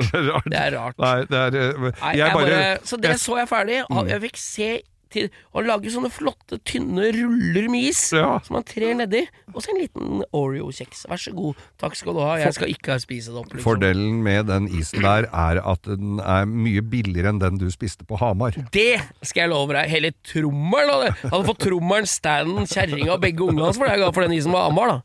Det 0.51 0.59
er 0.59 0.75
rart. 0.77 0.97
Nei, 0.99 1.15
det 1.31 1.39
er 1.39 1.55
eh, 1.61 2.17
Jeg 2.19 2.35
bare 2.35 2.59
så 2.85 2.99
det 3.01 3.15
så 3.21 3.39
jeg 3.39 3.49
ferdig. 3.49 3.79
og 3.89 4.09
Jeg 4.11 4.21
fikk 4.27 4.37
se 4.41 4.69
til 5.13 5.29
å 5.55 5.61
lage 5.65 5.91
sånne 5.93 6.09
flotte, 6.13 6.57
tynne 6.67 7.09
ruller 7.15 7.69
med 7.71 7.89
is 7.91 8.01
Ja. 8.13 8.39
som 8.45 8.55
man 8.57 8.63
trer 8.67 8.95
nedi. 8.95 9.23
Og 9.53 9.61
så 9.63 9.71
en 9.73 9.81
liten 9.81 10.23
Oreo-kjeks. 10.33 11.05
Vær 11.09 11.17
så 11.21 11.33
god. 11.35 11.55
Takk 11.81 11.95
skal 11.95 12.13
du 12.13 12.19
ha. 12.19 12.35
Jeg 12.41 12.53
skal 12.57 12.71
ikke 12.73 12.99
spise 13.03 13.31
det 13.33 13.41
opp. 13.41 13.53
Liksom. 13.53 13.63
Fordelen 13.65 14.21
med 14.23 14.47
den 14.47 14.67
isen 14.67 15.01
der 15.05 15.27
er 15.31 15.61
at 15.65 15.81
den 15.83 16.19
er 16.19 16.45
mye 16.45 16.81
billigere 16.81 17.29
enn 17.33 17.39
den 17.39 17.57
du 17.61 17.67
spiste 17.71 18.05
på 18.07 18.17
Hamar. 18.19 18.51
Det 18.71 19.01
skal 19.23 19.45
jeg 19.45 19.49
love 19.53 19.73
deg. 19.73 19.89
Hele 19.89 20.11
trommelen 20.25 20.89
hadde, 20.95 21.13
hadde 21.31 21.45
fått 21.49 21.63
trommelen, 21.67 22.05
standen, 22.09 22.65
kjerringa 22.69 23.13
og 23.15 23.21
begge 23.21 23.43
ungene 23.45 23.65
hans 23.69 23.77
for 23.77 23.85
det 23.87 23.97
jeg 23.97 24.05
ga 24.05 24.11
for 24.15 24.25
den 24.27 24.37
isen 24.37 24.51
på 24.55 24.61
Hamar, 24.63 24.87
da. 24.87 25.01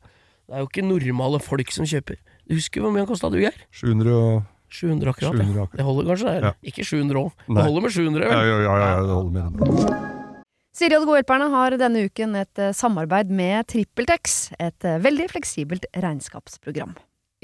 Det 0.50 0.56
er 0.56 0.64
jo 0.64 0.70
ikke 0.72 0.82
normale 0.88 1.38
folk 1.42 1.70
som 1.70 1.86
kjøper. 1.86 2.16
Du 2.48 2.56
husker 2.58 2.82
hvor 2.82 2.90
mye 2.90 3.04
den 3.04 3.06
kosta, 3.06 3.30
du, 3.30 3.38
Geir? 3.38 3.54
700 3.70 4.10
og 4.16 4.42
700 4.70 5.12
akkurat. 5.14 5.36
700 5.36 5.58
ja. 5.58 5.66
akkurat. 5.66 5.76
Det 5.80 5.88
holder 5.90 6.12
kanskje, 6.12 6.30
det. 6.30 6.40
Ja. 6.46 6.54
Ikke 6.72 6.86
700 6.86 7.24
òg. 7.24 7.44
Det 7.50 7.68
holder 7.68 7.86
med 7.86 7.98
700. 7.98 8.24
Vel? 8.24 8.32
ja, 8.32 8.62
ja, 8.64 8.80
ja, 8.86 9.04
det 9.04 9.18
holder 9.18 9.36
med. 9.40 10.18
Siri 10.80 10.94
og 10.96 11.02
de 11.02 11.08
gode 11.10 11.20
hjelperne 11.20 11.50
har 11.50 11.74
denne 11.76 12.06
uken 12.06 12.36
et 12.38 12.60
eh, 12.62 12.74
samarbeid 12.76 13.30
med 13.34 13.66
TrippelTex, 13.68 14.36
et 14.62 14.86
eh, 14.86 15.00
veldig 15.02 15.26
fleksibelt 15.32 15.88
regnskapsprogram. 15.92 16.94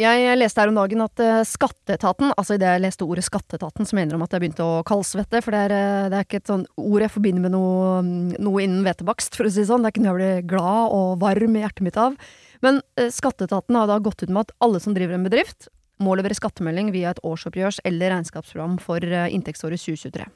Jeg 0.00 0.36
leste 0.36 0.60
her 0.60 0.70
om 0.70 0.78
dagen 0.78 1.02
at 1.02 1.20
eh, 1.24 1.42
Skatteetaten, 1.48 2.30
altså 2.32 2.56
idet 2.56 2.70
jeg 2.76 2.84
leste 2.84 3.04
ordet 3.04 3.26
Skatteetaten, 3.26 3.88
så 3.88 3.98
mener 3.98 4.14
de 4.14 4.22
at 4.24 4.36
jeg 4.36 4.44
begynte 4.44 4.64
å 4.64 4.80
kaldsvette, 4.86 5.42
for 5.42 5.56
det 5.56 5.66
er, 5.66 6.08
det 6.12 6.20
er 6.20 6.28
ikke 6.28 6.40
et 6.40 6.52
sånn 6.52 6.64
ord 6.78 7.04
jeg 7.04 7.14
forbinder 7.16 7.44
med 7.48 7.56
noe, 7.56 8.00
mm, 8.06 8.34
noe 8.46 8.64
innen 8.64 8.86
hvetebakst, 8.86 9.36
for 9.36 9.48
å 9.48 9.52
si 9.52 9.64
det 9.64 9.68
sånn. 9.72 9.82
Det 9.82 9.90
er 9.90 9.96
ikke 9.96 10.06
noe 10.06 10.14
jeg 10.14 10.20
blir 10.22 10.50
glad 10.54 10.96
og 10.96 11.20
varm 11.24 11.58
i 11.58 11.64
hjertet 11.66 11.88
mitt 11.88 11.98
av. 12.00 12.14
Men 12.64 12.80
Skatteetaten 12.96 13.76
har 13.76 13.90
da 13.90 13.98
gått 14.00 14.22
ut 14.22 14.30
med 14.30 14.46
at 14.46 14.54
alle 14.64 14.80
som 14.80 14.94
driver 14.96 15.18
en 15.18 15.26
bedrift, 15.26 15.68
må 16.02 16.16
levere 16.18 16.36
skattemelding 16.36 16.90
via 16.94 17.12
et 17.12 17.20
årsoppgjørs- 17.24 17.82
eller 17.88 18.12
regnskapsprogram 18.12 18.78
for 18.82 19.04
eh, 19.04 19.28
inntektsåret 19.34 19.80
2023. 19.80 20.26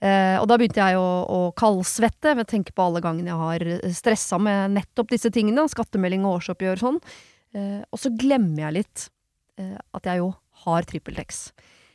Eh, 0.00 0.36
og 0.40 0.46
da 0.48 0.56
begynte 0.56 0.80
jeg 0.80 1.00
å, 1.00 1.08
å 1.28 1.40
kaldsvette 1.58 2.36
ved 2.36 2.46
å 2.46 2.50
tenke 2.50 2.74
på 2.76 2.86
alle 2.86 3.02
gangene 3.04 3.32
jeg 3.32 3.40
har 3.40 3.94
stressa 3.96 4.38
med 4.40 4.76
nettopp 4.78 5.10
disse 5.12 5.32
tingene, 5.34 5.66
skattemelding 5.68 6.24
og 6.24 6.38
årsoppgjør 6.38 6.78
og 6.78 6.84
sånn. 6.86 7.02
Eh, 7.56 7.80
og 7.90 8.00
så 8.00 8.12
glemmer 8.14 8.68
jeg 8.68 8.80
litt 8.82 9.08
at 9.60 10.06
jeg 10.08 10.22
jo 10.22 10.30
har 10.62 10.86
TrippelTex. 10.88 11.50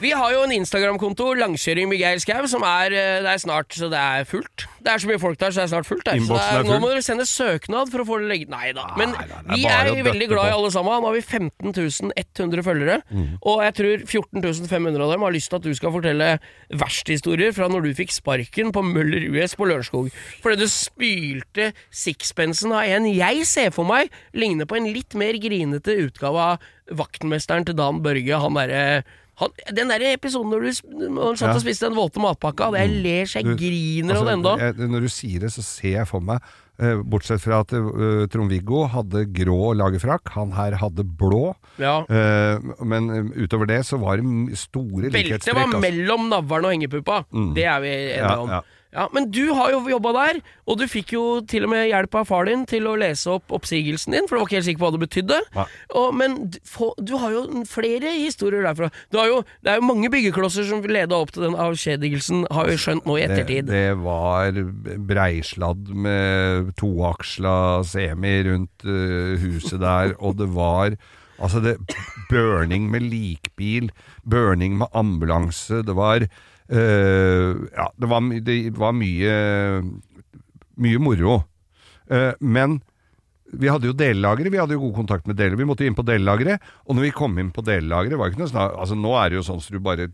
Vi 0.00 0.10
har 0.16 0.32
jo 0.32 0.44
en 0.46 0.52
Instagram-konto, 0.54 1.34
Langkjøring 1.36 1.90
med 1.90 2.00
Geir 2.00 2.20
Skau, 2.22 2.46
som 2.48 2.62
er 2.64 2.94
eh, 2.96 3.18
Det 3.20 3.34
er 3.34 3.40
snart 3.42 3.74
så 3.76 3.90
det 3.92 4.00
er 4.00 4.24
fullt. 4.28 4.64
Det 4.80 4.88
er 4.88 5.02
så 5.02 5.10
mye 5.10 5.20
folk 5.20 5.36
der, 5.40 5.52
så 5.52 5.60
det 5.60 5.66
er 5.66 5.72
snart 5.74 5.88
fullt. 5.88 6.06
Der. 6.06 6.22
Så 6.24 6.38
det 6.38 6.44
er, 6.46 6.64
nå 6.64 6.78
må 6.80 6.88
dere 6.88 7.04
sende 7.04 7.26
søknad 7.28 7.92
for 7.92 8.00
å 8.00 8.06
få 8.08 8.20
det 8.22 8.30
legget 8.30 8.52
Nei 8.52 8.70
da. 8.76 8.86
Men 8.96 9.12
Nei, 9.12 9.26
nei, 9.28 9.58
er 9.68 9.90
vi 9.90 10.00
er 10.00 10.06
veldig 10.08 10.30
glad 10.30 10.48
i 10.48 10.54
alle 10.56 10.70
sammen. 10.72 11.04
Nå 11.04 11.10
har 11.10 11.18
vi 11.18 11.20
15 11.20 12.14
100 12.16 12.64
følgere. 12.64 12.96
Mm. 13.12 13.36
Og 13.44 13.60
jeg 13.66 13.76
tror 13.80 14.06
14 14.06 14.70
500 14.72 15.04
av 15.04 15.12
dem 15.12 15.28
har 15.28 15.36
lyst 15.36 15.52
til 15.52 15.60
at 15.60 15.68
du 15.68 15.76
skal 15.76 15.94
fortelle 15.98 16.30
versthistorier 16.80 17.52
fra 17.56 17.68
når 17.68 17.90
du 17.90 17.92
fikk 18.00 18.16
sparken 18.16 18.72
på 18.72 18.84
Møller 18.86 19.28
US 19.36 19.56
på 19.58 19.68
Lørenskog. 19.68 20.08
Fordi 20.40 20.62
du 20.64 20.68
spylte 20.72 21.70
sixpensen 21.92 22.72
av 22.72 22.88
en 22.88 23.10
jeg 23.10 23.44
ser 23.48 23.74
for 23.76 23.88
meg 23.88 24.08
ligner 24.32 24.68
på 24.70 24.80
en 24.80 24.88
litt 24.88 25.12
mer 25.18 25.36
grinete 25.42 26.00
utgave 26.06 26.52
av 26.54 26.70
vaktmesteren 26.90 27.68
til 27.68 27.76
Dan 27.78 28.00
Børge. 28.02 28.40
Han 28.40 28.56
derre 28.56 29.02
han, 29.40 29.54
den 29.76 29.92
der 29.92 30.04
episoden 30.12 30.50
når 30.52 30.64
du 30.66 30.96
når 31.10 31.30
han 31.30 31.38
satt 31.40 31.54
og 31.56 31.62
spiste 31.64 31.88
den 31.88 31.96
våte 31.98 32.20
matpakka, 32.22 32.70
det 32.74 32.82
jeg 32.84 32.96
ler 33.04 33.30
så 33.30 33.40
jeg 33.40 33.50
Du, 33.50 33.54
griner 33.60 34.18
av 34.18 34.26
Altså, 34.28 34.56
det 34.56 34.74
ennå. 34.80 34.90
når 34.96 35.06
du 35.06 35.12
sier 35.12 35.46
det, 35.46 35.52
så 35.54 35.64
ser 35.64 35.94
jeg 35.98 36.08
for 36.10 36.20
meg 36.24 36.40
eh, 36.80 37.00
Bortsett 37.12 37.42
fra 37.44 37.60
at 37.64 37.72
eh, 37.76 38.26
Trond-Viggo 38.32 38.86
hadde 38.94 39.26
grå 39.36 39.72
lagerfrakk, 39.76 40.32
han 40.36 40.52
her 40.56 40.76
hadde 40.80 41.04
blå. 41.04 41.54
Ja. 41.80 42.00
Eh, 42.08 42.60
men 42.84 43.10
eh, 43.12 43.30
utover 43.44 43.68
det 43.68 43.82
så 43.88 43.98
var 44.00 44.20
det 44.20 44.24
store 44.26 44.56
store 44.70 45.10
Beltet 45.10 45.24
likhetstrekk. 45.26 45.56
var 45.56 45.66
altså. 45.68 45.80
mellom 45.84 46.28
navlen 46.32 46.68
og 46.68 46.76
hengepuppa. 46.76 47.22
Mm. 47.32 47.50
Det 47.56 47.64
er 47.68 47.80
vi 47.84 47.94
enige 47.96 48.36
om. 48.44 48.48
ja. 48.56 48.60
Ja, 48.60 48.79
Men 49.14 49.28
du 49.30 49.52
har 49.54 49.70
jo 49.70 49.80
jobba 49.86 50.10
der, 50.16 50.38
og 50.66 50.78
du 50.80 50.86
fikk 50.90 51.12
jo 51.14 51.22
til 51.46 51.62
og 51.66 51.70
med 51.70 51.84
hjelp 51.92 52.14
av 52.18 52.24
far 52.26 52.48
din 52.48 52.64
til 52.66 52.88
å 52.90 52.96
lese 52.98 53.30
opp 53.36 53.52
oppsigelsen 53.54 54.16
din, 54.16 54.26
for 54.26 54.34
du 54.34 54.40
var 54.42 54.48
ikke 54.48 54.56
helt 54.58 54.66
sikker 54.66 54.80
på 54.82 54.88
hva 54.88 54.94
det 54.96 55.02
betydde. 55.04 55.38
Og, 55.94 56.08
men 56.18 56.34
du, 56.50 56.58
få- 56.66 56.94
du 56.98 57.12
har 57.22 57.30
jo 57.36 57.44
flere 57.70 58.10
historier 58.16 58.66
derfra. 58.66 58.88
Du 59.14 59.20
har 59.20 59.30
jo, 59.30 59.38
det 59.62 59.70
er 59.74 59.78
jo 59.78 59.86
mange 59.86 60.10
byggeklosser 60.10 60.66
som 60.66 60.82
leda 60.82 61.20
opp 61.22 61.30
til 61.36 61.46
den 61.46 61.54
avskjedigelsen, 61.54 62.46
har 62.50 62.66
vi 62.66 62.78
skjønt 62.82 63.06
nå 63.06 63.18
i 63.20 63.24
ettertid. 63.28 63.70
det 63.70 63.94
var 64.02 64.58
breisladd 65.10 65.88
med 65.94 66.72
toaksla 66.80 67.56
semi 67.86 68.34
rundt 68.50 68.86
uh, 68.88 69.38
huset 69.42 69.80
der, 69.82 70.16
og 70.18 70.38
det 70.42 70.50
var 70.56 70.98
Altså, 71.40 71.56
det 71.64 71.78
Burning 72.28 72.90
med 72.92 73.00
likbil, 73.08 73.86
burning 74.28 74.74
med 74.76 74.90
ambulanse, 74.92 75.78
det 75.88 75.94
var 75.96 76.26
Ja, 76.70 77.86
det 77.98 78.08
var, 78.10 78.26
det 78.46 78.58
var 78.78 78.94
mye 78.94 79.32
Mye 80.80 81.00
moro. 81.02 81.40
Eh, 82.10 82.32
men 82.40 82.78
vi 83.50 83.68
hadde 83.70 83.88
jo 83.90 83.96
delelagre, 83.96 84.50
vi 84.50 84.60
hadde 84.60 84.76
jo 84.76 84.84
god 84.84 85.00
kontakt 85.00 85.26
med 85.26 85.38
deler. 85.38 85.58
Vi 85.58 85.66
måtte 85.66 85.84
jo 85.84 85.90
inn 85.90 85.98
på 85.98 86.06
delelageret, 86.06 86.62
og 86.86 86.96
når 86.96 87.08
vi 87.08 87.14
kom 87.16 87.38
inn 87.42 87.50
på 87.54 87.64
delelageret, 87.66 88.18
Altså, 88.54 88.94
nå 88.94 89.14
er 89.18 89.30
det 89.30 89.40
jo 89.40 89.46
sånn 89.46 89.62
så 89.62 89.74
du 89.74 89.80
bare 89.82 90.10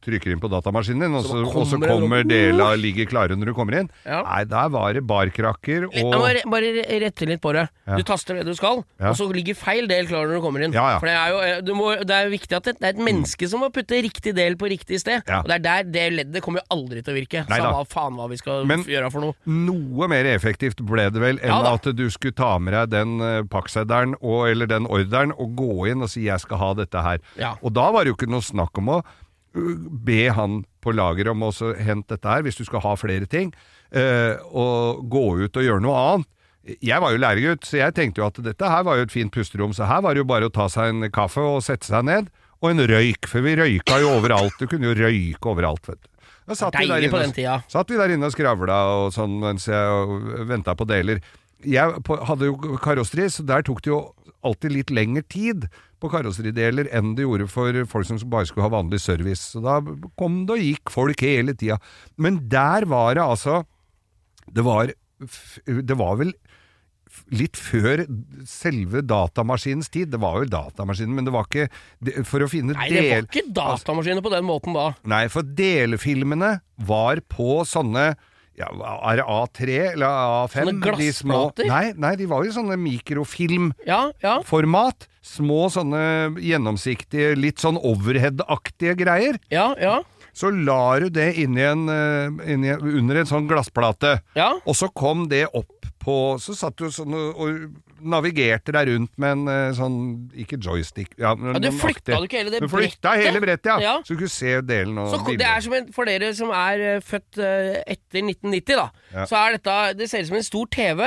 trykker 0.00 0.32
inn 0.32 0.40
på 0.40 0.48
datamaskinen 0.48 1.00
din, 1.06 1.14
og 1.18 1.24
så, 1.24 1.40
og 1.44 1.66
så 1.68 1.78
kommer 1.80 2.24
dela 2.24 2.70
ligger 2.80 3.06
klare 3.10 3.36
når 3.36 3.50
du 3.50 3.54
kommer 3.54 3.78
inn. 3.80 3.90
Ja. 4.06 4.22
Nei, 4.24 4.44
der 4.48 4.68
var 4.72 4.92
det 4.96 5.02
barkrakker 5.06 5.88
Jeg 5.92 6.04
må 6.08 6.20
re- 6.24 6.44
bare 6.50 6.70
rette 7.04 7.26
litt 7.28 7.40
på 7.42 7.52
det. 7.52 7.66
Ja. 7.86 7.96
Du 7.96 8.02
taster 8.02 8.34
det 8.40 8.46
du 8.46 8.54
skal, 8.54 8.82
Ja. 9.00 9.10
og 9.10 9.16
så 9.16 9.26
ligger 9.32 9.54
feil 9.54 9.86
del 9.90 10.06
klar 10.06 10.26
når 10.26 10.38
du 10.40 10.40
kommer 10.40 10.64
inn. 10.64 10.72
Ja, 10.72 10.92
ja. 10.94 10.98
For 11.02 11.06
det 11.06 11.16
er 11.16 11.28
jo 11.34 11.38
eh, 11.40 11.60
du 11.62 11.74
må, 11.74 11.90
det 12.04 12.10
er 12.16 12.24
jo 12.28 12.30
viktig 12.36 12.56
at 12.56 12.64
det, 12.64 12.76
det 12.80 12.86
er 12.88 12.94
et 12.96 13.04
menneske 13.04 13.48
som 13.50 13.60
må 13.60 13.70
putte 13.70 14.00
riktig 14.02 14.34
del 14.34 14.56
på 14.56 14.70
riktig 14.72 15.00
sted. 15.00 15.22
Ja. 15.28 15.40
Og 15.42 15.48
det 15.52 15.58
er 15.58 15.64
der 15.68 15.84
det 15.90 16.06
leddet 16.12 16.42
kommer 16.42 16.60
jo 16.64 16.78
aldri 16.78 17.02
til 17.04 17.12
å 17.14 17.18
virke. 17.20 17.44
Nei 17.50 17.58
da. 17.60 17.70
Samme 17.70 17.86
faen 17.90 18.16
hva 18.16 18.28
vi 18.30 18.36
skal 18.40 18.64
Men- 18.66 18.80
f- 18.80 18.88
gjøre 18.88 19.10
for 19.12 19.20
noe. 19.20 19.34
Noe 19.46 20.08
mer 20.08 20.24
effektivt 20.32 20.80
ble 20.86 21.10
det 21.10 21.20
vel 21.20 21.38
enn 21.42 21.48
Ja 21.52 21.62
da. 21.62 21.74
at 21.74 21.90
du 21.96 22.06
skulle 22.10 22.32
ta 22.34 22.58
med 22.58 22.72
deg 22.74 22.90
den 22.90 23.20
uh, 23.20 23.42
pakkseddelen 23.44 24.14
og- 24.22 24.48
eller 24.48 24.66
den 24.66 24.86
ordren 24.86 25.32
og 25.36 25.54
gå 25.56 25.90
inn 25.90 26.02
og 26.02 26.08
si 26.08 26.22
'jeg 26.24 26.40
skal 26.40 26.58
ha 26.58 26.74
dette 26.74 26.96
her'. 26.98 27.20
Ja. 27.36 27.54
Og 27.62 27.72
da 27.74 27.90
var 27.92 28.04
det 28.04 28.12
jo 28.12 28.16
ikke 28.16 28.30
noe 28.30 28.40
snakk 28.40 28.78
om 28.78 28.86
å 28.88 29.02
be 29.52 30.28
han 30.34 30.60
på 30.80 30.94
lageret 30.94 31.32
om 31.32 31.48
å 31.48 31.52
hente 31.78 32.14
dette 32.14 32.28
her, 32.28 32.44
hvis 32.46 32.60
du 32.60 32.64
skal 32.68 32.84
ha 32.84 32.94
flere 32.98 33.28
ting, 33.30 33.52
uh, 33.96 34.36
og 34.50 35.06
gå 35.10 35.24
ut 35.44 35.58
og 35.58 35.66
gjøre 35.66 35.84
noe 35.84 36.04
annet. 36.04 36.30
Jeg 36.84 37.02
var 37.02 37.14
jo 37.14 37.22
læregutt, 37.22 37.64
så 37.66 37.80
jeg 37.80 37.96
tenkte 37.96 38.20
jo 38.20 38.28
at 38.28 38.38
dette 38.44 38.68
her 38.68 38.84
var 38.86 39.00
jo 39.00 39.06
et 39.08 39.14
fint 39.14 39.32
pusterom, 39.32 39.72
så 39.74 39.88
her 39.88 40.04
var 40.04 40.14
det 40.14 40.22
jo 40.22 40.28
bare 40.28 40.50
å 40.50 40.54
ta 40.54 40.68
seg 40.70 40.92
en 40.92 41.08
kaffe 41.12 41.42
og 41.42 41.64
sette 41.64 41.88
seg 41.88 42.04
ned, 42.06 42.30
og 42.60 42.74
en 42.74 42.84
røyk, 42.90 43.26
for 43.30 43.42
vi 43.44 43.56
røyka 43.56 43.98
jo 44.02 44.12
overalt. 44.18 44.58
Du 44.60 44.68
kunne 44.68 44.90
jo 44.90 44.96
røyke 44.98 45.48
overalt, 45.48 45.88
vet 45.88 46.02
du. 46.02 46.08
Da 46.50 46.56
satt 46.58 46.76
vi 46.76 46.88
inne 46.88 47.10
på 47.12 47.20
den 47.22 47.32
tida. 47.34 47.60
Satt 47.70 47.90
vi 47.92 47.98
der 47.98 48.12
inne 48.12 48.28
og 48.28 48.34
skravla 48.34 48.80
og 48.98 49.12
sånn 49.14 49.38
mens 49.40 49.68
jeg 49.70 50.44
venta 50.50 50.74
på 50.76 50.86
deler. 50.88 51.22
Jeg 51.64 52.00
hadde 52.28 52.48
jo 52.48 52.76
karosseri, 52.82 53.28
så 53.32 53.44
der 53.46 53.64
tok 53.64 53.82
det 53.84 53.92
jo 53.92 54.00
alltid 54.46 54.74
litt 54.74 54.92
lengre 54.94 55.22
tid 55.28 55.66
på 56.00 56.10
karosserideler 56.12 56.88
enn 56.96 57.14
det 57.16 57.26
gjorde 57.26 57.48
for 57.52 57.76
folk 57.90 58.08
som 58.08 58.20
bare 58.32 58.48
skulle 58.48 58.66
ha 58.66 58.72
vanlig 58.72 59.02
service. 59.04 59.52
Så 59.52 59.62
da 59.64 59.80
kom 60.20 60.44
det 60.48 60.56
og 60.56 60.64
gikk 60.64 60.92
folk 60.94 61.24
hele 61.26 61.56
tida. 61.56 61.80
Men 62.16 62.40
der 62.52 62.88
var 62.88 63.14
det 63.18 63.26
altså 63.26 63.64
Det 64.50 64.64
var, 64.66 64.90
det 65.66 65.94
var 65.94 66.16
vel 66.18 66.32
litt 67.34 67.58
før 67.58 68.02
selve 68.48 69.02
datamaskinens 69.06 69.90
tid. 69.92 70.10
Det 70.12 70.20
var 70.22 70.40
vel 70.40 70.50
datamaskinen, 70.50 71.14
men 71.18 71.26
det 71.28 71.34
var 71.34 71.46
ikke 71.48 71.68
det, 72.02 72.24
For 72.26 72.42
å 72.42 72.48
finne 72.50 72.74
Nei, 72.76 72.88
det 72.90 73.04
var 73.06 73.26
ikke 73.28 73.46
datamaskiner 73.54 74.24
på 74.24 74.32
den 74.34 74.46
måten 74.48 74.76
da. 74.76 74.90
Nei, 75.10 75.24
for 75.32 75.46
delefilmene 75.46 76.56
var 76.88 77.22
på 77.30 77.60
sånne 77.68 78.12
ja, 78.58 78.66
Er 79.10 79.16
det 79.16 79.24
A3 79.26 79.92
eller 79.92 80.06
A5? 80.06 80.64
Sånne 80.66 80.96
De 80.96 81.12
små- 81.12 81.52
glassplater? 81.52 81.66
Nei, 81.68 81.92
nei, 81.96 82.14
de 82.16 82.26
var 82.26 82.44
jo 82.44 82.50
sånne 82.52 82.76
mikrofilmformat. 82.76 83.86
Ja, 83.86 84.10
ja, 84.22 84.38
Små 85.22 85.68
sånne 85.70 86.34
gjennomsiktige, 86.40 87.34
litt 87.36 87.58
sånn 87.60 87.76
overhead-aktige 87.78 88.96
greier. 88.96 89.38
ja, 89.50 89.74
ja. 89.80 90.00
Så 90.32 90.48
la 90.64 90.98
du 91.00 91.10
det 91.10 91.34
inni 91.42 91.60
en, 91.60 91.88
eh, 91.88 92.52
inni, 92.52 92.70
under 92.70 93.16
en 93.16 93.26
sånn 93.26 93.48
glassplate. 93.48 94.20
ja. 94.36 94.52
Og 94.64 94.74
så 94.76 94.88
kom 94.94 95.28
det 95.28 95.46
opp 95.52 95.86
på 96.00 96.38
Så 96.40 96.54
satt 96.56 96.76
du 96.76 96.86
sånn 96.86 97.12
og, 97.12 97.36
og 97.36 97.74
navigerte 98.02 98.72
deg 98.72 98.88
rundt 98.88 99.12
med 99.20 99.30
en 99.36 99.48
eh, 99.48 99.72
sånn 99.76 99.96
Ikke 100.40 100.58
joystick 100.62 101.12
ja, 101.20 101.34
men 101.34 101.54
Ja, 101.54 101.60
du 101.60 101.70
flytta 101.76 102.18
du 102.20 102.26
ikke 102.28 102.38
hele 102.40 102.50
det 102.54 102.60
Du 102.64 102.68
flytta 102.68 103.12
brettet? 103.12 103.24
hele 103.26 103.40
brettet, 103.44 103.66
ja. 103.70 103.76
Ja. 103.80 103.94
Så 104.04 104.14
du 104.14 104.20
kunne 104.22 104.32
se 104.34 104.54
delen 104.66 104.98
og 104.98 105.10
Så 105.12 105.20
det 105.36 105.46
er 105.46 105.60
som 105.64 105.74
en, 105.78 105.90
For 105.92 106.04
dere 106.08 106.30
som 106.36 106.50
er 106.54 106.84
eh, 106.96 107.00
født 107.04 107.38
eh, 107.38 107.82
etter 107.96 108.22
1990, 108.24 108.76
da, 108.80 108.88
Ja. 109.14 109.24
så 109.30 109.36
er 109.40 109.56
dette 109.58 109.76
Det 110.00 110.10
ser 110.10 110.22
ut 110.24 110.30
som 110.30 110.36
en 110.40 110.46
stor 110.46 110.66
TV. 110.70 111.00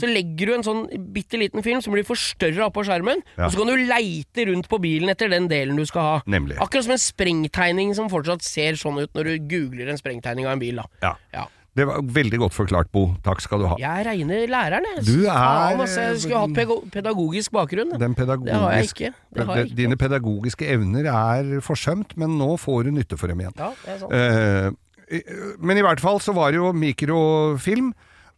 Så 0.00 0.06
legger 0.08 0.46
du 0.46 0.54
en 0.56 0.62
sånn 0.66 0.82
bitte 1.12 1.38
liten 1.40 1.62
film 1.64 1.80
som 1.84 1.92
blir 1.94 2.04
forstørra 2.08 2.68
oppå 2.70 2.84
skjermen, 2.86 3.22
Ja. 3.36 3.46
og 3.46 3.52
så 3.52 3.58
kan 3.62 3.70
du 3.72 3.76
leite 3.88 4.46
rundt 4.48 4.68
på 4.68 4.78
bilen 4.80 5.08
etter 5.12 5.28
den 5.32 5.48
delen 5.48 5.76
du 5.76 5.84
skal 5.86 6.02
ha. 6.02 6.20
Nemlig. 6.26 6.56
Akkurat 6.62 6.84
som 6.86 6.92
en 6.96 7.02
sprengtegning 7.02 7.94
som 7.96 8.08
fortsatt 8.12 8.42
ser 8.44 8.74
sånn 8.80 9.00
ut 9.02 9.12
når 9.14 9.24
du 9.24 9.48
googler 9.52 9.88
en 9.92 9.98
sprengtegning 10.00 10.46
av 10.46 10.52
en 10.56 10.62
bil. 10.62 10.76
da 10.80 11.16
Ja. 11.32 11.46
Det 11.72 11.86
var 11.88 12.02
veldig 12.04 12.38
godt 12.42 12.52
forklart, 12.52 12.90
Bo. 12.92 13.06
Takk 13.24 13.40
skal 13.40 13.62
du 13.62 13.66
ha. 13.70 13.76
Jeg 13.80 14.04
regner 14.04 14.42
læreren, 14.50 14.84
jeg. 14.90 15.04
Du 15.06 15.24
er- 15.24 15.78
altså, 15.80 16.00
jeg 16.10 16.18
skulle 16.20 16.42
hatt 16.44 16.90
pedagogisk 16.92 17.50
bakgrunn. 17.52 17.94
Den 17.98 18.12
Det 18.14 18.52
har 18.52 18.72
jeg 18.72 18.84
ikke. 18.90 19.14
Har 19.46 19.56
jeg 19.56 19.66
ikke. 19.66 19.76
Dine 19.76 19.96
pedagogiske 19.96 20.68
evner 20.68 21.06
er 21.08 21.60
forsømt, 21.64 22.14
men 22.16 22.36
nå 22.38 22.58
får 22.60 22.84
du 22.84 22.90
nytte 22.90 23.16
for 23.18 23.26
dem 23.28 23.40
igjen. 23.40 23.56
Ja, 23.56 23.70
det 23.86 23.94
er 23.94 23.98
sant. 23.98 24.12
Eh, 24.12 25.56
men 25.60 25.76
i 25.78 25.82
hvert 25.82 26.00
fall 26.00 26.18
så 26.20 26.34
var 26.34 26.50
det 26.52 26.56
jo 26.60 26.72
mikrofilm, 26.72 27.92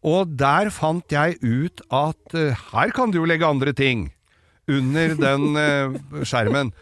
og 0.05 0.37
der 0.37 0.70
fant 0.70 1.09
jeg 1.11 1.37
ut 1.43 1.80
at 1.91 2.35
eh, 2.35 2.55
her 2.72 2.91
kan 2.91 3.11
du 3.11 3.18
jo 3.18 3.26
legge 3.26 3.43
andre 3.47 3.72
ting 3.72 4.12
under 4.68 5.14
den 5.14 5.57
eh, 5.57 6.22
skjermen. 6.22 6.72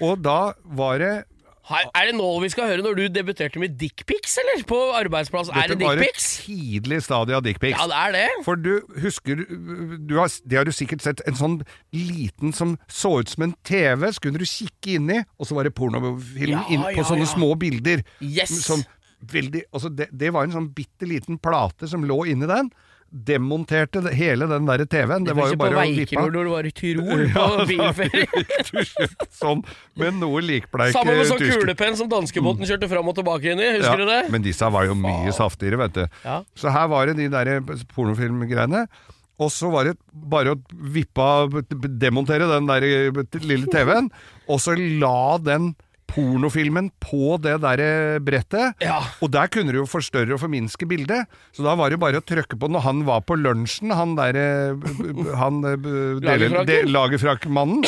Og 0.00 0.22
da 0.22 0.52
var 0.64 0.98
det 0.98 1.24
Har, 1.66 1.88
er 1.98 2.10
det 2.10 2.14
nå 2.14 2.26
vi 2.44 2.48
skal 2.52 2.68
høre 2.70 2.82
når 2.84 2.94
du 2.94 3.04
debuterte 3.10 3.58
med 3.58 3.74
dickpics, 3.80 4.36
eller? 4.38 4.62
På 4.70 4.78
arbeidsplass? 4.94 5.48
Er 5.50 5.72
det 5.72 5.80
Dette 5.80 5.88
var 5.88 6.02
et 6.04 6.20
tidlig 6.22 7.00
stadie 7.02 7.34
av 7.34 7.42
dickpics. 7.42 7.74
Ja, 7.74 7.88
det 7.90 8.02
er 8.04 8.14
det. 8.14 8.26
For 8.46 8.60
du 8.60 8.70
husker 9.02 9.42
du 9.42 10.14
har, 10.20 10.30
Det 10.46 10.60
har 10.60 10.68
du 10.68 10.70
sikkert 10.74 11.02
sett. 11.02 11.24
En 11.26 11.38
sånn 11.38 11.56
liten 11.90 12.54
som 12.54 12.76
så 12.86 13.16
ut 13.18 13.32
som 13.32 13.48
en 13.48 13.56
TV. 13.66 14.06
Så 14.14 14.22
kunne 14.22 14.38
du 14.38 14.46
kikke 14.46 14.94
inni, 15.00 15.22
og 15.40 15.50
så 15.50 15.58
var 15.58 15.66
det 15.66 15.74
pornofilm 15.74 16.54
Ja, 16.54 16.62
inn, 16.70 16.86
på 16.86 17.00
ja, 17.02 17.08
sånne 17.08 17.26
ja. 17.26 17.32
små 17.34 17.50
bilder. 17.58 18.06
Yes. 18.22 18.54
Som 18.62 18.86
veldig, 19.26 19.64
altså 19.74 19.90
det, 19.90 20.06
det 20.14 20.30
var 20.36 20.46
en 20.46 20.54
sånn 20.54 20.70
bitte 20.76 21.08
liten 21.08 21.40
plate 21.42 21.90
som 21.90 22.06
lå 22.06 22.22
inni 22.30 22.46
den. 22.46 22.70
Demonterte 23.10 24.02
hele 24.12 24.48
den 24.50 24.66
der 24.66 24.82
TV-en. 24.84 25.24
Det, 25.24 25.34
var 25.38 25.52
jo 25.52 25.56
bare 25.60 25.78
å 25.78 25.84
vippe 25.86 26.02
Veikjord 26.04 26.34
når 26.34 26.48
du 26.48 26.50
var 26.52 26.66
i 26.68 26.72
Tyrol 26.74 27.22
på 27.36 27.46
bilferie. 27.70 28.44
sånn 29.40 29.62
med 29.96 30.18
noe 30.20 30.42
likbleike 30.44 30.96
Sammen 30.98 31.20
med 31.20 31.30
sånn 31.30 31.40
tysker- 31.40 31.62
kulepenn 31.64 31.96
som 31.96 32.10
danskebåten 32.12 32.66
kjørte 32.68 32.90
fram 32.90 33.08
og 33.12 33.16
tilbake 33.20 33.54
inn 33.54 33.62
i. 33.62 33.70
Husker 33.78 34.02
du 34.02 34.06
det? 34.10 34.20
Men 34.34 34.44
disse 34.44 34.68
var 34.74 34.88
jo 34.90 34.96
mye 34.98 35.32
saftigere, 35.36 35.80
vet 35.86 35.96
du. 36.00 36.04
Ja. 36.26 36.40
Så 36.58 36.72
her 36.74 36.90
var 36.92 37.06
det 37.08 37.16
de 37.22 37.28
der 37.32 37.52
pornofilmgreiene. 37.94 38.86
Og 39.36 39.50
så 39.52 39.68
var 39.68 39.84
det 39.84 39.98
bare 40.16 40.54
å 40.54 40.60
vippe 40.94 41.20
av, 41.20 41.58
demontere 42.00 42.46
den 42.48 42.68
der 42.70 42.86
lille 43.44 43.68
TV-en, 43.68 44.06
og 44.48 44.62
så 44.64 44.72
la 44.76 45.36
den 45.44 45.74
pornofilmen 46.10 46.90
på 47.02 47.36
det 47.42 47.56
der 47.64 47.82
brettet. 48.24 48.76
Ja. 48.84 48.98
Og 49.24 49.32
der 49.34 49.50
kunne 49.52 49.74
du 49.74 49.80
jo 49.82 49.88
forstørre 49.90 50.36
og 50.36 50.42
forminske 50.42 50.88
bildet. 50.88 51.30
Så 51.56 51.66
da 51.66 51.76
var 51.78 51.92
det 51.92 52.00
bare 52.02 52.22
å 52.22 52.26
trykke 52.26 52.58
på 52.60 52.70
når 52.72 52.86
han 52.86 53.02
var 53.08 53.24
på 53.26 53.38
lunsjen, 53.38 53.94
han 53.94 54.16
derre 54.18 54.46
Han 55.40 55.62
eh, 55.66 56.86
lagerfrakkmannen. 56.86 57.84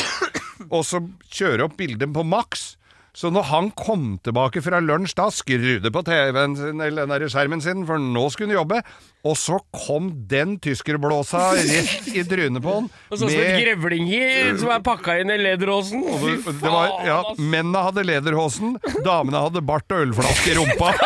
Og 0.69 0.83
så 0.85 1.01
kjøre 1.31 1.69
opp 1.69 1.77
bildet 1.79 2.11
på 2.13 2.25
maks. 2.27 2.73
Så 3.17 3.31
når 3.33 3.47
han 3.49 3.69
kom 3.77 4.17
tilbake 4.23 4.61
fra 4.63 4.79
lunsj, 4.83 5.15
da 5.17 5.27
skrudde 5.33 5.89
på 5.93 6.03
TV-en 6.07 6.55
sin, 6.57 6.81
eller 6.83 7.05
den 7.07 7.13
der 7.15 7.31
skjermen 7.31 7.61
sin, 7.63 7.85
for 7.89 8.01
nå 8.01 8.25
skulle 8.31 8.51
han 8.53 8.59
jobbe. 8.61 8.81
Og 9.27 9.35
så 9.39 9.57
kom 9.75 10.11
den 10.31 10.57
tyskerblåsa 10.63 11.41
rett 11.57 12.07
i 12.13 12.23
trynet 12.27 12.63
på 12.63 12.75
han. 12.77 12.89
Og 13.09 13.17
sånn 13.19 13.33
som 13.33 13.41
et 13.43 13.57
grevlinghi 13.63 14.21
som 14.61 14.71
er 14.75 14.83
pakka 14.85 15.17
inn 15.23 15.33
i 15.33 15.39
lederhosen. 15.41 16.05
Fy 16.21 16.37
det 16.47 16.71
var, 16.71 16.93
ja. 17.07 17.19
Mennene 17.39 17.83
hadde 17.89 18.05
lederhosen, 18.07 18.77
damene 19.05 19.41
hadde 19.47 19.65
bart 19.65 19.89
og 19.95 20.05
ølflaske 20.07 20.53
i 20.53 20.59
rumpa. 20.59 20.93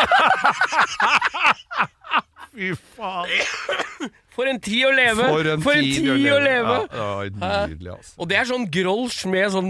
Fy 2.54 2.70
faen. 2.94 4.12
For 4.34 4.50
en 4.50 4.58
tid 4.62 4.82
å 4.88 4.92
leve! 4.94 5.26
For 5.62 5.76
en 5.78 5.84
tid, 5.86 6.08
å 6.10 6.38
leve! 6.42 6.76
Ja, 6.90 7.08
ja, 7.22 7.50
nydelig, 7.70 7.90
altså. 7.94 8.14
Og 8.18 8.30
det 8.30 8.38
er 8.40 8.48
sånn 8.50 8.64
grolsch 8.74 9.20
med 9.30 9.52
sånn 9.54 9.68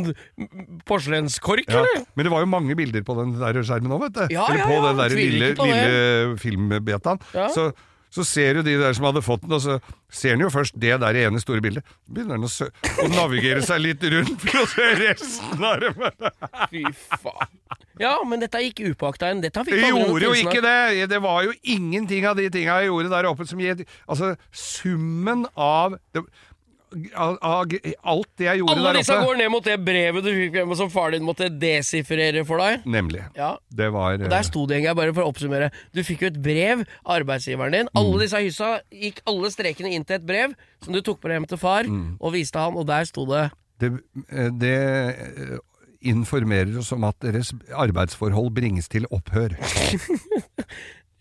porselenskork, 0.89 1.67
Ja. 1.69 1.83
eller? 1.83 2.05
Men 2.17 2.25
det 2.29 2.33
var 2.33 2.45
jo 2.45 2.51
mange 2.53 2.77
bilder 2.79 3.05
på 3.05 3.17
den 3.21 3.35
der 3.41 3.59
skjermen 3.63 3.93
òg, 3.97 4.07
vet 4.07 4.15
du. 4.17 4.35
Ja, 4.35 4.47
Eller 4.51 4.65
på 4.65 4.77
ja, 4.79 4.85
den 4.89 5.03
der 5.03 5.17
lille, 5.19 5.51
lille 5.59 6.39
filmbetaen. 6.41 7.21
Så, 7.55 7.67
så 8.15 8.25
ser 8.25 8.55
du 8.61 8.63
de 8.63 8.77
der 8.81 8.95
som 8.97 9.09
hadde 9.09 9.23
fått 9.27 9.43
den, 9.45 9.53
og 9.57 9.63
så 9.65 9.79
ser 10.13 10.37
han 10.37 10.45
jo 10.47 10.51
først 10.55 10.77
det 10.81 10.97
der 11.03 11.21
ene 11.27 11.41
store 11.43 11.61
bildet. 11.65 11.85
Begynner 12.09 12.39
han 12.39 12.47
å, 12.47 12.51
å 13.05 13.09
navigere 13.17 13.63
seg 13.67 13.83
litt 13.85 14.05
rundt 14.17 14.41
for 14.49 14.63
å 14.63 14.67
se 14.71 14.91
resten 15.03 15.65
av 15.67 15.83
det. 15.83 15.93
Fy 16.71 16.85
faen. 17.21 17.53
Ja, 18.01 18.17
men 18.27 18.41
dette 18.43 18.59
gikk 18.65 18.81
upåakta 18.95 19.29
en. 19.31 19.41
Dette 19.45 19.63
fikk 19.67 19.77
Jeg 19.79 19.93
gjorde 19.95 20.25
jo 20.27 20.33
ikke 20.35 20.63
det! 20.65 21.09
Det 21.11 21.21
var 21.23 21.45
jo 21.47 21.53
ingenting 21.63 22.27
av 22.27 22.37
de 22.37 22.49
tinga 22.51 22.81
jeg 22.83 22.91
gjorde 22.91 23.13
der 23.13 23.29
oppe 23.31 23.47
som 23.47 23.61
gir 23.63 23.85
Altså, 24.09 24.35
summen 24.51 25.47
av 25.55 25.95
det, 26.15 26.25
av, 27.19 27.37
av 27.43 27.73
alt 28.07 28.29
det 28.39 28.47
jeg 28.47 28.61
gjorde 28.61 28.75
der 28.75 28.81
oppe 28.81 28.91
Alle 28.91 29.01
disse 29.01 29.17
går 29.25 29.39
ned 29.41 29.51
mot 29.51 29.65
det 29.67 29.77
brevet 29.83 30.23
du 30.27 30.31
fikk 30.31 30.59
hjemme 30.61 30.77
som 30.79 30.91
far 30.95 31.11
din 31.15 31.25
måtte 31.27 31.49
desifrere 31.51 32.45
for 32.47 32.63
deg. 32.63 32.85
Nemlig. 32.87 33.25
Ja, 33.39 33.53
Det 33.71 33.89
var 33.95 34.15
og 34.19 34.29
Der 34.31 34.47
sto 34.47 34.63
det 34.71 34.79
en 34.79 34.87
gang, 34.89 34.97
bare 34.99 35.15
for 35.17 35.25
å 35.27 35.33
oppsummere. 35.33 35.71
Du 35.95 36.03
fikk 36.07 36.23
jo 36.27 36.31
et 36.31 36.39
brev 36.45 36.85
arbeidsgiveren 37.17 37.75
din. 37.79 37.91
Mm. 37.91 37.99
Alle 38.03 38.23
disse 38.23 38.43
hyssa 38.47 38.71
gikk 38.95 39.23
alle 39.27 39.51
strekene 39.55 39.91
inn 39.95 40.07
til 40.07 40.21
et 40.21 40.27
brev 40.27 40.55
som 40.85 40.95
du 40.95 41.01
tok 41.03 41.23
med 41.25 41.39
hjem 41.39 41.49
til 41.55 41.59
far, 41.63 41.85
Mm. 41.91 42.17
og 42.21 42.33
viste 42.35 42.59
han, 42.59 42.75
og 42.79 42.87
der 42.87 43.05
sto 43.11 43.27
det 43.27 43.51
Det, 43.81 43.91
det 44.61 44.75
eh, 44.79 45.59
informerer 46.11 46.77
oss 46.81 46.93
om 46.95 47.05
at 47.09 47.17
deres 47.25 47.53
arbeidsforhold 47.73 48.53
bringes 48.57 48.89
til 48.93 49.09
opphør. 49.11 49.57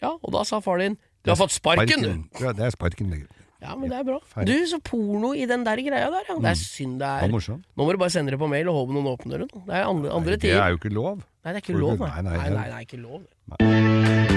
Ja, 0.04 0.10
og 0.20 0.34
da 0.36 0.42
sa 0.44 0.58
far 0.60 0.82
din 0.82 0.98
Du 1.24 1.30
har 1.32 1.38
fått 1.40 1.54
sparken, 1.56 2.02
du! 2.04 2.42
Ja, 2.44 2.52
det 2.52 2.66
er 2.66 2.74
sparken. 2.76 3.14
det. 3.14 3.22
Ja, 3.64 3.72
men 3.80 3.88
det 3.88 3.96
er 4.02 4.04
bra. 4.04 4.18
Du, 4.44 4.52
så 4.68 4.82
porno 4.84 5.30
i 5.32 5.46
den 5.48 5.64
der 5.64 5.80
greia 5.80 6.10
der, 6.12 6.28
ja. 6.28 6.36
Det 6.44 6.52
er 6.52 6.60
synd 6.60 7.00
det 7.00 7.08
er. 7.08 7.32
Nå 7.32 7.86
må 7.88 7.96
du 7.96 8.02
bare 8.02 8.12
sende 8.12 8.36
det 8.36 8.40
på 8.42 8.50
mail 8.52 8.68
og 8.68 8.82
håpe 8.82 8.98
noen 8.98 9.08
åpner 9.14 9.46
det. 9.46 9.50
Det 9.56 9.80
er 9.80 9.88
andre, 9.88 10.12
andre 10.12 10.36
tider. 10.36 10.58
det 10.60 10.64
er 10.66 10.76
jo 10.76 10.82
ikke 10.84 10.92
lov. 11.00 11.24
Nei, 11.24 11.54
det 11.56 11.62
er 11.62 11.64
ikke 11.64 11.80
lov, 11.80 11.98
nei. 12.04 12.12
nei, 12.28 12.36
Nei, 12.36 12.50
nei, 12.60 12.70
nei, 12.76 12.84
ikke 12.84 13.00
lov. 13.00 13.24
Nei. 13.56 14.33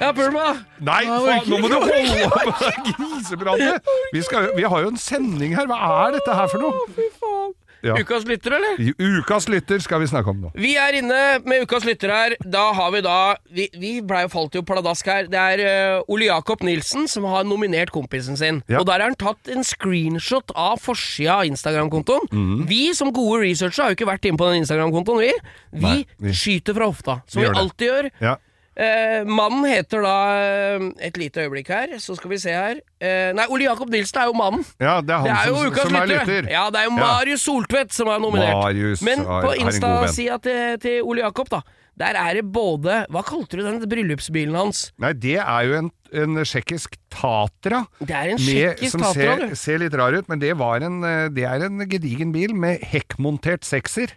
Ja, 0.00 0.12
Burma! 0.12 0.46
Nei, 0.84 1.02
faen, 1.06 1.48
nå 1.48 1.58
må 1.62 1.68
du 1.70 1.74
holde 1.78 1.90
opp 2.26 2.38
med 2.44 2.54
det 2.60 2.94
grisepratet! 2.98 3.92
Vi, 4.12 4.22
skal- 4.26 4.50
vi 4.56 4.62
har 4.68 4.82
jo 4.86 4.88
en 4.94 5.00
sending 5.00 5.54
her, 5.56 5.66
hva 5.70 5.78
er 6.06 6.16
dette 6.18 6.34
her 6.38 6.48
for 6.50 6.58
noe? 6.64 6.88
Fy 6.96 7.10
faen. 7.20 7.52
Ja. 7.84 7.92
Ukas 8.00 8.22
lytter, 8.24 8.54
eller? 8.56 8.78
I 8.80 8.94
Ukas 8.96 9.44
lytter 9.52 9.76
skal 9.84 10.00
vi 10.00 10.06
snakke 10.08 10.30
om 10.32 10.38
nå. 10.46 10.50
Vi 10.56 10.70
er 10.80 10.96
inne 10.96 11.18
med 11.44 11.66
ukas 11.66 11.84
lytter 11.84 12.08
her. 12.08 12.34
Da 12.40 12.62
har 12.72 12.94
vi 12.94 13.02
da 13.04 13.16
Vi, 13.52 13.66
vi 13.76 13.90
ble 14.00 14.22
jo 14.22 14.30
falt 14.32 14.56
jo 14.56 14.62
pladask 14.64 15.04
her. 15.12 15.26
Det 15.28 15.36
er 15.36 15.60
eh, 15.60 15.98
Ole 16.08 16.30
Jakob 16.30 16.64
Nilsen 16.64 17.04
som 17.12 17.26
har 17.28 17.44
nominert 17.44 17.92
kompisen 17.92 18.38
sin. 18.40 18.62
Ja. 18.72 18.80
Og 18.80 18.86
der 18.88 19.02
har 19.04 19.10
han 19.10 19.18
tatt 19.20 19.52
en 19.52 19.60
screenshot 19.68 20.48
av 20.56 20.80
forsida 20.80 21.42
av 21.42 21.50
Instagram-kontoen. 21.50 22.24
Mhm. 22.32 22.64
Vi 22.72 22.80
som 22.96 23.12
gode 23.12 23.42
researchere 23.44 23.84
har 23.84 23.92
jo 23.92 23.98
ikke 24.00 24.08
vært 24.14 24.30
inne 24.32 24.40
på 24.40 24.48
den 24.48 24.64
Instagram-kontoen, 24.64 25.20
vi. 25.20 25.32
Vi, 25.76 25.84
Nei, 25.84 26.06
vi- 26.24 26.32
skyter 26.40 26.72
fra 26.80 26.88
hofta, 26.88 27.20
som 27.28 27.42
Vi 27.42 27.44
vi, 27.44 27.50
gjør 27.50 27.52
det. 27.52 27.62
alltid 27.66 27.88
gjør. 27.92 28.10
Ja. 28.30 28.34
Eh, 28.74 29.20
mannen 29.30 29.62
heter 29.70 30.02
da 30.02 30.14
eh, 30.34 30.84
Et 31.06 31.14
lite 31.20 31.44
øyeblikk 31.44 31.68
her, 31.70 31.92
så 32.02 32.16
skal 32.18 32.32
vi 32.32 32.38
se 32.42 32.50
her. 32.50 32.80
Eh, 32.98 33.30
nei, 33.36 33.44
Ole 33.54 33.68
Jakob 33.68 33.92
Nilsen 33.92 34.18
er 34.18 34.26
jo 34.26 34.34
mannen. 34.34 34.64
ja, 34.82 34.96
det 35.00 35.14
er 35.14 35.20
han 35.22 35.28
Det 35.28 35.36
er 35.36 35.52
som, 35.54 35.78
som 35.92 35.98
er 36.00 36.10
lytter. 36.10 36.48
Ja, 36.50 36.64
det 36.74 36.80
er 36.82 36.88
jo 36.88 36.96
Ja. 36.96 37.04
Marius 37.04 37.44
Soltvedt 37.46 37.94
som 37.94 38.10
er 38.10 38.18
nominert. 38.18 38.56
Marius 38.58 39.02
Men 39.06 39.22
på. 39.22 39.54
Insta-sida 39.62 40.40
til, 40.42 40.78
til 40.82 41.02
Ole 41.06 41.22
Jakob, 41.22 41.52
da, 41.54 41.60
der 41.94 42.18
er 42.18 42.34
det 42.40 42.44
både 42.50 43.04
Hva 43.14 43.22
kalte 43.22 43.60
du 43.60 43.62
den 43.62 43.78
bryllupsbilen 43.86 44.58
hans? 44.58 44.88
Nei, 44.98 45.12
det 45.22 45.36
er 45.38 45.68
jo 45.68 45.78
en, 45.84 45.92
en 46.24 46.42
tsjekkisk 46.42 46.98
Tatra. 47.14 47.84
Det 48.02 48.10
er 48.10 48.34
en 48.34 48.42
Med, 48.42 48.84
som 48.90 49.06
Tatra, 49.06 49.38
ser, 49.38 49.54
ser 49.54 49.82
litt 49.84 49.94
rar 49.94 50.18
ut, 50.18 50.26
men 50.28 50.42
det, 50.42 50.50
var 50.58 50.82
en, 50.82 50.98
eh, 51.06 51.28
det 51.30 51.46
er 51.46 51.68
en 51.70 51.86
gedigen 51.86 52.34
bil 52.34 52.58
med 52.58 52.82
hekkmontert 52.90 53.62
sekser. 53.62 54.16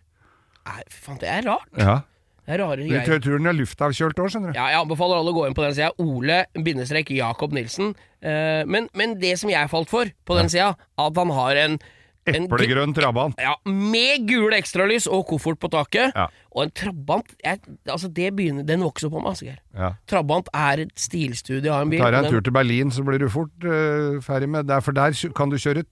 Nei, 0.65 0.81
fy 0.89 1.03
faen, 1.05 1.21
det 1.21 1.29
er 1.29 1.45
rart. 1.45 1.69
Ja. 1.77 1.99
Det 2.47 2.55
er 2.55 2.61
rare 2.63 2.79
greier. 2.79 3.03
tror, 3.03 3.19
turen 3.25 3.49
er 3.51 3.55
luftavkjølt 3.57 4.19
òg, 4.23 4.29
skjønner 4.31 4.53
du. 4.53 4.55
Ja, 4.55 4.69
jeg 4.71 4.79
anbefaler 4.79 5.19
alle 5.19 5.33
å 5.33 5.35
gå 5.35 5.43
inn 5.49 5.55
på 5.57 5.65
den 5.65 5.75
sida. 5.75 5.89
Ole-Jakob 5.99 7.55
Nilsen. 7.57 7.91
Eh, 8.23 8.63
men, 8.63 8.87
men 8.95 9.17
det 9.19 9.33
som 9.41 9.51
jeg 9.51 9.67
falt 9.71 9.91
for 9.91 10.07
på 10.23 10.37
den 10.39 10.47
sida, 10.53 10.69
at 10.79 11.19
han 11.19 11.33
har 11.35 11.59
en, 11.65 11.75
en 12.31 12.47
Eplegrønn 12.47 12.95
trabant. 12.95 13.35
Ja, 13.43 13.57
med 13.67 14.23
gule 14.31 14.55
ekstralys 14.61 15.09
og 15.11 15.27
koffert 15.27 15.59
på 15.59 15.67
taket. 15.75 16.15
Ja. 16.15 16.29
Og 16.57 16.63
en 16.65 16.71
trabant 16.73 17.27
jeg, 17.45 17.59
Altså, 17.85 18.07
det 18.09 18.31
begynner 18.35 18.65
Den 18.65 18.81
vokser 18.81 19.11
på 19.13 19.21
meg, 19.21 19.35
altså. 19.35 19.53
Ja. 19.77 19.91
Trabant 20.09 20.47
er 20.57 20.81
et 20.87 20.93
stilstudie 20.97 21.69
av 21.69 21.83
en 21.85 21.91
bil. 21.93 22.01
Tar 22.01 22.15
jeg 22.17 22.25
en 22.25 22.31
tur 22.33 22.41
til 22.47 22.55
Berlin, 22.55 22.89
så 22.91 23.03
blir 23.05 23.21
du 23.21 23.27
fort 23.29 23.53
uh, 23.67 24.17
ferdig 24.25 24.49
med 24.49 24.65
det. 24.65 24.79
For 24.81 24.91
der 24.97 25.13
kan 25.37 25.51
du 25.53 25.57
kjøre 25.61 25.83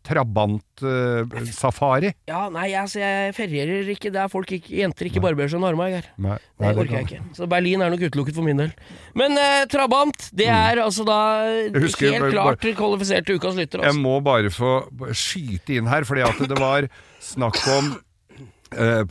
Trabant-safari. 0.81 2.11
Ja, 2.29 2.47
nei, 2.53 2.67
altså, 2.77 2.99
jeg 3.03 3.35
ferierer 3.37 3.89
ikke 3.93 4.11
der 4.15 4.27
folk 4.31 4.51
ikke, 4.57 4.73
jenter 4.81 5.05
ikke 5.09 5.21
barberer 5.23 5.51
seg 5.51 5.59
under 5.61 5.73
armene. 5.75 6.01
Nei, 6.17 6.37
Det 6.59 6.71
orker 6.81 6.97
jeg 6.97 7.07
ikke. 7.09 7.21
Så 7.37 7.47
Berlin 7.51 7.81
er 7.85 7.93
nok 7.93 8.03
utelukket 8.07 8.35
for 8.37 8.45
min 8.47 8.57
del. 8.63 8.71
Men 9.17 9.37
uh, 9.39 9.63
Trabant, 9.71 10.29
det 10.33 10.49
er 10.51 10.81
altså 10.83 11.05
da 11.07 11.19
Mm. 11.45 11.81
husker 11.81 12.11
helt 12.11 12.21
bare- 12.25 12.55
klart 12.57 12.75
kvalifisert 12.77 13.25
til 13.25 13.35
ukas 13.39 13.55
lytter. 13.55 13.79
Jeg 13.81 13.87
Altså. 13.93 14.01
må 14.01 14.19
bare 14.23 14.49
få 14.49 14.87
skyte 15.13 15.75
inn 15.77 15.87
her, 15.87 16.03
fordi 16.03 16.21
at 16.25 16.37
det 16.49 16.57
var 16.59 16.87
snakk 17.21 17.57
om 17.77 17.91
eh, 17.93 17.97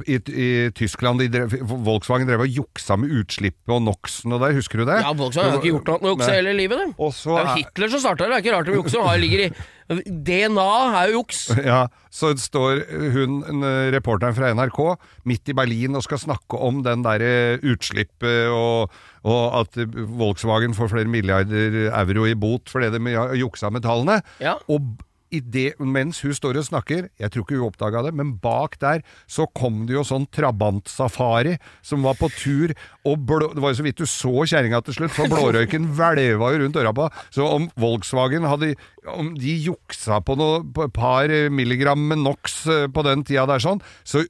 i, 0.07 0.19
I 0.19 0.49
Tyskland 0.77 1.23
de 1.23 1.29
drev, 1.33 1.55
Volkswagen 1.87 2.29
drev 2.29 2.45
og 2.45 2.59
juksa 2.61 2.97
med 3.01 3.13
utslippet 3.23 3.73
og 3.73 3.83
NOx-en 3.87 4.37
og 4.37 4.43
der, 4.45 4.57
husker 4.59 4.83
du 4.83 4.87
det? 4.89 4.99
Ja, 5.03 5.13
Volkswagen 5.17 5.55
har 5.55 5.63
ikke 5.63 5.73
gjort 5.73 5.91
noe 5.93 6.03
med 6.03 6.11
å 6.11 6.17
jukse 6.17 6.35
hele 6.35 6.57
livet. 6.57 6.93
Og 6.99 7.15
Det 7.15 7.39
er 7.39 7.49
jo 7.49 7.57
Hitler 7.61 7.95
som 7.95 8.05
starta 8.05 8.25
det, 8.25 8.31
det 8.33 8.37
er 8.37 8.45
ikke 8.45 8.57
rart 8.57 8.71
de 8.71 8.77
jukser. 8.79 9.07
Han 9.09 9.23
ligger 9.25 9.47
i 9.47 9.49
DNA 9.85 10.69
er 11.01 11.11
jo 11.13 11.21
juks. 11.21 11.47
Ja, 11.65 11.81
så 12.13 12.33
står 12.41 12.85
hun, 13.15 13.41
en, 13.51 13.65
reporteren 13.95 14.37
fra 14.37 14.53
NRK, 14.57 14.81
midt 15.29 15.51
i 15.53 15.57
Berlin 15.57 15.97
og 15.99 16.05
skal 16.07 16.23
snakke 16.23 16.61
om 16.61 16.83
den 16.87 17.05
derre 17.05 17.59
utslippet 17.65 18.53
og, 18.53 18.93
og 19.29 19.59
at 19.63 19.81
Volkswagen 19.93 20.77
får 20.77 20.93
flere 20.95 21.11
milliarder 21.11 21.89
euro 21.91 22.29
i 22.29 22.37
bot 22.39 22.71
fordi 22.73 22.93
de 22.95 23.17
har 23.17 23.35
juksa 23.39 23.73
med 23.75 23.85
tallene. 23.85 24.21
Ja. 24.43 24.57
Og 24.73 24.95
det, 25.41 25.75
mens 25.79 26.21
hun 26.25 26.35
står 26.37 26.61
og 26.61 26.67
snakker, 26.69 27.09
jeg 27.21 27.33
tror 27.33 27.45
ikke 27.45 27.59
hun 27.59 27.69
oppdaga 27.69 28.05
det, 28.07 28.15
men 28.17 28.35
bak 28.43 28.79
der 28.83 29.05
så 29.31 29.47
kom 29.57 29.85
det 29.89 29.97
jo 29.97 30.05
sånn 30.07 30.27
Trabant-safari 30.35 31.57
som 31.85 32.05
var 32.07 32.19
på 32.19 32.31
tur, 32.35 32.75
og 33.05 33.25
blå, 33.27 33.51
det 33.55 33.63
var 33.63 33.75
jo 33.75 33.81
så 33.81 33.87
vidt 33.87 34.01
du 34.01 34.07
så 34.09 34.33
kjerringa 34.45 34.81
til 34.85 34.99
slutt, 34.99 35.15
for 35.17 35.31
blårøyken 35.33 35.91
hvelva 35.97 36.53
jo 36.55 36.63
rundt 36.63 36.81
øra 36.81 36.95
på. 36.97 37.09
Så 37.35 37.47
om 37.47 37.69
Volkswagen 37.81 38.47
hadde 38.49 38.75
Om 39.05 39.35
de 39.37 39.55
juksa 39.67 40.21
på 40.25 40.37
noe 40.39 40.89
par 40.95 41.29
milligram 41.53 42.01
med 42.09 42.23
NOx 42.25 42.55
eh, 42.73 42.87
på 42.89 43.05
den 43.05 43.25
tida 43.27 43.45
der 43.49 43.61
sånn, 43.61 43.83
så 44.07 44.23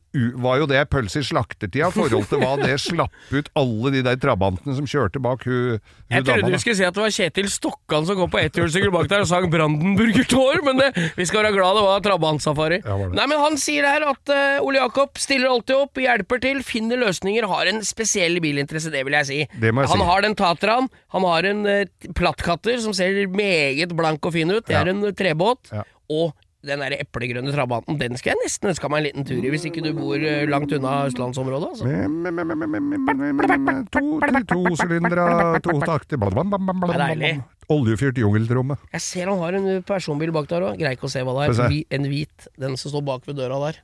var 0.42 0.60
jo 0.62 0.68
det 0.70 0.82
pølse 0.90 1.22
i 1.22 1.26
slaktertida 1.26 1.90
i 1.90 1.94
forhold 1.94 2.26
til 2.30 2.42
hva 2.42 2.56
det 2.60 2.74
slapp 2.88 3.34
ut 3.34 3.50
alle 3.58 3.92
de 3.94 4.02
der 4.06 4.18
Trabantene 4.20 4.76
som 4.76 4.88
kjørte 4.88 5.22
bak 5.22 5.44
hun, 5.46 5.78
hun 5.78 6.16
Jeg 6.16 6.26
trodde 6.26 6.50
du 6.50 6.58
skulle 6.62 6.78
si 6.78 6.86
at 6.86 6.96
det 6.96 7.04
var 7.04 7.14
Kjetil 7.14 7.50
Stokkan 7.52 8.08
som 8.08 8.18
kom 8.18 8.32
på 8.32 8.40
etthjulssykkel 8.42 8.92
bak 8.94 9.08
der 9.10 9.24
og 9.24 9.30
sang 9.30 9.46
Brandenburger 9.52 10.26
Tor, 10.30 10.60
men 10.66 10.80
det, 10.80 10.90
vi 11.18 11.26
skal 11.28 11.44
være 11.44 11.54
glad 11.56 11.78
det 11.78 11.84
var 11.86 12.04
Trabant-safari. 12.04 12.80
Ja. 12.84 12.98
Nei, 13.14 13.26
men 13.30 13.40
han 13.40 13.58
sier 13.60 13.86
her 13.88 14.06
at 14.10 14.32
uh, 14.32 14.64
Ole 14.64 14.80
Jakob 14.80 15.18
stiller 15.20 15.50
alltid 15.50 15.76
opp, 15.78 16.00
hjelper 16.00 16.42
til, 16.42 16.62
finner 16.66 17.00
løsninger, 17.00 17.46
har 17.50 17.70
en 17.70 17.82
spesiell 17.86 18.40
bilinteresse, 18.44 18.92
det 18.94 19.04
vil 19.06 19.18
jeg 19.20 19.30
si. 19.30 19.40
Jeg 19.46 19.74
han 19.74 19.90
si. 19.90 20.08
har 20.10 20.24
den 20.24 20.36
Tatraen, 20.38 20.90
han 21.14 21.28
har 21.28 21.48
en 21.50 21.64
uh, 21.68 22.10
plattkatter 22.16 22.80
som 22.82 22.94
ser 22.96 23.24
meget 23.30 23.94
blank 23.96 24.24
og 24.26 24.34
fin 24.36 24.50
ut, 24.54 24.63
det 24.68 24.76
er 24.80 24.90
en 24.92 25.04
eh, 25.04 25.14
trebåt, 25.16 25.72
og 26.10 26.32
den 26.64 26.80
der 26.80 26.94
eplegrønne 26.96 27.52
Trabanten, 27.52 27.98
den 28.00 28.16
skal 28.16 28.32
jeg 28.32 28.40
nesten 28.44 28.70
ønske 28.70 28.88
meg 28.88 29.02
en 29.02 29.06
liten 29.08 29.26
tur 29.28 29.44
i, 29.44 29.50
hvis 29.52 29.66
ikke 29.68 29.82
du 29.84 29.90
bor 29.96 30.16
eh, 30.16 30.44
langt 30.48 30.72
unna 30.72 30.94
østlandsområdet. 31.10 31.74
Altså. 31.74 31.84
To, 33.92 34.04
to 34.48 34.76
sylindere, 34.80 35.26
to 35.64 35.76
takter 35.84 36.16
er 36.24 37.02
deilig. 37.04 37.32
Oljefyrt 37.72 38.18
jungeltromme. 38.20 38.76
Jeg 38.92 39.00
ser 39.04 39.30
han 39.32 39.40
har 39.40 39.56
en 39.56 39.68
personbil 39.88 40.32
bak 40.34 40.48
der 40.50 40.66
òg. 40.66 40.78
Greier 40.80 40.96
ikke 40.98 41.08
å 41.08 41.12
se 41.12 41.22
hva 41.24 41.36
det 41.38 41.54
er. 41.64 41.76
En 41.96 42.08
hvit. 42.10 42.48
Den 42.60 42.76
som 42.80 42.92
står 42.92 43.04
bak 43.08 43.28
ved 43.28 43.38
døra 43.40 43.60
der. 43.68 43.78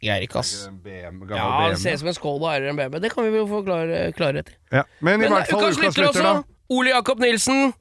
Greier 0.00 0.24
ikke, 0.24 0.40
ass. 0.40 0.54
BM, 0.80 1.26
Ja, 1.28 1.68
det 1.68 1.80
ser 1.82 1.98
ut 1.98 2.00
som 2.00 2.08
en 2.08 2.16
Skoda 2.16 2.54
eller 2.56 2.72
en 2.72 2.78
BMW. 2.78 3.02
Det 3.04 3.10
kan 3.12 3.26
vi 3.26 3.34
vel 3.34 3.44
få 3.50 3.60
klar, 3.66 3.92
klarhet 4.16 4.48
i. 4.48 4.56
Ja, 4.72 4.86
men 5.04 5.18
i 5.20 5.26
Men 5.26 5.34
hvert 5.36 5.52
fall 5.52 5.66
ukas 5.66 5.76
slutter 5.76 6.06
lytter 6.06 6.24
da. 6.24 6.34
Ole 6.72 6.94
Jakob 6.94 7.20
Nilsen. 7.20 7.74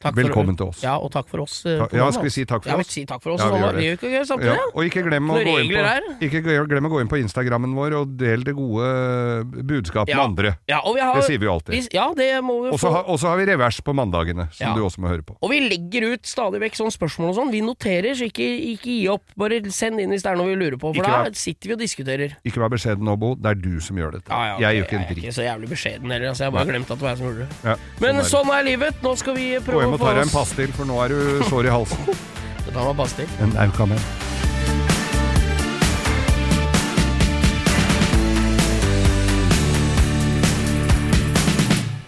Takk 0.00 0.14
for- 0.14 0.22
Velkommen 0.24 0.56
til 0.56 0.64
oss. 0.72 0.80
Ja, 0.82 0.94
og 0.96 1.10
takk 1.12 1.28
for 1.28 1.40
oss. 1.42 1.66
eh, 1.66 1.76
Ta- 1.76 1.88
ja, 1.92 2.10
skal 2.10 2.24
vi 2.24 2.30
si 2.30 2.44
takk 2.46 2.62
for 2.64 2.70
ja, 2.70 2.76
vi 2.76 2.80
oss? 2.80 2.94
takk 3.06 3.20
for 3.22 3.32
oss. 3.32 3.40
Ja, 3.40 3.50
vi 3.50 3.52
sånn, 3.52 3.60
gjør 3.60 3.72
det. 3.76 4.00
vi 4.00 4.08
gjør 4.08 4.20
det 4.20 4.28
samtidig. 4.28 4.56
Ja, 4.56 4.64
og 4.74 4.84
ikke 4.88 5.02
glem, 5.04 5.26
å 5.28 5.36
gå 5.44 5.60
inn 5.60 5.68
på, 5.68 6.24
ikke 6.24 6.68
glem 6.70 6.84
å 6.86 6.90
gå 6.90 7.00
inn 7.02 7.08
på 7.08 7.18
Instagrammen 7.20 7.74
vår 7.76 7.92
og 8.00 8.16
del 8.16 8.42
det 8.42 8.54
gode 8.56 9.44
budskapet 9.68 10.08
Ja. 10.08 10.16
med 10.16 10.24
andre. 10.24 10.56
Ja, 10.66 10.80
og 10.80 10.94
vi 10.94 11.00
har, 11.02 11.14
Det 11.16 11.24
sier 11.24 11.38
vi 11.38 11.44
jo 11.44 11.52
alltid. 11.52 11.68
vi- 11.76 11.88
Ja, 11.92 12.14
det 12.14 12.42
må 12.42 12.62
vi 12.64 12.68
Og 12.70 12.78
så 12.80 12.88
få. 12.88 13.04
og 13.08 13.18
så 13.20 13.28
har 13.28 13.36
vi 13.36 13.44
revers 13.44 13.80
på 13.82 13.92
mandagene, 13.94 14.48
som 14.54 14.74
du 14.74 14.80
også 14.80 14.98
må 15.00 15.08
høre 15.08 15.20
på. 15.22 15.36
Og 15.42 15.50
vi 15.50 15.60
legger 15.68 16.14
ut 16.14 16.22
stadig 16.22 16.60
vekk 16.62 16.72
sånne 16.80 16.96
spørsmål 16.96 17.28
og 17.28 17.36
sånn. 17.36 17.50
Vi 17.52 17.60
noterer, 17.60 18.16
så 18.16 18.24
ikke, 18.24 18.72
ikke 18.72 18.84
gi 19.04 19.06
opp. 19.08 19.22
Bare 19.36 19.60
send 19.70 20.00
inn 20.00 20.08
hvis 20.08 20.22
det 20.22 20.32
er 20.32 20.36
noe 20.36 20.46
vi 20.46 20.56
lurer 20.56 20.78
på, 20.78 20.94
for 20.96 21.02
Ikke 21.04 21.24
da 21.24 21.30
sitter 21.34 21.68
vi 21.68 21.72
og 21.74 21.78
diskuterer. 21.78 22.36
Ikke 22.42 22.56
vær 22.56 22.70
beskjeden 22.70 23.02
nå, 23.04 23.18
Bo. 23.18 23.34
Det 23.34 23.44
er 23.50 23.54
du 23.54 23.78
som 23.80 23.96
gjør 23.98 24.12
dette. 24.12 24.30
Ja, 24.30 24.56
ja, 24.56 24.70
jeg 24.72 24.80
gjør 24.80 24.86
ikke 24.88 24.96
en 24.96 25.00
Jeg 25.00 25.10
er 25.10 25.28
ikke 25.28 25.36
så 25.36 25.44
jævlig 25.44 25.68
beskjeden 25.68 26.10
heller, 26.10 26.28
altså. 26.30 26.38
Jeg 26.40 26.52
har 26.52 26.64
bare 26.64 26.72
glemt 26.72 26.90
at 26.90 26.98
det 26.98 27.00
var 27.04 27.08
jeg 27.10 27.18
som 27.18 27.26
gjorde 27.26 27.38
det. 27.38 27.48
Ja, 27.64 27.76
Men 28.00 28.16
er 28.16 28.22
sånn 28.22 28.48
er 28.48 28.64
livet. 28.64 28.94
Nå 29.02 29.16
skal 29.18 29.34
vi 29.34 29.58
prøve 29.60 29.89
hjem 29.90 29.98
og 29.98 30.06
ta 30.06 30.14
deg 30.14 30.26
en 30.26 30.32
pastill, 30.32 30.72
for 30.74 30.88
nå 30.88 30.98
er 31.04 31.14
du 31.14 31.46
sår 31.50 31.66
i 31.66 31.74
halsen. 31.74 32.18
Det 32.64 32.74
tar 32.74 32.86
meg 32.86 32.98
pastill. 33.00 33.30
En 33.42 33.54
Aukamen. 33.58 34.02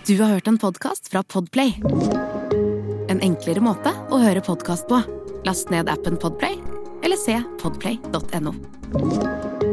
Du 0.06 0.18
har 0.20 0.34
hørt 0.34 0.50
en 0.50 0.58
podkast 0.60 1.08
fra 1.10 1.22
Podplay. 1.24 1.74
En 3.08 3.22
enklere 3.24 3.62
måte 3.64 3.94
å 4.12 4.20
høre 4.22 4.44
podkast 4.44 4.86
på. 4.90 5.00
Last 5.48 5.72
ned 5.72 5.90
appen 5.90 6.20
Podplay, 6.20 6.60
eller 7.02 7.18
se 7.18 7.40
podplay.no. 7.62 9.71